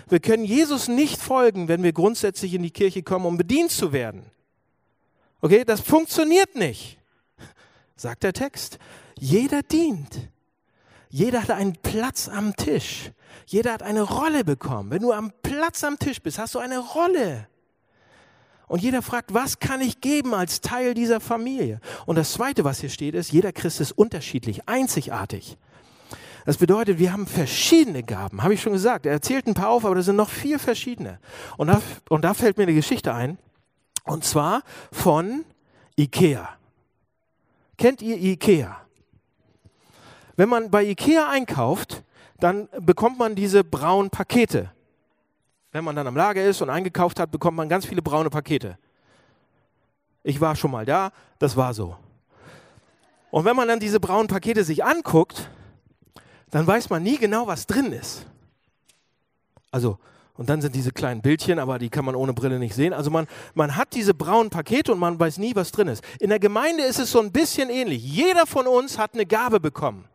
Wir 0.09 0.19
können 0.19 0.45
Jesus 0.45 0.88
nicht 0.88 1.19
folgen, 1.19 1.67
wenn 1.67 1.81
wir 1.81 1.91
grundsätzlich 1.91 2.53
in 2.53 2.61
die 2.61 2.71
Kirche 2.71 3.01
kommen, 3.01 3.25
um 3.25 3.38
bedient 3.38 3.71
zu 3.71 3.91
werden. 3.93 4.23
Okay, 5.41 5.63
das 5.65 5.81
funktioniert 5.81 6.55
nicht, 6.55 6.99
sagt 7.95 8.23
der 8.23 8.34
Text. 8.34 8.77
Jeder 9.19 9.63
dient. 9.63 10.29
Jeder 11.09 11.41
hat 11.41 11.51
einen 11.51 11.75
Platz 11.81 12.27
am 12.27 12.55
Tisch. 12.55 13.11
Jeder 13.45 13.73
hat 13.73 13.84
eine 13.84 14.01
Rolle 14.01 14.43
bekommen. 14.43 14.91
Wenn 14.91 15.01
du 15.01 15.11
am 15.11 15.31
Platz 15.41 15.84
am 15.84 15.99
Tisch 15.99 16.21
bist, 16.21 16.39
hast 16.39 16.55
du 16.55 16.59
eine 16.59 16.79
Rolle. 16.79 17.47
Und 18.67 18.81
jeder 18.81 19.01
fragt, 19.01 19.34
was 19.34 19.59
kann 19.59 19.81
ich 19.81 20.01
geben 20.01 20.34
als 20.34 20.61
Teil 20.61 20.93
dieser 20.93 21.19
Familie? 21.19 21.79
Und 22.05 22.15
das 22.15 22.34
Zweite, 22.34 22.63
was 22.63 22.79
hier 22.79 22.89
steht, 22.89 23.13
ist, 23.13 23.31
jeder 23.31 23.51
Christ 23.51 23.81
ist 23.81 23.91
unterschiedlich, 23.91 24.67
einzigartig. 24.67 25.57
Das 26.45 26.57
bedeutet, 26.57 26.99
wir 26.99 27.13
haben 27.13 27.27
verschiedene 27.27 28.03
Gaben, 28.03 28.43
habe 28.43 28.53
ich 28.53 28.61
schon 28.61 28.73
gesagt. 28.73 29.05
Er 29.05 29.13
erzählt 29.13 29.47
ein 29.47 29.53
paar 29.53 29.69
auf, 29.69 29.86
aber 29.86 29.95
da 29.95 30.01
sind 30.01 30.15
noch 30.15 30.29
vier 30.29 30.59
verschiedene. 30.59 31.19
Und 31.57 31.67
da, 31.67 31.81
und 32.09 32.23
da 32.23 32.34
fällt 32.34 32.57
mir 32.57 32.63
eine 32.63 32.73
Geschichte 32.73 33.13
ein. 33.13 33.38
Und 34.03 34.25
zwar 34.25 34.63
von 34.91 35.45
Ikea. 35.97 36.49
Kennt 37.77 38.01
ihr 38.01 38.17
Ikea? 38.17 38.77
Wenn 40.36 40.49
man 40.49 40.69
bei 40.71 40.84
Ikea 40.84 41.29
einkauft, 41.29 42.03
dann 42.44 42.68
bekommt 42.82 43.18
man 43.18 43.36
diese 43.36 43.64
braunen 43.64 44.10
Pakete. 44.10 44.70
Wenn 45.72 45.86
man 45.86 45.96
dann 45.96 46.08
am 46.08 46.18
Lager 46.18 46.44
ist 46.44 46.62
und 46.62 46.70
eingekauft 46.70 47.18
hat, 47.18 47.32
bekommt 47.32 47.56
man 47.56 47.70
ganz 47.70 47.86
viele 47.86 48.02
braune 48.02 48.30
Pakete. 48.30 48.78
Ich 50.24 50.41
war 50.41 50.54
schon 50.58 50.72
mal 50.72 50.86
da, 50.86 51.14
das 51.39 51.56
war 51.56 51.74
so. 51.74 51.96
Und 53.32 53.46
wenn 53.46 53.56
man 53.56 53.70
dann 53.70 53.80
diese 53.80 54.02
braunen 54.02 54.28
Pakete 54.28 54.66
sich 54.66 54.84
anguckt, 54.84 55.50
dann 56.52 56.68
weiß 56.68 56.89
man 56.89 57.02
nie 57.02 57.18
genau, 57.18 57.48
was 57.48 57.66
drin 57.66 57.94
ist. 57.94 58.26
Also, 59.72 59.98
und 60.34 60.50
dann 60.50 60.62
sind 60.62 60.76
diese 60.76 60.91
kleinen 60.91 61.22
Bildchen, 61.22 61.60
aber 61.60 61.80
die 61.80 61.89
kann 61.89 62.04
man 62.04 62.14
ohne 62.14 62.34
Brille 62.34 62.60
nicht 62.60 62.76
sehen. 62.76 62.91
Also 62.91 63.10
man, 63.10 63.26
man 63.54 63.78
hat 63.78 63.94
diese 63.94 64.14
braunen 64.14 64.50
Pakete 64.50 64.91
und 64.91 65.00
man 65.00 65.18
weiß 65.18 65.38
nie, 65.38 65.56
was 65.56 65.72
drin 65.72 65.88
ist. 65.88 66.04
In 66.20 66.30
der 66.30 66.39
Gemeinde 66.39 66.84
ist 66.84 67.00
es 67.00 67.10
so 67.10 67.22
ein 67.22 67.32
bisschen 67.32 67.70
ähnlich. 67.70 68.04
Jeder 68.04 68.46
von 68.46 68.68
uns 68.68 68.98
hat 68.98 69.14
eine 69.14 69.26
Gabe 69.26 69.62
bekommen. 69.62 70.10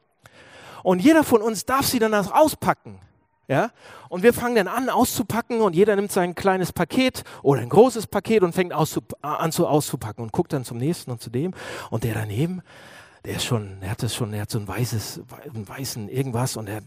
Und 0.82 1.00
jeder 1.00 1.24
von 1.24 1.42
uns 1.42 1.64
darf 1.64 1.86
sie 1.86 1.98
dann 1.98 2.14
auspacken. 2.14 3.00
Ja? 3.48 3.70
Und 4.10 4.22
wir 4.22 4.34
fangen 4.34 4.56
dann 4.56 4.68
an 4.68 4.90
auszupacken 4.90 5.60
und 5.60 5.74
jeder 5.74 5.96
nimmt 5.96 6.12
sein 6.12 6.34
kleines 6.34 6.72
Paket 6.72 7.24
oder 7.42 7.62
ein 7.62 7.70
großes 7.70 8.06
Paket 8.06 8.42
und 8.42 8.54
fängt 8.54 8.72
an 8.72 9.52
zu 9.52 9.66
auszupacken 9.66 10.22
und 10.22 10.32
guckt 10.32 10.52
dann 10.52 10.64
zum 10.64 10.78
nächsten 10.78 11.10
und 11.10 11.20
zu 11.20 11.30
dem. 11.30 11.54
Und 11.90 12.04
der 12.04 12.14
daneben, 12.14 12.62
der 13.24 13.36
ist 13.36 13.44
schon, 13.44 13.80
der 13.80 13.90
hat 13.90 14.02
das 14.02 14.14
schon, 14.14 14.32
der 14.32 14.42
hat 14.42 14.50
so 14.50 14.58
ein 14.58 14.68
weißes, 14.68 15.22
einen 15.54 15.66
weißen 15.66 16.08
irgendwas 16.08 16.56
und 16.56 16.66
der 16.66 16.82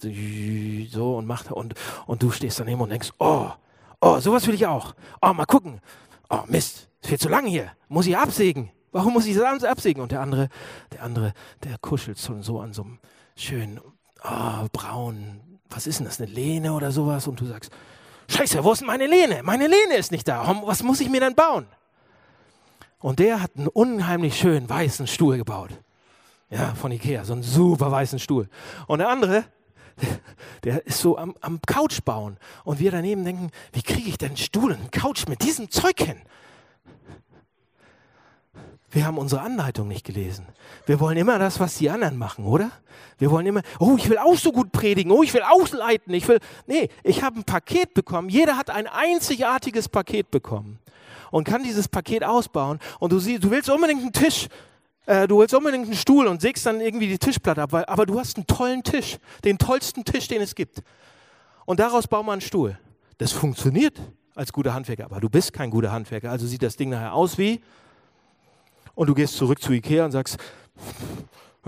so 0.89 1.17
und 1.17 1.25
macht 1.25 1.51
und, 1.51 1.73
und 2.05 2.23
du 2.23 2.31
stehst 2.31 2.59
daneben 2.59 2.81
und 2.81 2.89
denkst, 2.89 3.11
oh, 3.19 3.49
oh, 3.99 4.19
sowas 4.19 4.45
will 4.47 4.53
ich 4.53 4.67
auch. 4.67 4.93
Oh, 5.21 5.33
mal 5.33 5.45
gucken. 5.45 5.81
Oh, 6.29 6.41
Mist, 6.47 6.89
es 7.01 7.09
wird 7.09 7.21
zu 7.21 7.29
lang 7.29 7.47
hier. 7.47 7.71
Muss 7.89 8.05
ich 8.05 8.15
absägen? 8.15 8.71
Warum 8.91 9.13
muss 9.13 9.25
ich 9.25 9.35
das 9.35 9.63
absägen? 9.63 10.03
Und 10.03 10.11
der 10.11 10.21
andere, 10.21 10.49
der 10.91 11.03
andere, 11.03 11.33
der 11.63 11.77
kuschelt 11.79 12.17
so 12.17 12.59
an 12.59 12.73
so 12.73 12.83
einem 12.83 12.99
schön 13.35 13.79
oh, 14.23 14.67
braun, 14.71 15.41
was 15.69 15.87
ist 15.87 15.99
denn 15.99 16.05
das, 16.05 16.19
eine 16.19 16.29
Lehne 16.29 16.73
oder 16.73 16.91
sowas? 16.91 17.27
Und 17.27 17.39
du 17.39 17.45
sagst, 17.45 17.71
scheiße, 18.29 18.63
wo 18.63 18.73
ist 18.73 18.79
denn 18.79 18.87
meine 18.87 19.07
Lehne? 19.07 19.41
Meine 19.43 19.67
Lehne 19.67 19.95
ist 19.97 20.11
nicht 20.11 20.27
da. 20.27 20.61
Was 20.65 20.83
muss 20.83 20.99
ich 20.99 21.09
mir 21.09 21.21
dann 21.21 21.35
bauen? 21.35 21.65
Und 22.99 23.19
der 23.19 23.41
hat 23.41 23.51
einen 23.57 23.67
unheimlich 23.67 24.37
schönen 24.37 24.69
weißen 24.69 25.07
Stuhl 25.07 25.37
gebaut. 25.37 25.71
Ja, 26.49 26.75
von 26.75 26.91
Ikea, 26.91 27.23
so 27.23 27.33
einen 27.33 27.43
super 27.43 27.91
weißen 27.91 28.19
Stuhl. 28.19 28.49
Und 28.85 28.99
der 28.99 29.09
andere, 29.09 29.45
der 30.63 30.85
ist 30.85 30.99
so 30.99 31.17
am, 31.17 31.35
am 31.41 31.61
Couch 31.65 32.01
bauen. 32.03 32.37
Und 32.63 32.79
wir 32.79 32.91
daneben 32.91 33.23
denken, 33.23 33.51
wie 33.71 33.81
kriege 33.81 34.09
ich 34.09 34.17
denn 34.17 34.29
einen 34.29 34.37
Stuhl 34.37 34.71
und 34.71 34.79
einen 34.79 34.91
Couch 34.91 35.27
mit 35.27 35.43
diesem 35.43 35.71
Zeug 35.71 35.99
hin? 35.99 36.21
Wir 38.91 39.05
haben 39.05 39.17
unsere 39.17 39.41
Anleitung 39.41 39.87
nicht 39.87 40.05
gelesen. 40.05 40.45
Wir 40.85 40.99
wollen 40.99 41.17
immer 41.17 41.39
das, 41.39 41.61
was 41.61 41.77
die 41.77 41.89
anderen 41.89 42.17
machen, 42.17 42.45
oder? 42.45 42.71
Wir 43.17 43.31
wollen 43.31 43.45
immer, 43.45 43.61
oh, 43.79 43.95
ich 43.97 44.09
will 44.09 44.17
auch 44.17 44.35
so 44.35 44.51
gut 44.51 44.73
predigen, 44.73 45.11
oh, 45.13 45.23
ich 45.23 45.33
will 45.33 45.43
auch 45.43 45.71
leiten, 45.71 46.13
ich 46.13 46.27
will. 46.27 46.39
Nee, 46.67 46.89
ich 47.03 47.23
habe 47.23 47.39
ein 47.39 47.45
Paket 47.45 47.93
bekommen. 47.93 48.27
Jeder 48.27 48.57
hat 48.57 48.69
ein 48.69 48.87
einzigartiges 48.87 49.87
Paket 49.87 50.29
bekommen 50.29 50.79
und 51.31 51.45
kann 51.45 51.63
dieses 51.63 51.87
Paket 51.87 52.25
ausbauen. 52.25 52.79
Und 52.99 53.13
du 53.13 53.19
siehst, 53.19 53.45
du 53.45 53.49
willst 53.49 53.69
unbedingt 53.69 54.01
einen 54.01 54.11
Tisch, 54.11 54.49
äh, 55.05 55.25
du 55.25 55.39
willst 55.39 55.55
unbedingt 55.55 55.85
einen 55.85 55.95
Stuhl 55.95 56.27
und 56.27 56.41
sägst 56.41 56.65
dann 56.65 56.81
irgendwie 56.81 57.07
die 57.07 57.17
Tischplatte 57.17 57.61
ab, 57.61 57.73
aber 57.73 58.05
du 58.05 58.19
hast 58.19 58.35
einen 58.35 58.45
tollen 58.45 58.83
Tisch, 58.83 59.19
den 59.45 59.57
tollsten 59.57 60.03
Tisch, 60.03 60.27
den 60.27 60.41
es 60.41 60.53
gibt. 60.53 60.83
Und 61.65 61.79
daraus 61.79 62.07
bauen 62.07 62.25
wir 62.25 62.33
einen 62.33 62.41
Stuhl. 62.41 62.77
Das 63.19 63.31
funktioniert 63.31 63.97
als 64.35 64.51
guter 64.51 64.73
Handwerker, 64.73 65.05
aber 65.05 65.21
du 65.21 65.29
bist 65.29 65.53
kein 65.53 65.69
guter 65.69 65.93
Handwerker. 65.93 66.29
Also 66.29 66.45
sieht 66.45 66.61
das 66.61 66.75
Ding 66.75 66.89
nachher 66.89 67.13
aus 67.13 67.37
wie 67.37 67.61
und 69.01 69.07
du 69.07 69.15
gehst 69.15 69.35
zurück 69.35 69.59
zu 69.59 69.73
Ikea 69.73 70.05
und 70.05 70.11
sagst, 70.11 70.37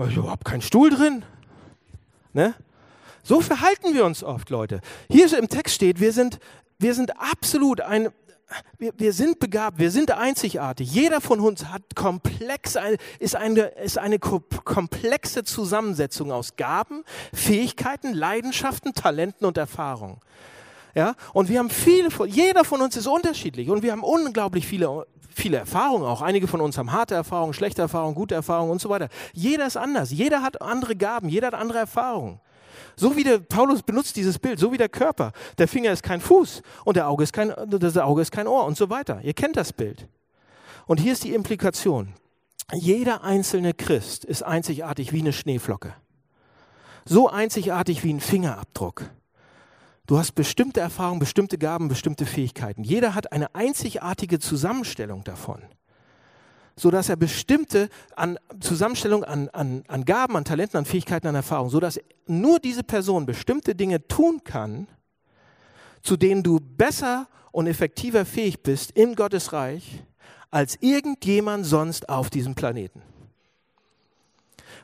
ich 0.08 0.16
habe 0.16 0.44
keinen 0.44 0.62
Stuhl 0.62 0.88
drin. 0.90 1.24
Ne? 2.32 2.54
So 3.24 3.40
verhalten 3.40 3.92
wir 3.92 4.04
uns 4.04 4.22
oft, 4.22 4.50
Leute. 4.50 4.80
Hier 5.10 5.36
im 5.36 5.48
Text 5.48 5.74
steht, 5.74 5.98
wir 5.98 6.12
sind, 6.12 6.38
wir 6.78 6.94
sind 6.94 7.20
absolut 7.20 7.80
ein, 7.80 8.10
wir, 8.78 8.92
wir 8.98 9.12
sind 9.12 9.40
begabt, 9.40 9.80
wir 9.80 9.90
sind 9.90 10.12
einzigartig. 10.12 10.94
Jeder 10.94 11.20
von 11.20 11.40
uns 11.40 11.64
hat 11.64 11.96
komplex, 11.96 12.78
ist 13.18 13.34
eine, 13.34 13.62
ist 13.82 13.98
eine 13.98 14.20
komplexe 14.20 15.42
Zusammensetzung 15.42 16.30
aus 16.30 16.54
Gaben, 16.54 17.02
Fähigkeiten, 17.32 18.14
Leidenschaften, 18.14 18.94
Talenten 18.94 19.44
und 19.44 19.58
Erfahrungen. 19.58 20.20
Ja? 20.94 21.16
Und 21.32 21.48
wir 21.48 21.58
haben 21.58 21.70
viele, 21.70 22.10
jeder 22.28 22.64
von 22.64 22.80
uns 22.80 22.96
ist 22.96 23.08
unterschiedlich 23.08 23.70
und 23.70 23.82
wir 23.82 23.90
haben 23.90 24.04
unglaublich 24.04 24.68
viele, 24.68 25.04
viele 25.34 25.58
Erfahrungen 25.58 26.04
auch. 26.04 26.22
Einige 26.22 26.46
von 26.46 26.60
uns 26.60 26.78
haben 26.78 26.92
harte 26.92 27.14
Erfahrungen, 27.14 27.52
schlechte 27.54 27.82
Erfahrungen, 27.82 28.14
gute 28.14 28.34
Erfahrungen 28.34 28.70
und 28.70 28.80
so 28.80 28.88
weiter. 28.88 29.08
Jeder 29.32 29.66
ist 29.66 29.76
anders, 29.76 30.10
jeder 30.10 30.42
hat 30.42 30.62
andere 30.62 30.96
Gaben, 30.96 31.28
jeder 31.28 31.48
hat 31.48 31.54
andere 31.54 31.78
Erfahrungen. 31.78 32.40
So 32.96 33.16
wie 33.16 33.24
der 33.24 33.38
Paulus 33.38 33.82
benutzt 33.82 34.16
dieses 34.16 34.38
Bild, 34.38 34.58
so 34.58 34.72
wie 34.72 34.76
der 34.76 34.88
Körper. 34.88 35.32
Der 35.58 35.68
Finger 35.68 35.92
ist 35.92 36.02
kein 36.02 36.20
Fuß 36.20 36.62
und 36.84 36.96
der 36.96 37.08
Auge 37.08 37.24
ist 37.24 37.32
kein, 37.32 37.52
das 37.66 37.96
Auge 37.96 38.22
ist 38.22 38.30
kein 38.30 38.46
Ohr 38.46 38.64
und 38.64 38.76
so 38.76 38.90
weiter. 38.90 39.20
Ihr 39.22 39.34
kennt 39.34 39.56
das 39.56 39.72
Bild. 39.72 40.08
Und 40.86 41.00
hier 41.00 41.12
ist 41.12 41.24
die 41.24 41.34
Implikation. 41.34 42.14
Jeder 42.72 43.24
einzelne 43.24 43.74
Christ 43.74 44.24
ist 44.24 44.42
einzigartig 44.42 45.12
wie 45.12 45.20
eine 45.20 45.32
Schneeflocke. 45.32 45.94
So 47.04 47.28
einzigartig 47.28 48.04
wie 48.04 48.12
ein 48.12 48.20
Fingerabdruck. 48.20 49.10
Du 50.06 50.18
hast 50.18 50.32
bestimmte 50.32 50.80
Erfahrungen, 50.80 51.18
bestimmte 51.18 51.56
Gaben, 51.56 51.88
bestimmte 51.88 52.26
Fähigkeiten. 52.26 52.84
Jeder 52.84 53.14
hat 53.14 53.32
eine 53.32 53.54
einzigartige 53.54 54.38
Zusammenstellung 54.38 55.24
davon 55.24 55.62
sodass 56.76 57.08
er 57.08 57.16
bestimmte 57.16 57.88
an 58.16 58.38
Zusammenstellung 58.60 59.24
an, 59.24 59.48
an, 59.50 59.84
an 59.86 60.04
Gaben, 60.04 60.36
an 60.36 60.44
Talenten, 60.44 60.76
an 60.76 60.84
Fähigkeiten, 60.84 61.26
an 61.26 61.34
Erfahrungen, 61.34 61.70
sodass 61.70 62.00
nur 62.26 62.58
diese 62.58 62.82
Person 62.82 63.26
bestimmte 63.26 63.74
Dinge 63.74 64.06
tun 64.08 64.42
kann, 64.44 64.88
zu 66.02 66.16
denen 66.16 66.42
du 66.42 66.58
besser 66.60 67.28
und 67.52 67.66
effektiver 67.66 68.24
fähig 68.24 68.62
bist 68.62 68.90
in 68.90 69.14
Gottes 69.14 69.52
Reich 69.52 70.02
als 70.50 70.76
irgendjemand 70.80 71.66
sonst 71.66 72.08
auf 72.08 72.30
diesem 72.30 72.54
Planeten. 72.54 73.02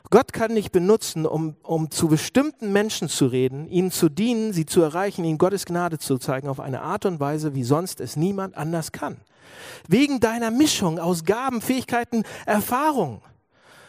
Gott 0.09 0.33
kann 0.33 0.55
dich 0.55 0.71
benutzen, 0.71 1.25
um, 1.25 1.55
um 1.63 1.91
zu 1.91 2.07
bestimmten 2.07 2.73
Menschen 2.73 3.07
zu 3.07 3.27
reden, 3.27 3.67
ihnen 3.69 3.91
zu 3.91 4.09
dienen, 4.09 4.51
sie 4.51 4.65
zu 4.65 4.81
erreichen, 4.81 5.23
ihnen 5.23 5.37
Gottes 5.37 5.65
Gnade 5.65 5.99
zu 5.99 6.17
zeigen, 6.17 6.47
auf 6.47 6.59
eine 6.59 6.81
Art 6.81 7.05
und 7.05 7.19
Weise, 7.19 7.53
wie 7.53 7.63
sonst 7.63 8.01
es 8.01 8.15
niemand 8.15 8.57
anders 8.57 8.91
kann. 8.91 9.17
Wegen 9.87 10.19
deiner 10.19 10.49
Mischung 10.49 10.99
aus 10.99 11.23
Gaben, 11.23 11.61
Fähigkeiten, 11.61 12.23
Erfahrung. 12.45 13.21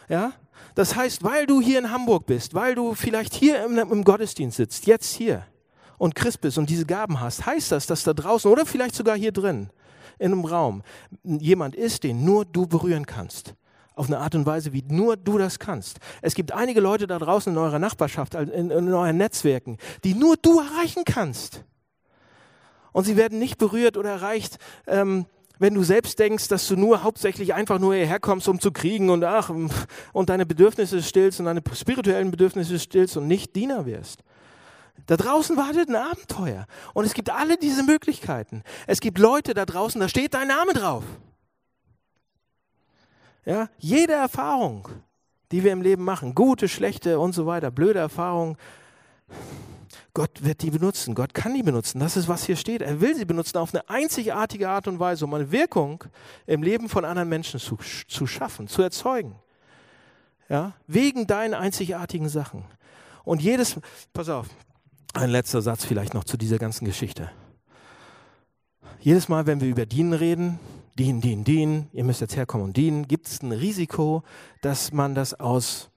Ja? 0.07 0.33
Das 0.75 0.95
heißt, 0.95 1.23
weil 1.23 1.45
du 1.45 1.61
hier 1.61 1.79
in 1.79 1.91
Hamburg 1.91 2.25
bist, 2.25 2.53
weil 2.53 2.75
du 2.75 2.93
vielleicht 2.93 3.33
hier 3.33 3.63
im, 3.65 3.77
im 3.77 4.03
Gottesdienst 4.03 4.57
sitzt, 4.57 4.85
jetzt 4.85 5.13
hier 5.13 5.45
und 5.97 6.15
Christ 6.15 6.41
bist 6.41 6.57
und 6.57 6.69
diese 6.69 6.85
Gaben 6.85 7.19
hast, 7.19 7.45
heißt 7.45 7.71
das, 7.71 7.87
dass 7.87 8.03
da 8.03 8.13
draußen 8.13 8.51
oder 8.51 8.65
vielleicht 8.65 8.95
sogar 8.95 9.17
hier 9.17 9.31
drin 9.31 9.69
in 10.19 10.31
einem 10.31 10.45
Raum 10.45 10.83
jemand 11.23 11.75
ist, 11.75 12.03
den 12.03 12.23
nur 12.23 12.45
du 12.45 12.67
berühren 12.67 13.05
kannst 13.05 13.55
auf 13.95 14.07
eine 14.07 14.19
Art 14.19 14.35
und 14.35 14.45
Weise, 14.45 14.73
wie 14.73 14.83
nur 14.87 15.17
du 15.17 15.37
das 15.37 15.59
kannst. 15.59 15.99
Es 16.21 16.35
gibt 16.35 16.51
einige 16.51 16.81
Leute 16.81 17.07
da 17.07 17.19
draußen 17.19 17.53
in 17.53 17.59
eurer 17.59 17.79
Nachbarschaft, 17.79 18.35
in, 18.35 18.71
in 18.71 18.93
euren 18.93 19.17
Netzwerken, 19.17 19.77
die 20.03 20.15
nur 20.15 20.35
du 20.37 20.59
erreichen 20.59 21.03
kannst. 21.05 21.63
Und 22.91 23.05
sie 23.05 23.17
werden 23.17 23.39
nicht 23.39 23.57
berührt 23.57 23.97
oder 23.97 24.11
erreicht, 24.11 24.57
ähm, 24.87 25.25
wenn 25.59 25.75
du 25.75 25.83
selbst 25.83 26.19
denkst, 26.19 26.47
dass 26.47 26.67
du 26.67 26.75
nur 26.75 27.03
hauptsächlich 27.03 27.53
einfach 27.53 27.79
nur 27.79 27.95
hierher 27.95 28.19
kommst, 28.19 28.47
um 28.47 28.59
zu 28.59 28.71
kriegen 28.71 29.09
und 29.09 29.23
ach, 29.23 29.49
und 29.49 30.29
deine 30.29 30.45
Bedürfnisse 30.45 31.01
stillst 31.01 31.39
und 31.39 31.45
deine 31.45 31.61
spirituellen 31.73 32.31
Bedürfnisse 32.31 32.79
stillst 32.79 33.17
und 33.17 33.27
nicht 33.27 33.55
Diener 33.55 33.85
wirst. 33.85 34.23
Da 35.05 35.17
draußen 35.17 35.57
wartet 35.57 35.89
ein 35.89 35.95
Abenteuer. 35.95 36.65
Und 36.93 37.05
es 37.05 37.13
gibt 37.13 37.29
alle 37.29 37.57
diese 37.57 37.83
Möglichkeiten. 37.83 38.63
Es 38.87 38.99
gibt 38.99 39.19
Leute 39.19 39.53
da 39.53 39.65
draußen, 39.65 39.99
da 39.99 40.07
steht 40.07 40.33
dein 40.33 40.47
Name 40.47 40.73
drauf. 40.73 41.03
Ja, 43.45 43.69
jede 43.77 44.13
Erfahrung, 44.13 44.87
die 45.51 45.63
wir 45.63 45.71
im 45.71 45.81
Leben 45.81 46.03
machen, 46.03 46.33
gute, 46.33 46.67
schlechte 46.67 47.19
und 47.19 47.33
so 47.33 47.45
weiter, 47.45 47.71
blöde 47.71 47.99
Erfahrungen, 47.99 48.57
Gott 50.13 50.43
wird 50.43 50.61
die 50.61 50.69
benutzen. 50.69 51.15
Gott 51.15 51.33
kann 51.33 51.55
die 51.55 51.63
benutzen. 51.63 51.99
Das 51.99 52.17
ist, 52.17 52.27
was 52.27 52.45
hier 52.45 52.55
steht. 52.55 52.81
Er 52.81 53.01
will 53.01 53.15
sie 53.15 53.25
benutzen 53.25 53.57
auf 53.57 53.73
eine 53.73 53.89
einzigartige 53.89 54.69
Art 54.69 54.87
und 54.87 54.99
Weise, 54.99 55.25
um 55.25 55.33
eine 55.33 55.51
Wirkung 55.51 56.03
im 56.45 56.61
Leben 56.61 56.87
von 56.87 57.03
anderen 57.03 57.29
Menschen 57.29 57.59
zu, 57.59 57.77
zu 58.07 58.27
schaffen, 58.27 58.67
zu 58.67 58.83
erzeugen. 58.83 59.35
Ja? 60.49 60.73
Wegen 60.85 61.25
deinen 61.25 61.55
einzigartigen 61.55 62.29
Sachen. 62.29 62.63
Und 63.23 63.41
jedes, 63.41 63.79
pass 64.13 64.29
auf, 64.29 64.47
ein 65.13 65.29
letzter 65.29 65.61
Satz 65.61 65.83
vielleicht 65.85 66.13
noch 66.13 66.25
zu 66.25 66.37
dieser 66.37 66.59
ganzen 66.59 66.85
Geschichte. 66.85 67.31
Jedes 68.99 69.29
Mal, 69.29 69.47
wenn 69.47 69.61
wir 69.61 69.67
über 69.67 69.85
Dienen 69.85 70.13
reden, 70.13 70.59
dienen, 70.97 71.21
dienen, 71.21 71.43
dienen, 71.43 71.89
ihr 71.93 72.03
müsst 72.03 72.21
jetzt 72.21 72.35
herkommen 72.35 72.67
und 72.67 72.77
dienen, 72.77 73.07
gibt 73.07 73.27
es 73.27 73.41
ein 73.41 73.51
Risiko, 73.51 74.23
dass 74.61 74.91
man 74.91 75.15
das 75.15 75.39
aus 75.39 75.89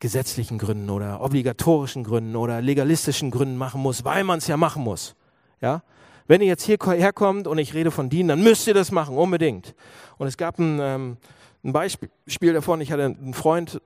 gesetzlichen 0.00 0.58
Gründen 0.58 0.90
oder 0.90 1.20
obligatorischen 1.20 2.04
Gründen 2.04 2.36
oder 2.36 2.60
legalistischen 2.60 3.30
Gründen 3.30 3.56
machen 3.56 3.80
muss, 3.80 4.04
weil 4.04 4.24
man 4.24 4.38
es 4.38 4.46
ja 4.46 4.56
machen 4.56 4.82
muss. 4.82 5.14
Ja? 5.60 5.82
Wenn 6.26 6.40
ihr 6.40 6.46
jetzt 6.46 6.64
hierher 6.64 7.12
kommt 7.12 7.46
und 7.46 7.58
ich 7.58 7.74
rede 7.74 7.90
von 7.90 8.08
dienen, 8.08 8.28
dann 8.28 8.42
müsst 8.42 8.66
ihr 8.66 8.74
das 8.74 8.90
machen, 8.90 9.16
unbedingt. 9.16 9.74
Und 10.16 10.26
es 10.26 10.36
gab 10.36 10.58
ein, 10.58 10.78
ähm, 10.80 11.16
ein 11.62 11.72
Beispiel 11.72 12.52
davon, 12.52 12.80
ich 12.80 12.92
hatte 12.92 13.04
einen 13.04 13.34
Freund, 13.34 13.80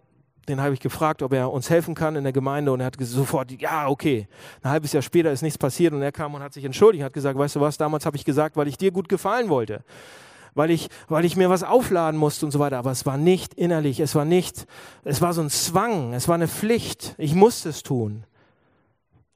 den 0.49 0.61
habe 0.61 0.73
ich 0.73 0.81
gefragt, 0.81 1.23
ob 1.23 1.33
er 1.33 1.53
uns 1.53 1.69
helfen 1.69 1.95
kann 1.95 2.17
in 2.17 2.25
der 2.25 2.33
Gemeinde 2.33 2.73
und 2.73 2.81
er 2.81 2.87
hat 2.87 2.97
sofort, 3.01 3.53
ja, 3.61 3.89
okay. 3.89 4.29
Ein 4.63 4.71
halbes 4.71 4.93
Jahr 4.93 5.03
später 5.03 5.31
ist 5.31 5.43
nichts 5.43 5.59
passiert 5.59 5.93
und 5.93 6.01
er 6.01 6.11
kam 6.11 6.35
und 6.35 6.43
hat 6.43 6.55
sich 6.55 6.65
entschuldigt, 6.65 7.05
hat 7.05 7.13
gesagt, 7.13 7.39
weißt 7.39 7.57
du 7.57 7.61
was, 7.61 7.77
damals 7.77 8.07
habe 8.07 8.17
ich 8.17 8.25
gesagt, 8.25 8.57
weil 8.57 8.67
ich 8.67 8.79
dir 8.79 8.91
gut 8.91 9.09
gefallen 9.09 9.49
wollte 9.49 9.85
weil 10.59 10.73
ich, 10.73 10.89
weil 11.07 11.25
ich 11.25 11.37
mir 11.37 11.49
was 11.49 11.63
aufladen 11.63 12.19
musste 12.19 12.45
und 12.45 12.51
so 12.51 12.59
weiter. 12.59 12.79
Aber 12.79 12.91
es 12.91 13.07
war 13.07 13.17
nicht 13.17 13.55
innerlich, 13.55 14.01
es 14.01 14.17
war 14.17 14.25
nicht, 14.25 14.67
es 15.05 15.23
war 15.23 15.33
so 15.33 15.41
ein 15.41 15.51
Zwang, 15.51 16.13
es 16.15 16.27
war 16.27 16.35
eine 16.35 16.49
Pflicht. 16.49 17.15
Ich 17.17 17.35
musste 17.35 17.69
es 17.69 17.85
tun. 17.85 18.25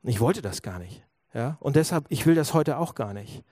Ich 0.02 0.20
wollte 0.20 0.42
das 0.42 0.62
gar 0.62 0.80
nicht. 0.80 1.04
Ja? 1.32 1.56
Und 1.60 1.76
deshalb, 1.76 2.06
ich 2.08 2.26
will 2.26 2.34
das 2.34 2.54
heute 2.54 2.76
auch 2.76 2.96
gar 2.96 3.14
nicht. 3.14 3.44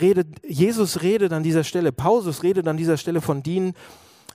Redet, 0.00 0.26
Jesus 0.44 1.00
redet 1.02 1.32
an 1.32 1.44
dieser 1.44 1.62
Stelle, 1.62 1.92
Pausus 1.92 2.42
redet 2.42 2.66
an 2.66 2.76
dieser 2.76 2.96
Stelle 2.96 3.20
von 3.20 3.42
Dienen, 3.42 3.74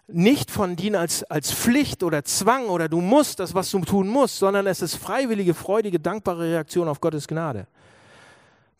nicht 0.07 0.49
von 0.49 0.77
Dienen 0.77 0.95
als, 0.95 1.23
als 1.25 1.51
Pflicht 1.51 2.03
oder 2.03 2.23
Zwang 2.23 2.67
oder 2.67 2.87
du 2.87 3.01
musst 3.01 3.41
das, 3.41 3.53
was 3.53 3.69
du 3.69 3.79
tun 3.81 4.07
musst, 4.07 4.37
sondern 4.37 4.65
es 4.65 4.81
ist 4.81 4.95
freiwillige, 4.95 5.53
freudige, 5.53 5.99
dankbare 5.99 6.45
Reaktion 6.45 6.87
auf 6.87 7.01
Gottes 7.01 7.27
Gnade. 7.27 7.67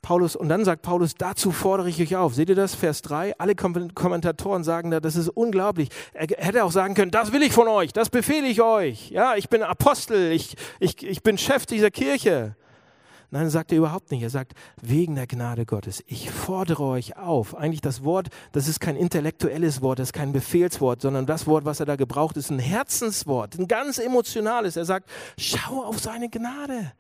Paulus, 0.02 0.36
und 0.36 0.50
dann 0.50 0.66
sagt 0.66 0.82
Paulus, 0.82 1.14
dazu 1.16 1.52
fordere 1.52 1.90
ich 1.90 2.02
euch 2.02 2.16
auf. 2.16 2.34
Seht 2.34 2.50
ihr 2.50 2.56
das? 2.56 2.74
Vers 2.74 3.02
3. 3.04 3.38
Alle 3.38 3.56
Kommentatoren 3.56 4.64
sagen 4.64 4.90
da, 4.90 5.00
das 5.00 5.16
ist 5.16 5.30
unglaublich. 5.30 5.90
Er 6.14 6.28
hätte 6.38 6.64
auch 6.64 6.72
sagen 6.72 6.96
können, 6.96 7.12
das 7.12 7.32
will 7.32 7.44
ich 7.44 7.54
von 7.54 7.68
euch, 7.68 7.94
das 7.94 8.10
befehle 8.10 8.48
ich 8.48 8.62
euch. 8.62 9.12
Ja, 9.12 9.36
ich 9.36 9.50
bin 9.50 9.62
Apostel, 9.62 10.32
ich, 10.32 10.56
ich, 10.80 11.06
ich 11.06 11.22
bin 11.22 11.38
Chef 11.38 11.66
dieser 11.66 11.92
Kirche. 11.92 12.56
Nein, 13.34 13.50
sagt 13.50 13.72
er 13.72 13.78
überhaupt 13.78 14.12
nicht. 14.12 14.24
Er 14.24 14.30
sagt, 14.30 14.54
wegen 14.82 15.16
der 15.16 15.26
Gnade 15.26 15.66
Gottes, 15.66 16.04
ich 16.08 16.30
fordere 16.30 16.84
euch 16.84 17.16
auf. 17.16 17.56
Eigentlich 17.56 17.80
das 17.80 18.04
Wort, 18.04 18.28
das 18.52 18.68
ist 18.68 18.82
kein 18.82 18.98
intellektuelles 18.98 19.82
Wort, 19.82 20.00
das 20.00 20.10
ist 20.10 20.14
kein 20.14 20.34
Befehlswort, 20.34 21.02
sondern 21.02 21.26
das 21.26 21.48
Wort, 21.48 21.64
was 21.64 21.80
er 21.80 21.86
da 21.86 21.96
gebraucht, 21.96 22.36
ist 22.36 22.50
ein 22.50 22.60
Herzenswort, 22.60 23.58
ein 23.58 23.70
ganz 23.70 24.00
emotionales. 24.00 24.76
Er 24.76 24.84
sagt, 24.84 25.10
schau 25.38 25.82
auf 25.84 26.00
seine 26.00 26.28
Gnade. 26.28 26.92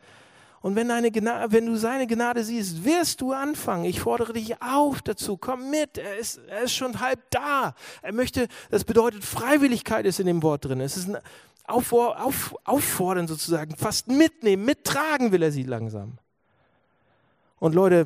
Und 0.61 0.75
wenn, 0.75 0.89
deine 0.89 1.11
Gnade, 1.11 1.51
wenn 1.51 1.65
du 1.65 1.75
seine 1.75 2.05
Gnade 2.05 2.43
siehst, 2.43 2.85
wirst 2.85 3.21
du 3.21 3.33
anfangen. 3.33 3.85
Ich 3.85 4.01
fordere 4.01 4.33
dich 4.33 4.61
auf 4.61 5.01
dazu. 5.01 5.35
Komm 5.35 5.71
mit. 5.71 5.97
Er 5.97 6.17
ist, 6.17 6.39
er 6.47 6.61
ist 6.63 6.73
schon 6.73 6.99
halb 6.99 7.19
da. 7.31 7.73
Er 8.03 8.13
möchte, 8.13 8.47
das 8.69 8.83
bedeutet, 8.83 9.23
Freiwilligkeit 9.23 10.05
ist 10.05 10.19
in 10.19 10.27
dem 10.27 10.43
Wort 10.43 10.65
drin. 10.65 10.79
Es 10.79 10.97
ist 10.97 11.09
ein 11.09 11.17
Auffor 11.65 12.23
auf, 12.23 12.55
Auffordern 12.63 13.27
sozusagen. 13.27 13.75
Fast 13.75 14.07
mitnehmen, 14.07 14.63
mittragen 14.63 15.31
will 15.31 15.41
er 15.41 15.51
sie 15.51 15.63
langsam. 15.63 16.19
Und 17.59 17.73
Leute, 17.73 18.05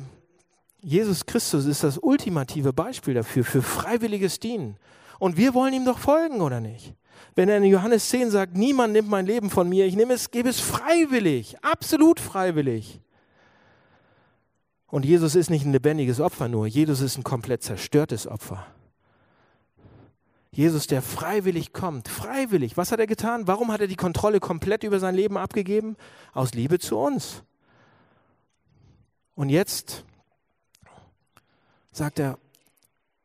Jesus 0.80 1.26
Christus 1.26 1.66
ist 1.66 1.82
das 1.82 1.98
ultimative 1.98 2.72
Beispiel 2.72 3.14
dafür, 3.14 3.44
für 3.44 3.62
freiwilliges 3.62 4.40
Dienen. 4.40 4.76
Und 5.18 5.36
wir 5.36 5.52
wollen 5.52 5.74
ihm 5.74 5.84
doch 5.84 5.98
folgen, 5.98 6.40
oder 6.40 6.60
nicht? 6.60 6.94
Wenn 7.34 7.48
er 7.48 7.58
in 7.58 7.64
Johannes 7.64 8.08
10 8.08 8.30
sagt, 8.30 8.56
niemand 8.56 8.92
nimmt 8.92 9.08
mein 9.08 9.26
Leben 9.26 9.50
von 9.50 9.68
mir, 9.68 9.86
ich 9.86 9.96
nehme 9.96 10.14
es, 10.14 10.30
gebe 10.30 10.48
es 10.48 10.60
freiwillig, 10.60 11.56
absolut 11.62 12.20
freiwillig. 12.20 13.00
Und 14.88 15.04
Jesus 15.04 15.34
ist 15.34 15.50
nicht 15.50 15.64
ein 15.64 15.72
lebendiges 15.72 16.20
Opfer 16.20 16.48
nur, 16.48 16.66
Jesus 16.66 17.00
ist 17.00 17.18
ein 17.18 17.24
komplett 17.24 17.62
zerstörtes 17.62 18.26
Opfer. 18.26 18.66
Jesus, 20.56 20.86
der 20.86 21.02
freiwillig 21.02 21.74
kommt, 21.74 22.08
freiwillig. 22.08 22.78
Was 22.78 22.90
hat 22.90 22.98
er 22.98 23.06
getan? 23.06 23.46
Warum 23.46 23.70
hat 23.70 23.82
er 23.82 23.88
die 23.88 23.96
Kontrolle 23.96 24.40
komplett 24.40 24.84
über 24.84 24.98
sein 24.98 25.14
Leben 25.14 25.36
abgegeben? 25.36 25.96
Aus 26.32 26.54
Liebe 26.54 26.78
zu 26.78 26.96
uns. 26.96 27.42
Und 29.34 29.50
jetzt 29.50 30.02
sagt 31.92 32.18
er, 32.18 32.38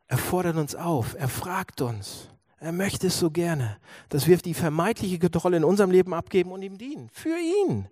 er 0.07 0.17
fordert 0.17 0.57
uns 0.57 0.75
auf, 0.75 1.15
er 1.17 1.29
fragt 1.29 1.79
uns. 1.79 2.27
Er 2.61 2.71
möchte 2.71 3.07
es 3.07 3.17
so 3.17 3.31
gerne, 3.31 3.77
dass 4.09 4.27
wir 4.27 4.37
die 4.37 4.53
vermeintliche 4.53 5.17
Kontrolle 5.17 5.57
in 5.57 5.63
unserem 5.63 5.89
Leben 5.89 6.13
abgeben 6.13 6.51
und 6.51 6.61
ihm 6.61 6.77
dienen. 6.77 7.09
Für 7.11 7.35
ihn. 7.35 7.87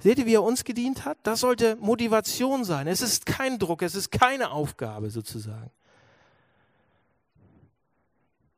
Seht 0.00 0.18
ihr, 0.18 0.26
wie 0.26 0.34
er 0.34 0.42
uns 0.42 0.64
gedient 0.64 1.04
hat? 1.04 1.18
Das 1.22 1.38
sollte 1.38 1.76
Motivation 1.76 2.64
sein. 2.64 2.88
Es 2.88 3.00
ist 3.00 3.26
kein 3.26 3.60
Druck, 3.60 3.80
es 3.82 3.94
ist 3.94 4.10
keine 4.10 4.50
Aufgabe 4.50 5.08
sozusagen. 5.08 5.70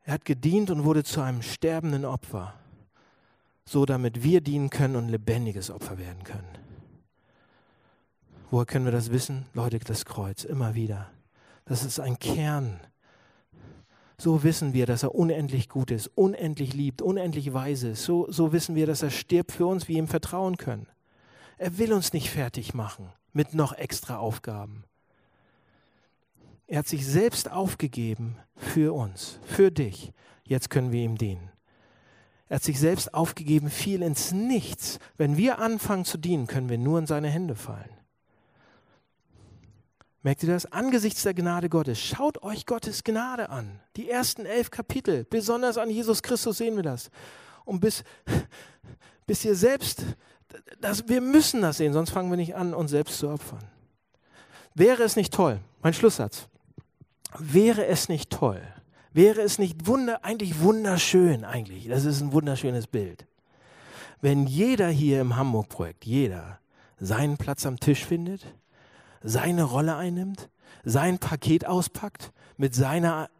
Er 0.04 0.14
hat 0.14 0.24
gedient 0.24 0.70
und 0.70 0.84
wurde 0.84 1.04
zu 1.04 1.20
einem 1.20 1.42
sterbenden 1.42 2.06
Opfer, 2.06 2.54
so 3.66 3.84
damit 3.84 4.22
wir 4.22 4.40
dienen 4.40 4.70
können 4.70 4.96
und 4.96 5.10
lebendiges 5.10 5.70
Opfer 5.70 5.98
werden 5.98 6.24
können. 6.24 6.48
Woher 8.50 8.64
können 8.64 8.86
wir 8.86 8.92
das 8.92 9.10
wissen? 9.10 9.44
Leute, 9.52 9.78
das 9.78 10.06
Kreuz, 10.06 10.44
immer 10.44 10.74
wieder. 10.74 11.10
Das 11.66 11.84
ist 11.84 12.00
ein 12.00 12.18
Kern. 12.18 12.80
So 14.16 14.42
wissen 14.42 14.72
wir, 14.72 14.86
dass 14.86 15.02
er 15.02 15.14
unendlich 15.14 15.68
gut 15.68 15.90
ist, 15.90 16.06
unendlich 16.14 16.72
liebt, 16.72 17.02
unendlich 17.02 17.52
weise 17.52 17.90
ist. 17.90 18.04
So, 18.04 18.30
so 18.30 18.52
wissen 18.52 18.74
wir, 18.74 18.86
dass 18.86 19.02
er 19.02 19.10
stirbt 19.10 19.52
für 19.52 19.66
uns, 19.66 19.88
wir 19.88 19.98
ihm 19.98 20.08
vertrauen 20.08 20.56
können. 20.56 20.86
Er 21.58 21.78
will 21.78 21.92
uns 21.92 22.12
nicht 22.12 22.30
fertig 22.30 22.74
machen 22.74 23.12
mit 23.32 23.54
noch 23.54 23.72
extra 23.72 24.18
Aufgaben. 24.18 24.84
Er 26.66 26.78
hat 26.78 26.88
sich 26.88 27.06
selbst 27.06 27.50
aufgegeben 27.50 28.36
für 28.56 28.94
uns, 28.94 29.38
für 29.44 29.70
dich. 29.70 30.12
Jetzt 30.44 30.70
können 30.70 30.92
wir 30.92 31.02
ihm 31.02 31.18
dienen. 31.18 31.50
Er 32.48 32.56
hat 32.56 32.62
sich 32.62 32.78
selbst 32.78 33.14
aufgegeben, 33.14 33.70
fiel 33.70 34.02
ins 34.02 34.32
Nichts. 34.32 34.98
Wenn 35.16 35.36
wir 35.36 35.58
anfangen 35.58 36.04
zu 36.04 36.18
dienen, 36.18 36.46
können 36.46 36.68
wir 36.68 36.78
nur 36.78 36.98
in 36.98 37.06
seine 37.06 37.28
Hände 37.28 37.56
fallen. 37.56 37.93
Merkt 40.24 40.42
ihr 40.42 40.48
das? 40.48 40.66
Angesichts 40.72 41.22
der 41.22 41.34
Gnade 41.34 41.68
Gottes. 41.68 42.00
Schaut 42.00 42.42
euch 42.42 42.66
Gottes 42.66 43.04
Gnade 43.04 43.50
an. 43.50 43.78
Die 43.94 44.10
ersten 44.10 44.46
elf 44.46 44.72
Kapitel, 44.72 45.24
besonders 45.24 45.78
an 45.78 45.90
Jesus 45.90 46.22
Christus 46.22 46.58
sehen 46.58 46.74
wir 46.74 46.82
das. 46.82 47.10
Und 47.64 47.80
bis, 47.80 48.02
bis 49.26 49.44
ihr 49.44 49.54
selbst 49.54 50.04
das, 50.80 51.08
wir 51.08 51.20
müssen 51.20 51.62
das 51.62 51.78
sehen, 51.78 51.92
sonst 51.92 52.10
fangen 52.10 52.30
wir 52.30 52.36
nicht 52.36 52.54
an, 52.54 52.74
uns 52.74 52.90
selbst 52.90 53.18
zu 53.18 53.28
opfern. 53.28 53.64
Wäre 54.74 55.02
es 55.02 55.16
nicht 55.16 55.32
toll, 55.32 55.60
mein 55.82 55.94
Schlusssatz, 55.94 56.48
wäre 57.38 57.86
es 57.86 58.08
nicht 58.08 58.30
toll, 58.30 58.60
wäre 59.12 59.40
es 59.40 59.58
nicht 59.58 59.86
wunder, 59.86 60.24
eigentlich 60.24 60.60
wunderschön, 60.60 61.44
eigentlich, 61.44 61.88
das 61.88 62.04
ist 62.04 62.20
ein 62.20 62.32
wunderschönes 62.32 62.86
Bild, 62.86 63.26
wenn 64.20 64.46
jeder 64.46 64.88
hier 64.88 65.20
im 65.20 65.36
Hamburg-Projekt, 65.36 66.04
jeder, 66.04 66.58
seinen 66.98 67.36
Platz 67.36 67.66
am 67.66 67.78
Tisch 67.78 68.04
findet, 68.04 68.46
seine 69.24 69.64
Rolle 69.64 69.96
einnimmt, 69.96 70.48
sein 70.84 71.18
Paket 71.18 71.66
auspackt, 71.66 72.32
mit 72.56 72.74
seiner 72.74 73.30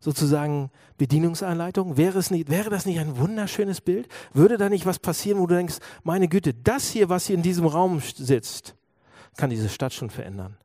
sozusagen 0.00 0.70
Bedienungsanleitung? 0.98 1.96
Wäre, 1.96 2.18
es 2.18 2.30
nicht, 2.30 2.50
wäre 2.50 2.70
das 2.70 2.86
nicht 2.86 2.98
ein 2.98 3.18
wunderschönes 3.18 3.80
Bild? 3.80 4.08
Würde 4.32 4.56
da 4.56 4.68
nicht 4.68 4.86
was 4.86 4.98
passieren, 4.98 5.38
wo 5.38 5.46
du 5.46 5.54
denkst, 5.54 5.76
meine 6.02 6.28
Güte, 6.28 6.54
das 6.54 6.90
hier, 6.90 7.08
was 7.08 7.26
hier 7.26 7.36
in 7.36 7.42
diesem 7.42 7.66
Raum 7.66 8.00
sitzt, 8.00 8.74
kann 9.36 9.50
diese 9.50 9.68
Stadt 9.68 9.92
schon 9.92 10.10
verändern? 10.10 10.56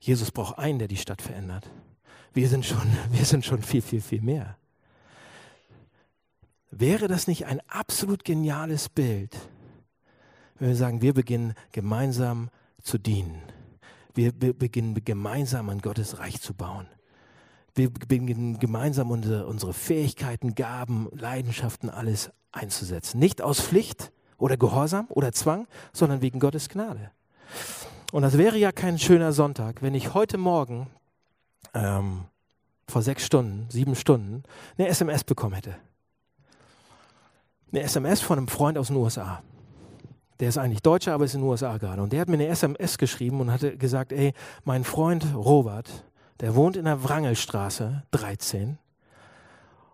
Jesus 0.00 0.30
braucht 0.30 0.58
einen, 0.58 0.78
der 0.78 0.88
die 0.88 0.96
Stadt 0.96 1.22
verändert. 1.22 1.68
Wir 2.32 2.48
sind 2.48 2.64
schon, 2.64 2.86
wir 3.10 3.24
sind 3.24 3.44
schon 3.44 3.62
viel, 3.62 3.82
viel, 3.82 4.00
viel 4.00 4.22
mehr. 4.22 4.56
Wäre 6.70 7.08
das 7.08 7.28
nicht 7.28 7.46
ein 7.46 7.60
absolut 7.68 8.24
geniales 8.24 8.88
Bild, 8.88 9.36
wenn 10.58 10.68
wir 10.68 10.76
sagen, 10.76 11.02
wir 11.02 11.14
beginnen 11.14 11.54
gemeinsam 11.72 12.50
zu 12.82 12.98
dienen? 12.98 13.42
Wir 14.14 14.32
beginnen 14.32 15.04
gemeinsam 15.04 15.68
an 15.68 15.80
Gottes 15.80 16.18
Reich 16.18 16.40
zu 16.40 16.54
bauen. 16.54 16.88
Wir 17.74 17.90
beginnen 17.90 18.58
gemeinsam 18.58 19.10
unsere, 19.12 19.46
unsere 19.46 19.72
Fähigkeiten, 19.72 20.56
Gaben, 20.56 21.08
Leidenschaften, 21.12 21.88
alles 21.88 22.32
einzusetzen. 22.50 23.20
Nicht 23.20 23.40
aus 23.40 23.60
Pflicht 23.60 24.10
oder 24.36 24.56
Gehorsam 24.56 25.06
oder 25.10 25.32
Zwang, 25.32 25.68
sondern 25.92 26.20
wegen 26.20 26.40
Gottes 26.40 26.68
Gnade. 26.68 27.12
Und 28.10 28.22
das 28.22 28.36
wäre 28.38 28.58
ja 28.58 28.72
kein 28.72 28.98
schöner 28.98 29.32
Sonntag, 29.32 29.82
wenn 29.82 29.94
ich 29.94 30.14
heute 30.14 30.38
Morgen 30.38 30.88
ähm, 31.74 32.24
vor 32.88 33.02
sechs 33.02 33.24
Stunden, 33.24 33.66
sieben 33.70 33.94
Stunden 33.94 34.42
eine 34.76 34.88
SMS 34.88 35.22
bekommen 35.22 35.54
hätte. 35.54 35.76
Eine 37.70 37.82
SMS 37.82 38.20
von 38.20 38.38
einem 38.38 38.48
Freund 38.48 38.78
aus 38.78 38.88
den 38.88 38.96
USA 38.96 39.42
der 40.40 40.48
ist 40.48 40.58
eigentlich 40.58 40.82
Deutscher, 40.82 41.14
aber 41.14 41.24
ist 41.24 41.34
in 41.34 41.40
den 41.40 41.48
USA 41.48 41.76
gerade. 41.78 42.02
Und 42.02 42.12
der 42.12 42.20
hat 42.20 42.28
mir 42.28 42.34
eine 42.34 42.46
SMS 42.46 42.98
geschrieben 42.98 43.40
und 43.40 43.52
hatte 43.52 43.76
gesagt, 43.76 44.12
ey, 44.12 44.32
mein 44.64 44.84
Freund 44.84 45.26
Robert, 45.34 45.88
der 46.40 46.54
wohnt 46.54 46.76
in 46.76 46.84
der 46.84 47.02
Wrangelstraße 47.02 48.04
13 48.12 48.78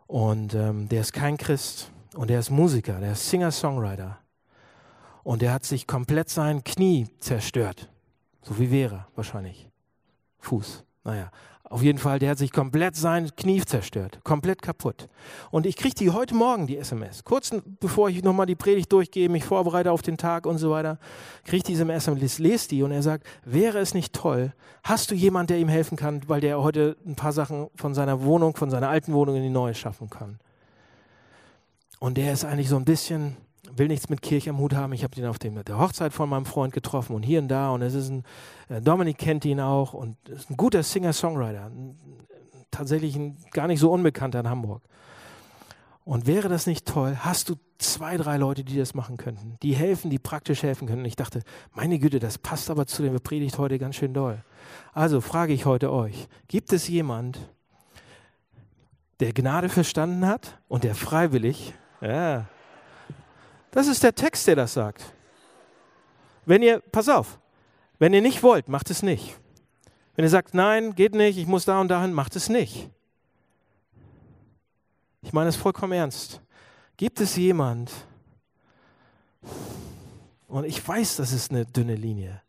und 0.07 0.55
ähm, 0.55 0.89
der 0.89 1.01
ist 1.01 1.13
kein 1.13 1.37
Christ 1.37 1.91
und 2.15 2.29
der 2.29 2.41
ist 2.41 2.51
Musiker, 2.51 3.01
der 3.01 3.13
ist 3.13 3.31
Singer-Songwriter. 3.31 4.19
Und 5.23 5.41
der 5.41 5.55
hat 5.55 5.65
sich 5.65 5.87
komplett 5.87 6.29
sein 6.29 6.63
Knie 6.65 7.09
zerstört. 7.19 7.91
So 8.43 8.59
wie 8.59 8.71
wäre 8.71 9.07
wahrscheinlich. 9.15 9.71
Fuß. 10.41 10.85
Naja, 11.03 11.31
auf 11.71 11.83
jeden 11.83 11.99
Fall, 11.99 12.19
der 12.19 12.31
hat 12.31 12.39
sich 12.39 12.53
komplett 12.53 12.95
sein 12.95 13.35
Knie 13.37 13.63
zerstört, 13.63 14.21
komplett 14.23 14.61
kaputt. 14.61 15.09
Und 15.51 15.65
ich 15.65 15.77
kriege 15.77 15.95
die 15.95 16.11
heute 16.11 16.35
Morgen, 16.35 16.67
die 16.67 16.77
SMS. 16.77 17.25
Kurz 17.25 17.53
bevor 17.81 18.11
ich 18.11 18.23
nochmal 18.23 18.45
die 18.45 18.55
Predigt 18.55 18.93
durchgehe, 18.93 19.31
mich 19.31 19.45
vorbereite 19.45 19.91
auf 19.91 20.03
den 20.03 20.19
Tag 20.19 20.45
und 20.45 20.59
so 20.59 20.71
weiter, 20.71 20.99
kriege 21.45 21.57
ich 21.57 21.63
diese 21.63 21.91
SMS, 21.91 22.39
lese 22.39 22.69
die 22.69 22.83
und 22.83 22.93
er 22.93 23.03
sagt, 23.03 23.27
wäre 23.45 23.79
es 23.79 23.95
nicht 23.95 24.13
toll, 24.13 24.53
hast 24.83 25.11
du 25.11 25.15
jemanden, 25.15 25.49
der 25.49 25.59
ihm 25.59 25.69
helfen 25.69 25.97
kann, 25.97 26.21
weil 26.29 26.43
der 26.43 26.63
heute 26.63 26.99
ein 27.07 27.17
paar 27.17 27.33
Sachen 27.33 27.71
von 27.77 27.95
seiner 27.95 28.23
Wohnung, 28.23 28.55
von 28.55 28.69
seiner 28.69 28.91
alten 28.91 29.15
Wohnung 29.15 29.37
in 29.37 29.43
die 29.43 29.49
neue 29.49 29.75
schaffen 29.75 30.11
kann. 30.11 30.39
Und 31.99 32.19
der 32.19 32.35
ist 32.35 32.45
eigentlich 32.45 32.69
so 32.69 32.77
ein 32.77 32.85
bisschen 32.85 33.39
will 33.73 33.89
nichts 33.89 34.09
mit 34.09 34.23
Kirche 34.23 34.51
am 34.51 34.59
Hut 34.59 34.75
haben. 34.75 34.93
Ich 34.93 35.05
habe 35.05 35.19
ihn 35.19 35.27
auf 35.27 35.39
dem, 35.39 35.63
der 35.63 35.79
Hochzeit 35.79 36.13
von 36.13 36.29
meinem 36.29 36.47
Freund 36.47 36.73
getroffen 36.73 37.15
und 37.15 37.23
hier 37.23 37.41
und 37.41 37.49
da. 37.49 37.71
Und 37.71 37.83
es 37.83 37.95
ist 37.95 38.11
ein, 38.11 38.25
äh, 38.69 38.81
Dominik 38.81 39.19
kennt 39.19 39.45
ihn 39.45 39.61
auch 39.61 39.95
und 39.95 40.17
ist 40.29 40.51
ein 40.51 40.57
guter 40.57 40.83
Singer-Songwriter. 40.83 41.71
Tatsächlich 42.71 43.17
ein 43.17 43.37
gar 43.53 43.67
nicht 43.67 43.81
so 43.81 43.91
unbekannter 43.91 44.41
in 44.41 44.49
Hamburg. 44.49 44.83
Und 46.05 46.27
wäre 46.27 46.51
das 46.51 46.67
nicht 46.67 46.87
toll, 46.87 47.17
hast 47.21 47.49
du 47.49 47.55
zwei, 47.79 48.19
drei 48.19 48.37
Leute, 48.37 48.63
die 48.63 48.77
das 48.77 48.93
machen 48.93 49.17
könnten, 49.17 49.57
die 49.63 49.75
helfen, 49.75 50.11
die 50.11 50.19
praktisch 50.19 50.63
helfen 50.63 50.87
können. 50.87 51.01
Und 51.01 51.07
ich 51.07 51.17
dachte, 51.17 51.43
meine 51.73 51.99
Güte, 51.99 52.19
das 52.19 52.37
passt 52.37 52.69
aber 52.69 52.87
zu 52.87 53.03
der 53.03 53.19
Predigt 53.21 53.57
heute 53.57 53.79
ganz 53.79 53.97
schön 53.97 54.13
doll. 54.13 54.45
Also 54.93 55.23
frage 55.23 55.55
ich 55.55 55.65
heute 55.65 55.91
euch, 55.91 56.29
gibt 56.47 56.75
es 56.75 56.89
jemand, 56.89 57.39
der 59.21 59.33
Gnade 59.33 59.71
verstanden 59.71 60.27
hat 60.27 60.59
und 60.69 60.85
der 60.85 60.95
freiwillig, 60.95 61.73
ja, 62.03 62.49
das 63.75 63.89
ist 63.89 64.05
der 64.05 64.15
Text, 64.15 64.47
der 64.47 64.55
das 64.55 64.73
sagt. 64.73 65.03
Wenn 66.47 66.63
ihr, 66.63 66.81
pass 66.93 67.09
auf, 67.09 67.41
wenn 67.99 68.15
ihr 68.15 68.23
nicht 68.23 68.45
wollt, 68.45 68.69
macht 68.69 68.89
es 68.89 69.03
nicht. 69.03 69.37
Wenn 70.15 70.25
ihr 70.25 70.31
sagt, 70.31 70.55
nein, 70.55 70.95
geht 70.95 71.15
nicht, 71.15 71.39
ich 71.39 71.49
muss 71.49 71.65
da 71.65 71.81
und 71.81 71.89
dahin, 71.89 72.13
macht 72.13 72.37
es 72.37 72.49
nicht. 72.49 72.89
Ich 75.23 75.33
meine 75.33 75.49
es 75.49 75.57
vollkommen 75.57 75.93
ernst. 75.93 76.41
Gibt 76.97 77.21
es 77.21 77.35
jemand, 77.35 77.91
und 80.47 80.65
ich 80.65 80.87
weiß, 80.87 81.17
das 81.17 81.33
ist 81.33 81.51
eine 81.51 81.67
dünne 81.67 81.97
Linie, 81.97 82.41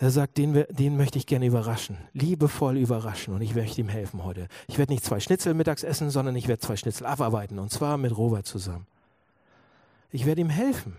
der 0.00 0.10
sagt, 0.10 0.38
den, 0.38 0.64
den 0.70 0.96
möchte 0.96 1.16
ich 1.16 1.26
gerne 1.26 1.46
überraschen, 1.46 1.98
liebevoll 2.14 2.76
überraschen 2.76 3.32
und 3.32 3.42
ich 3.42 3.54
möchte 3.54 3.80
ihm 3.80 3.88
helfen 3.88 4.24
heute. 4.24 4.48
Ich 4.66 4.76
werde 4.76 4.92
nicht 4.92 5.04
zwei 5.04 5.20
Schnitzel 5.20 5.54
mittags 5.54 5.84
essen, 5.84 6.10
sondern 6.10 6.34
ich 6.34 6.48
werde 6.48 6.58
zwei 6.58 6.74
Schnitzel 6.74 7.06
abarbeiten 7.06 7.60
und 7.60 7.70
zwar 7.70 7.96
mit 7.96 8.16
Robert 8.16 8.44
zusammen. 8.44 8.88
Ich 10.10 10.26
werde 10.26 10.40
ihm 10.40 10.50
helfen, 10.50 10.96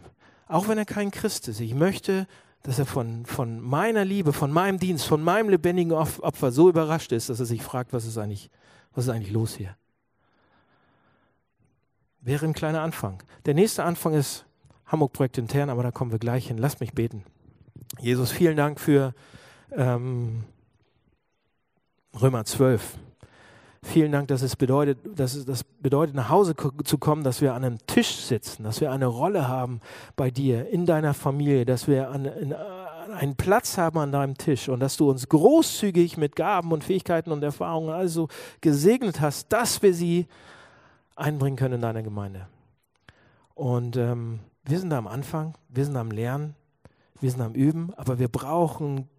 auch 0.47 0.68
wenn 0.68 0.78
er 0.78 0.86
kein 0.86 1.12
Christ 1.12 1.47
ist. 1.47 1.60
Ich 1.60 1.74
möchte, 1.74 2.28
dass 2.64 2.80
er 2.80 2.86
von, 2.86 3.26
von 3.26 3.60
meiner 3.60 4.05
Liebe, 4.05 4.34
von 4.34 4.51
meinem 4.51 4.80
Dienst, 4.80 5.05
von 5.05 5.24
meinem 5.24 5.49
lebendigen 5.49 5.93
Opfer 5.93 6.51
so 6.51 6.70
überrascht 6.70 7.12
ist, 7.12 7.30
dass 7.30 7.39
er 7.39 7.45
sich 7.45 7.64
fragt, 7.64 7.93
was 7.93 8.05
ist 8.05 8.18
eigentlich, 8.18 8.49
was 8.93 9.05
ist 9.05 9.12
eigentlich 9.12 9.32
los 9.32 9.55
hier? 9.55 9.76
Wäre 12.22 12.45
ein 12.45 12.53
kleiner 12.53 12.82
Anfang. 12.82 13.24
Der 13.45 13.53
nächste 13.53 13.84
Anfang 13.84 14.14
ist 14.14 14.45
Hamburg-Projekt 14.86 15.38
intern, 15.38 15.70
aber 15.70 15.84
da 15.84 15.91
kommen 15.91 16.12
wir 16.12 16.20
gleich 16.20 16.47
hin. 16.47 16.57
Lass 16.57 16.80
mich 16.80 16.93
beten. 16.93 17.24
Jesus, 17.99 18.32
vielen 18.32 18.57
Dank 18.57 18.80
für 18.80 19.14
ähm, 19.72 20.43
Römer 22.20 22.43
12. 22.43 22.97
Vielen 23.82 24.11
Dank, 24.11 24.27
dass 24.27 24.41
es 24.41 24.57
bedeutet, 24.57 24.99
dass 25.15 25.36
es 25.36 25.45
das 25.45 25.63
bedeutet, 25.63 26.13
nach 26.13 26.30
Hause 26.30 26.53
zu 26.84 26.97
kommen, 26.97 27.23
dass 27.23 27.41
wir 27.41 27.53
an 27.53 27.63
einem 27.63 27.77
Tisch 27.88 28.17
sitzen, 28.17 28.63
dass 28.63 28.82
wir 28.82 28.91
eine 28.91 29.05
Rolle 29.05 29.47
haben 29.47 29.80
bei 30.17 30.30
dir, 30.32 30.69
in 30.69 30.86
deiner 30.86 31.13
Familie, 31.13 31.65
dass 31.65 31.88
wir 31.88 32.09
an, 32.09 32.25
in, 32.25 32.53
einen 32.53 33.36
Platz 33.36 33.77
haben 33.77 33.97
an 33.99 34.11
deinem 34.11 34.38
Tisch 34.38 34.67
und 34.69 34.82
dass 34.82 34.97
du 34.97 35.09
uns 35.09 35.30
großzügig 35.30 36.17
mit 36.17 36.36
Gaben 36.36 36.71
und 36.71 36.84
Fähigkeiten 36.84 37.32
und 37.32 37.41
Erfahrungen 37.41 37.89
also 37.89 38.27
gesegnet 38.61 39.21
hast, 39.21 39.51
dass 39.53 39.82
wir 39.82 39.93
sie 39.93 40.27
einbringen 41.15 41.57
können 41.57 41.75
in 41.75 41.82
deiner 41.82 42.03
Gemeinde. 42.03 42.47
Und 43.55 43.97
ähm, 43.97 44.39
wir 44.65 44.80
sind 44.80 44.91
am 44.93 45.07
Anfang, 45.07 45.53
wir 45.69 45.86
sind 45.86 45.95
am 45.95 46.11
Lernen, 46.11 46.55
wir 47.19 47.32
sind 47.32 47.41
am 47.41 47.53
Üben, 47.53 47.93
aber 47.95 48.19
wir 48.19 48.27
brauchen 48.27 49.09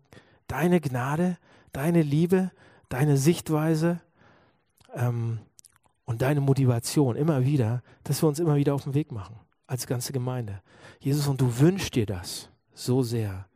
deine 0.47 0.81
Gnade, 0.81 1.37
deine 1.73 2.03
Liebe, 2.03 2.51
deine 2.89 3.17
Sichtweise 3.17 4.01
ähm, 4.95 5.41
und 6.05 6.23
deine 6.23 6.41
Motivation 6.41 7.17
immer 7.17 7.45
wieder, 7.45 7.83
dass 8.05 8.23
wir 8.23 8.29
uns 8.29 8.39
immer 8.39 8.57
wieder 8.57 8.75
auf 8.75 8.85
den 8.85 8.95
Weg 8.95 9.13
machen. 9.13 9.39
als 9.67 9.87
ganze 9.87 10.13
Gemeinde. 10.13 10.63
Jesus, 10.99 11.29
und 11.29 11.41
du 11.41 11.61
wünschst 11.61 11.95
dir 11.95 12.05
das 12.05 12.51
so 12.75 13.05
sehr, 13.05 13.47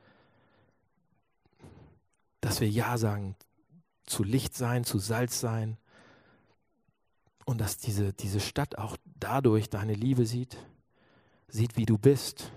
dass 2.40 2.60
wir 2.60 2.68
Ja 2.68 2.96
sagen 2.98 3.34
zu 4.06 4.22
Licht 4.22 4.54
sein, 4.54 4.84
zu 4.84 5.00
Salz 5.00 5.40
sein 5.40 5.76
und 7.46 7.60
dass 7.60 7.78
diese, 7.78 8.12
diese 8.12 8.38
Stadt 8.38 8.78
auch 8.78 8.96
dadurch 9.18 9.70
deine 9.70 9.94
Liebe 9.94 10.24
sieht, 10.24 10.56
sieht, 11.48 11.76
wie 11.76 11.86
du 11.86 11.98
bist. 11.98 12.52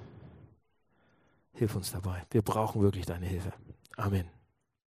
Hilf 1.53 1.75
uns 1.75 1.91
dabei. 1.91 2.25
Wir 2.29 2.43
brauchen 2.43 2.81
wirklich 2.83 3.07
deine 3.07 3.25
Hilfe. 3.25 3.53
Amen. 3.95 4.36